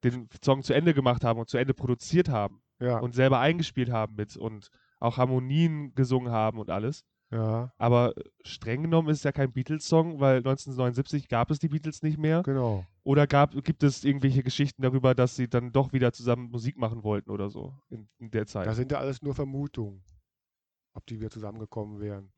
den 0.04 0.28
Song 0.44 0.62
zu 0.62 0.74
Ende 0.74 0.94
gemacht 0.94 1.24
haben 1.24 1.40
und 1.40 1.48
zu 1.48 1.58
Ende 1.58 1.74
produziert 1.74 2.28
haben 2.28 2.62
Ja, 2.80 2.98
und 2.98 3.14
selber 3.14 3.38
eingespielt 3.40 3.90
haben 3.90 4.16
mit 4.16 4.36
und 4.36 4.70
auch 4.98 5.16
Harmonien 5.18 5.94
gesungen 5.94 6.32
haben 6.32 6.58
und 6.58 6.70
alles. 6.70 7.04
ja, 7.30 7.72
Aber 7.78 8.14
streng 8.44 8.82
genommen 8.82 9.08
ist 9.08 9.18
es 9.18 9.24
ja 9.24 9.32
kein 9.32 9.52
Beatles-Song, 9.52 10.20
weil 10.20 10.38
1979 10.38 11.28
gab 11.28 11.50
es 11.50 11.58
die 11.58 11.68
Beatles 11.68 12.02
nicht 12.02 12.18
mehr. 12.18 12.42
genau. 12.42 12.84
Oder 13.02 13.26
gab, 13.26 13.52
gibt 13.64 13.82
es 13.82 14.04
irgendwelche 14.04 14.42
Geschichten 14.42 14.82
darüber, 14.82 15.14
dass 15.14 15.34
sie 15.36 15.48
dann 15.48 15.72
doch 15.72 15.92
wieder 15.92 16.12
zusammen 16.12 16.50
Musik 16.50 16.76
machen 16.76 17.02
wollten 17.02 17.30
oder 17.30 17.48
so 17.48 17.74
in, 17.88 18.08
in 18.18 18.30
der 18.30 18.46
Zeit? 18.46 18.66
Das 18.66 18.76
sind 18.76 18.92
ja 18.92 18.98
alles 18.98 19.22
nur 19.22 19.34
Vermutungen, 19.34 20.02
ob 20.94 21.06
die 21.06 21.20
wir 21.20 21.30
zusammengekommen 21.30 22.00
wären. 22.00 22.32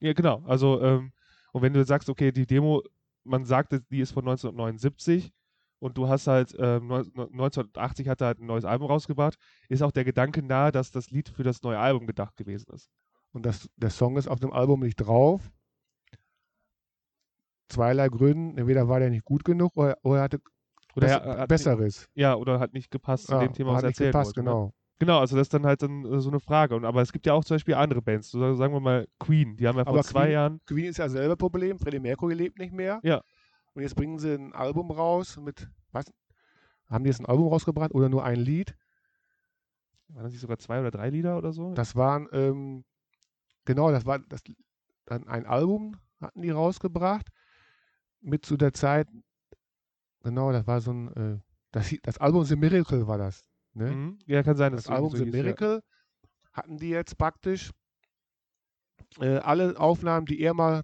Ja, 0.00 0.12
genau. 0.12 0.42
Also, 0.44 0.82
ähm, 0.82 1.12
und 1.52 1.62
wenn 1.62 1.72
du 1.72 1.82
sagst, 1.84 2.10
okay, 2.10 2.30
die 2.32 2.46
Demo, 2.46 2.82
man 3.24 3.44
sagt, 3.46 3.72
die 3.90 4.00
ist 4.00 4.12
von 4.12 4.24
1979 4.24 5.32
und 5.78 5.96
du 5.98 6.08
hast 6.08 6.26
halt, 6.26 6.52
neun- 6.58 7.10
1980 7.16 8.08
hat 8.08 8.20
er 8.20 8.28
halt 8.28 8.40
ein 8.40 8.46
neues 8.46 8.64
Album 8.64 8.88
rausgebracht, 8.88 9.36
ist 9.68 9.82
auch 9.82 9.92
der 9.92 10.04
Gedanke 10.04 10.42
nahe, 10.42 10.72
dass 10.72 10.90
das 10.90 11.10
Lied 11.10 11.28
für 11.28 11.42
das 11.42 11.62
neue 11.62 11.78
Album 11.78 12.06
gedacht 12.06 12.36
gewesen 12.36 12.72
ist. 12.74 12.88
Und 13.32 13.44
das, 13.44 13.68
der 13.76 13.90
Song 13.90 14.16
ist 14.16 14.28
auf 14.28 14.40
dem 14.40 14.52
Album 14.52 14.80
nicht 14.80 14.96
drauf. 14.96 15.50
Zweierlei 17.68 18.08
Gründen. 18.08 18.56
Entweder 18.58 18.88
war 18.88 19.00
der 19.00 19.10
nicht 19.10 19.24
gut 19.24 19.44
genug 19.44 19.76
oder, 19.76 19.96
oder 20.02 20.18
er 20.18 20.22
hatte 20.24 20.40
Oder 20.94 21.06
bess- 21.06 21.38
hat 21.40 21.48
Besseres. 21.48 21.98
Nicht, 22.00 22.10
ja, 22.14 22.34
oder 22.36 22.60
hat 22.60 22.72
nicht 22.72 22.90
gepasst 22.90 23.26
zu 23.26 23.32
Ja, 23.32 23.40
dem 23.40 23.52
Thema, 23.52 23.70
was 23.70 23.76
hat 23.78 23.84
er 23.84 23.88
nicht 23.88 24.00
erzählen 24.00 24.12
gepasst, 24.12 24.36
wollte. 24.36 24.40
Ne? 24.42 24.50
genau. 24.50 24.72
Genau, 24.98 25.18
also 25.18 25.36
das 25.36 25.42
ist 25.48 25.52
dann 25.52 25.66
halt 25.66 25.82
dann 25.82 26.06
äh, 26.06 26.20
so 26.20 26.30
eine 26.30 26.40
Frage. 26.40 26.74
Und, 26.74 26.86
aber 26.86 27.02
es 27.02 27.12
gibt 27.12 27.26
ja 27.26 27.34
auch 27.34 27.44
zum 27.44 27.56
Beispiel 27.56 27.74
andere 27.74 28.00
Bands, 28.00 28.30
so 28.30 28.54
sagen 28.54 28.72
wir 28.72 28.80
mal 28.80 29.06
Queen, 29.18 29.54
die 29.56 29.68
haben 29.68 29.76
ja 29.76 29.84
vor 29.84 29.92
Aber 29.92 30.02
zwei 30.02 30.22
Queen- 30.24 30.32
Jahren, 30.32 30.60
Queen 30.64 30.84
ist 30.86 30.96
ja 30.96 31.08
selber 31.10 31.36
Problem. 31.36 31.78
Freddie 31.78 31.98
Mercury 32.00 32.32
lebt 32.32 32.58
nicht 32.58 32.72
mehr. 32.72 33.00
Ja. 33.02 33.20
Und 33.76 33.82
jetzt 33.82 33.94
bringen 33.94 34.18
sie 34.18 34.32
ein 34.32 34.54
Album 34.54 34.90
raus 34.90 35.36
mit, 35.36 35.68
was? 35.92 36.06
Haben 36.88 37.04
die 37.04 37.10
jetzt 37.10 37.20
ein 37.20 37.26
Album 37.26 37.48
rausgebracht 37.48 37.94
oder 37.94 38.08
nur 38.08 38.24
ein 38.24 38.40
Lied? 38.40 38.74
waren 40.08 40.24
das 40.24 40.32
nicht 40.32 40.40
sogar 40.40 40.58
zwei 40.58 40.80
oder 40.80 40.90
drei 40.90 41.10
Lieder 41.10 41.36
oder 41.36 41.52
so? 41.52 41.74
Das 41.74 41.94
waren, 41.94 42.26
ähm, 42.32 42.84
genau, 43.66 43.90
das 43.90 44.06
war 44.06 44.18
das, 44.20 44.42
dann 45.04 45.28
ein 45.28 45.44
Album 45.44 45.96
hatten 46.20 46.40
die 46.40 46.50
rausgebracht 46.50 47.28
mit 48.20 48.46
zu 48.46 48.56
der 48.56 48.72
Zeit, 48.72 49.08
genau, 50.22 50.52
das 50.52 50.66
war 50.66 50.80
so 50.80 50.92
ein, 50.92 51.12
äh, 51.12 51.38
das, 51.70 51.94
das 52.02 52.16
Album 52.16 52.44
The 52.44 52.56
Miracle 52.56 53.06
war 53.06 53.18
das. 53.18 53.44
Ne? 53.74 53.90
Mhm. 53.90 54.18
Ja, 54.24 54.42
kann 54.42 54.56
sein, 54.56 54.72
dass 54.72 54.84
Das 54.84 54.94
Album 54.94 55.10
so 55.10 55.18
The 55.18 55.24
hieß, 55.24 55.34
ja. 55.34 55.42
Miracle 55.42 55.82
hatten 56.52 56.78
die 56.78 56.88
jetzt 56.88 57.18
praktisch 57.18 57.72
äh, 59.20 59.36
alle 59.36 59.78
Aufnahmen, 59.78 60.24
die 60.24 60.40
er 60.40 60.54
mal, 60.54 60.82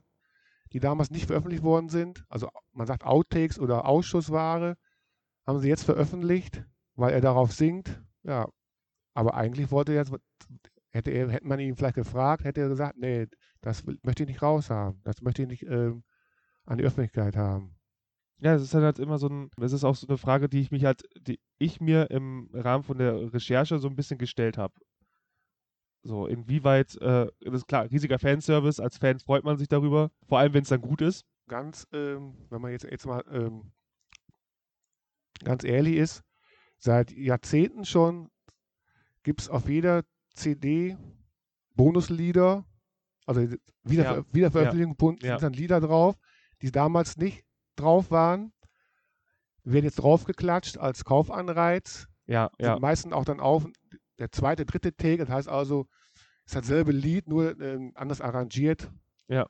die 0.72 0.80
damals 0.80 1.10
nicht 1.10 1.26
veröffentlicht 1.26 1.62
worden 1.62 1.88
sind, 1.88 2.24
also 2.28 2.48
man 2.72 2.86
sagt 2.86 3.04
Outtakes 3.04 3.58
oder 3.58 3.86
Ausschussware, 3.86 4.76
haben 5.46 5.58
sie 5.58 5.68
jetzt 5.68 5.84
veröffentlicht, 5.84 6.64
weil 6.94 7.12
er 7.12 7.20
darauf 7.20 7.52
singt. 7.52 8.02
Ja, 8.22 8.48
aber 9.14 9.34
eigentlich 9.34 9.70
wollte 9.70 9.92
er 9.92 9.98
jetzt, 9.98 10.12
hätte, 10.90 11.10
er, 11.10 11.30
hätte 11.30 11.46
man 11.46 11.60
ihn 11.60 11.76
vielleicht 11.76 11.96
gefragt, 11.96 12.44
hätte 12.44 12.60
er 12.60 12.68
gesagt, 12.68 12.96
nee, 12.96 13.26
das 13.60 13.84
möchte 14.02 14.22
ich 14.22 14.28
nicht 14.28 14.42
raushaben, 14.42 15.00
das 15.04 15.20
möchte 15.20 15.42
ich 15.42 15.48
nicht 15.48 15.62
ähm, 15.64 16.04
an 16.64 16.78
die 16.78 16.84
Öffentlichkeit 16.84 17.36
haben. 17.36 17.76
Ja, 18.38 18.54
es 18.54 18.62
ist 18.62 18.74
halt, 18.74 18.84
halt 18.84 18.98
immer 18.98 19.18
so 19.18 19.28
ein, 19.28 19.50
es 19.60 19.72
ist 19.72 19.84
auch 19.84 19.94
so 19.94 20.06
eine 20.08 20.18
Frage, 20.18 20.48
die 20.48 20.60
ich 20.60 20.70
mich 20.70 20.84
halt, 20.84 21.02
die 21.20 21.38
ich 21.58 21.80
mir 21.80 22.10
im 22.10 22.50
Rahmen 22.52 22.82
von 22.82 22.98
der 22.98 23.32
Recherche 23.32 23.78
so 23.78 23.88
ein 23.88 23.94
bisschen 23.94 24.18
gestellt 24.18 24.58
habe. 24.58 24.74
So, 26.04 26.26
inwieweit, 26.26 26.96
äh, 26.96 27.26
das 27.40 27.54
ist 27.54 27.68
klar, 27.68 27.88
riesiger 27.90 28.18
Fanservice, 28.18 28.80
als 28.80 28.98
Fan 28.98 29.20
freut 29.20 29.44
man 29.44 29.56
sich 29.56 29.68
darüber, 29.68 30.10
vor 30.26 30.38
allem 30.38 30.52
wenn 30.54 30.62
es 30.62 30.68
dann 30.68 30.80
gut 30.80 31.00
ist. 31.00 31.24
ganz, 31.48 31.86
ähm, 31.92 32.34
wenn 32.50 32.60
man 32.60 32.72
jetzt, 32.72 32.84
jetzt 32.84 33.06
mal 33.06 33.22
ähm, 33.30 33.72
ganz 35.44 35.64
ehrlich 35.64 35.96
ist, 35.96 36.22
seit 36.78 37.12
Jahrzehnten 37.12 37.84
schon 37.84 38.30
gibt 39.22 39.42
es 39.42 39.48
auf 39.48 39.68
jeder 39.68 40.02
CD 40.34 40.96
Bonuslieder, 41.74 42.64
also 43.26 43.40
wieder, 43.84 44.04
Ja, 44.04 44.24
Wiederveröffentlichung 44.32 44.96
sind 44.98 45.22
ja. 45.22 45.36
dann 45.38 45.52
Lieder 45.52 45.80
drauf, 45.80 46.16
die 46.60 46.70
damals 46.70 47.16
nicht 47.16 47.44
drauf 47.76 48.10
waren, 48.10 48.52
werden 49.64 49.84
jetzt 49.84 49.96
draufgeklatscht 49.96 50.78
als 50.78 51.04
Kaufanreiz, 51.04 52.08
Ja, 52.26 52.50
sind 52.58 52.66
ja, 52.66 52.78
meistens 52.78 53.12
auch 53.12 53.24
dann 53.24 53.40
auf 53.40 53.66
der 54.22 54.30
zweite, 54.32 54.64
dritte 54.64 54.94
Take, 54.96 55.18
das 55.18 55.28
heißt 55.28 55.48
also, 55.48 55.86
es 56.44 56.52
ist 56.52 56.56
dasselbe 56.56 56.92
Lied, 56.92 57.28
nur 57.28 57.60
ähm, 57.60 57.92
anders 57.94 58.20
arrangiert. 58.20 58.90
Ja. 59.28 59.46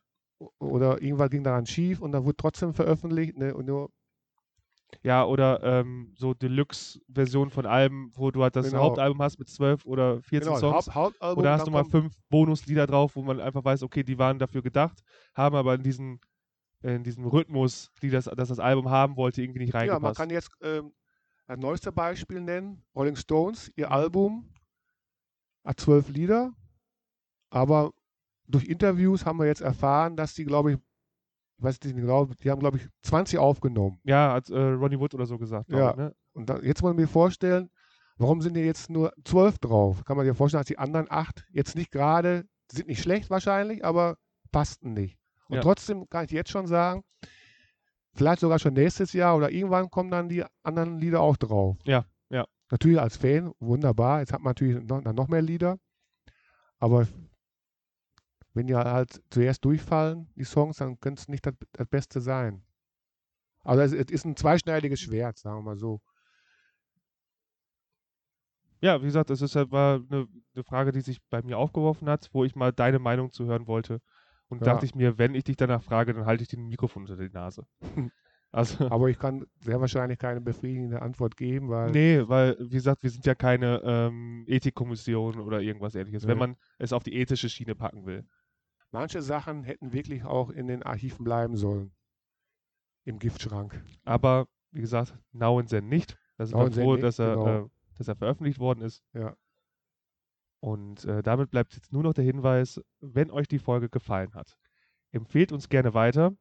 Oder 0.59 1.01
irgendwas 1.01 1.31
ging 1.31 1.45
daran 1.45 1.67
schief 1.67 2.01
und 2.01 2.13
dann 2.13 2.25
wurde 2.25 2.37
trotzdem 2.37 2.75
veröffentlicht. 2.75 3.37
Ne? 3.37 3.55
Und 3.55 3.67
nur, 3.67 3.91
ja, 5.03 5.25
oder 5.25 5.63
ähm, 5.63 6.13
so 6.17 6.35
Deluxe-Version 6.35 7.51
von 7.51 7.67
Alben, 7.67 8.11
wo 8.15 8.31
du 8.31 8.43
halt 8.43 8.57
das 8.57 8.71
Genau. 8.71 8.83
Hauptalbum 8.83 9.23
hast 9.23 9.39
mit 9.39 9.49
12 9.49 9.85
oder 9.87 10.21
14 10.23 10.41
genau, 10.49 10.59
Songs. 10.59 10.87
Haupt, 10.87 10.95
Hauptalbum. 10.95 11.39
Oder 11.41 11.53
hast 11.53 11.67
du 11.67 11.71
mal 11.71 11.85
fünf 11.85 12.15
Bonuslieder 12.29 12.87
drauf, 12.87 13.15
wo 13.17 13.23
man 13.23 13.41
einfach 13.41 13.65
weiß, 13.65 13.83
okay, 13.83 14.03
die 14.03 14.19
waren 14.19 14.39
dafür 14.39 14.63
gedacht, 14.63 15.03
haben 15.35 15.55
aber 15.55 15.75
in 15.75 15.83
diesen 15.83 16.20
in 16.83 17.05
diesem 17.05 17.25
Rhythmus, 17.27 17.93
die 18.03 18.11
das, 18.11 18.25
dass 18.25 18.49
das 18.49 18.59
Album 18.59 18.91
haben 18.91 19.16
wollte, 19.16 19.41
irgendwie 19.41 19.61
nicht 19.61 19.73
Ja, 19.73 19.79
man 19.81 19.89
reingepasst. 19.89 20.18
kann 20.18 20.31
jetzt 20.31 20.51
ähm, 20.62 20.93
ein 21.47 21.61
neueste 21.61 21.93
Beispiel 21.93 22.41
nennen. 22.41 22.83
Rolling 22.97 23.14
Stones, 23.14 23.70
ihr. 23.77 23.93
Album 23.93 24.49
zwölf 25.77 26.09
Lieder, 26.09 26.53
aber 27.51 27.93
durch 28.47 28.65
Interviews 28.65 29.25
haben 29.25 29.39
wir 29.39 29.47
jetzt 29.47 29.61
erfahren, 29.61 30.17
dass 30.17 30.35
die, 30.35 30.45
glaube 30.45 30.73
ich, 30.73 30.79
ich 31.59 31.65
weiß 31.65 31.81
nicht 31.85 31.95
genau, 31.97 32.25
die 32.27 32.51
haben, 32.51 32.59
glaube 32.61 32.79
ich, 32.79 32.89
20 33.03 33.39
aufgenommen. 33.39 34.01
ja, 34.05 34.33
hat 34.33 34.51
äh, 34.51 34.59
Ronnie 34.59 34.99
Wood 34.99 35.15
oder 35.15 35.27
so 35.27 35.39
gesagt. 35.39 35.71
Ja. 35.71 35.91
ich, 35.91 35.97
ne? 35.97 36.15
Und 36.33 36.49
da, 36.51 36.59
jetzt 36.59 36.83
muss 36.83 36.89
man 36.91 36.97
mir 36.97 37.07
vorstellen, 37.09 37.71
warum 38.17 38.41
sind 38.43 38.57
hier 38.57 38.65
jetzt 38.67 38.91
nur 38.91 39.13
zwölf 39.25 39.59
drauf? 39.59 40.05
Kann 40.05 40.17
man 40.17 40.27
dir 40.27 40.35
vorstellen, 40.35 40.61
dass 40.61 40.67
die 40.69 40.79
anderen 40.79 41.07
acht 41.11 41.47
jetzt 41.51 41.77
nicht 41.77 41.91
gerade, 41.93 42.45
sind 42.71 42.89
nicht 42.89 43.03
schlecht 43.03 43.31
wahrscheinlich, 43.31 43.85
aber 43.85 44.17
passten 44.51 44.93
nicht. 44.93 45.19
Und 45.49 45.57
Ja. 45.57 45.63
trotzdem 45.63 46.09
kann 46.09 46.25
ich 46.25 46.31
jetzt 46.33 46.51
schon 46.51 46.67
sagen, 46.67 47.05
vielleicht 48.15 48.41
sogar 48.41 48.59
schon 48.59 48.75
nächstes 48.75 49.13
Jahr 49.13 49.37
oder 49.37 49.51
irgendwann 49.51 49.89
kommen 49.91 50.11
dann 50.11 50.29
die 50.29 50.45
anderen 50.65 50.99
Lieder 50.99 51.21
auch 51.21 51.37
drauf. 51.37 51.77
Natürlich 52.73 52.99
als 52.99 53.18
Fan 53.18 53.53
wunderbar. 53.61 54.20
Jetzt 54.20 54.33
hat 54.33 54.41
man 54.41 54.53
natürlich 54.53 54.83
noch, 54.83 55.03
noch 55.03 55.29
mehr 55.29 55.43
Lieder. 55.43 55.79
Aber 56.79 57.07
wenn 58.55 58.66
die 58.66 58.75
halt 58.75 59.23
zuerst 59.29 59.62
durchfallen, 59.66 60.31
die 60.37 60.45
Songs, 60.45 60.79
dann 60.79 60.99
könnte 60.99 61.20
es 61.20 61.29
nicht 61.29 61.45
das, 61.45 61.53
das 61.73 61.87
Beste 61.87 62.23
sein. 62.23 62.64
Also 63.62 63.83
es, 63.83 63.93
es 63.93 64.11
ist 64.11 64.25
ein 64.25 64.37
zweischneidiges 64.37 65.01
Schwert, 65.01 65.37
sagen 65.37 65.59
wir 65.59 65.62
mal 65.62 65.77
so. 65.77 66.01
Ja, 68.81 69.03
wie 69.03 69.07
gesagt, 69.07 69.29
das 69.29 69.43
ist 69.43 69.55
halt 69.55 69.70
war 69.70 69.97
eine, 70.11 70.27
eine 70.55 70.64
Frage, 70.64 70.93
die 70.93 71.03
sich 71.03 71.23
bei 71.29 71.43
mir 71.43 71.59
aufgeworfen 71.59 72.09
hat, 72.09 72.31
wo 72.33 72.43
ich 72.43 72.57
mal 72.57 72.73
deine 72.73 72.99
Meinung 72.99 73.33
zu 73.33 73.45
hören 73.45 73.66
wollte. 73.66 74.01
Und 74.49 74.61
Ja. 74.62 74.73
dachte 74.73 74.87
ich 74.87 74.95
mir, 74.95 75.18
wenn 75.18 75.35
ich 75.35 75.45
dich 75.45 75.57
danach 75.57 75.83
frage, 75.83 76.14
dann 76.14 76.25
halte 76.25 76.43
ich 76.43 76.49
dir 76.49 76.59
ein 76.59 76.68
Mikrofon 76.68 77.03
unter 77.03 77.16
die 77.16 77.29
Nase. 77.29 77.66
Also, 78.53 78.76
Aber 78.92 79.09
ich 79.09 79.18
kann 79.18 79.46
sehr 79.61 79.80
wahrscheinlich 79.80 80.18
keine 80.18 80.40
befriedigende 80.40 81.00
Antwort 81.03 81.36
geben, 81.36 81.70
weil 81.70 81.90
nee, 81.90 82.22
weil, 82.28 82.57
wie 82.61 82.68
gesagt, 82.76 83.03
wir 83.03 83.11
sind 83.11 83.24
ja 83.26 83.34
keine 83.34 83.80
ähm, 83.84 84.44
Ethikkommission 84.46 85.40
oder 85.40 85.61
irgendwas 85.61 85.94
ähnliches, 85.94 86.26
wenn 86.26 86.36
Nee. 86.36 86.46
man 86.46 86.57
es 86.78 86.92
auf 86.92 87.03
die 87.03 87.14
ethische 87.14 87.48
Schiene 87.48 87.74
packen 87.74 88.05
will. 88.07 88.24
manche 88.90 89.22
Sachen 89.22 89.64
hätten 89.64 89.92
wirklich 89.94 90.24
auch 90.24 90.50
in 90.50 90.66
den 90.66 90.82
Archiven 90.82 91.24
bleiben 91.24 91.57
sollen. 91.57 91.92
Im 93.05 93.18
Giftschrank. 93.18 93.82
Aber, 94.05 94.46
wie 94.70 94.82
gesagt, 94.82 95.14
Now 95.32 95.59
and 95.59 95.68
Zen 95.70 95.88
nicht. 95.88 96.16
Da 96.36 96.46
sind 96.46 96.59
wir 96.59 96.70
froh, 96.70 96.96
dass 96.96 97.18
er, 97.18 97.34
genau. 97.36 97.64
äh, 97.64 97.68
dass 97.96 98.09
er 98.09 98.16
veröffentlicht 98.16 98.59
worden 98.59 98.82
ist. 98.82 99.03
Ja. 99.14 99.34
Und 100.61 101.05
äh, 101.07 101.22
damit 101.22 101.50
bleibt 101.50 101.74
jetzt 101.74 101.92
nur 101.92 102.03
noch 102.03 102.12
der 102.14 102.24
Hinweis, 102.24 102.80
wenn 103.00 103.30
euch 103.30 103.48
die 103.48 103.59
Folge 103.59 103.88
gefallen 103.88 104.34
hat, 104.34 104.57
empfehlt 105.11 105.53
uns 105.53 105.68
gerne 105.68 105.94
weiter. 105.94 106.36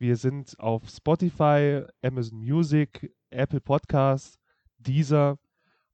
Wir 0.00 0.16
sind 0.16 0.58
auf 0.58 0.88
Spotify, 0.88 1.84
Amazon 2.02 2.38
Music, 2.38 3.14
Apple 3.28 3.60
Podcasts, 3.60 4.38
Deezer 4.78 5.38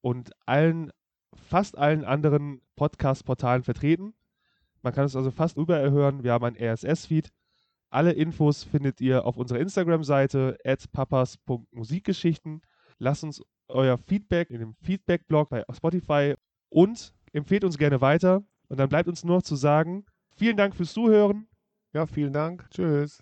und 0.01 0.31
allen, 0.47 0.93
fast 1.35 1.77
allen 1.77 2.05
anderen 2.05 2.63
Podcast-Portalen 2.77 3.65
vertreten. 3.65 4.15
Man 4.83 4.95
kann 4.95 5.07
es 5.07 5.17
also 5.17 5.33
fast 5.33 5.57
überall 5.57 5.91
hören. 5.91 6.23
Wir 6.23 6.35
haben 6.35 6.45
ein 6.45 6.57
RSS-Feed. 6.57 7.33
Alle 7.91 8.13
Infos 8.13 8.63
findet 8.63 9.01
ihr 9.01 9.25
auf 9.25 9.37
unserer 9.37 9.59
Instagram-Seite 9.59 10.57
papas.musikgeschichten. 10.93 12.63
Lasst 12.99 13.25
uns 13.25 13.43
euer 13.67 13.99
Feedback 13.99 14.51
in 14.51 14.61
dem 14.61 14.75
Feedback-Blog 14.75 15.49
bei 15.49 15.65
Spotify 15.73 16.35
und 16.69 17.13
empfehlt 17.33 17.65
uns 17.65 17.77
gerne 17.77 18.01
weiter. 18.01 18.45
Und 18.69 18.79
dann 18.79 18.89
bleibt 18.89 19.09
uns 19.09 19.25
nur 19.25 19.39
noch 19.39 19.43
zu 19.43 19.57
sagen, 19.57 20.07
vielen 20.37 20.57
Dank 20.57 20.77
fürs 20.77 20.93
Zuhören. 20.93 21.49
Ja, 21.93 22.07
vielen 22.07 22.33
Dank. 22.33 22.71
Tschüss. 22.71 23.21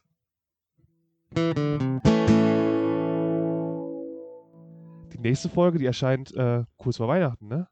Die 5.13 5.19
nächste 5.19 5.49
Folge, 5.49 5.79
die 5.79 5.87
erscheint 5.87 6.33
äh, 6.35 6.65
kurz 6.77 6.99
vor 6.99 7.09
Weihnachten, 7.09 7.49
ne? 7.49 7.67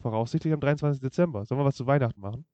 Voraussichtlich 0.00 0.52
am 0.52 0.60
23. 0.60 1.00
Dezember. 1.00 1.46
Sollen 1.46 1.60
wir 1.60 1.64
was 1.64 1.76
zu 1.76 1.86
Weihnachten 1.86 2.20
machen? 2.20 2.44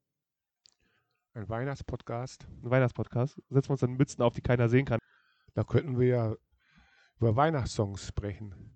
Ein 1.34 1.48
Weihnachtspodcast. 1.48 2.46
Ein 2.62 2.70
Weihnachtspodcast. 2.70 3.42
Setzen 3.48 3.68
wir 3.68 3.72
uns 3.72 3.80
dann 3.80 3.96
Mützen 3.96 4.22
auf, 4.22 4.34
die 4.34 4.42
keiner 4.42 4.68
sehen 4.68 4.84
kann. 4.84 5.00
Da 5.54 5.64
könnten 5.64 5.98
wir 5.98 6.06
ja 6.06 6.34
über 7.18 7.34
Weihnachtssongs 7.34 8.06
sprechen. 8.06 8.54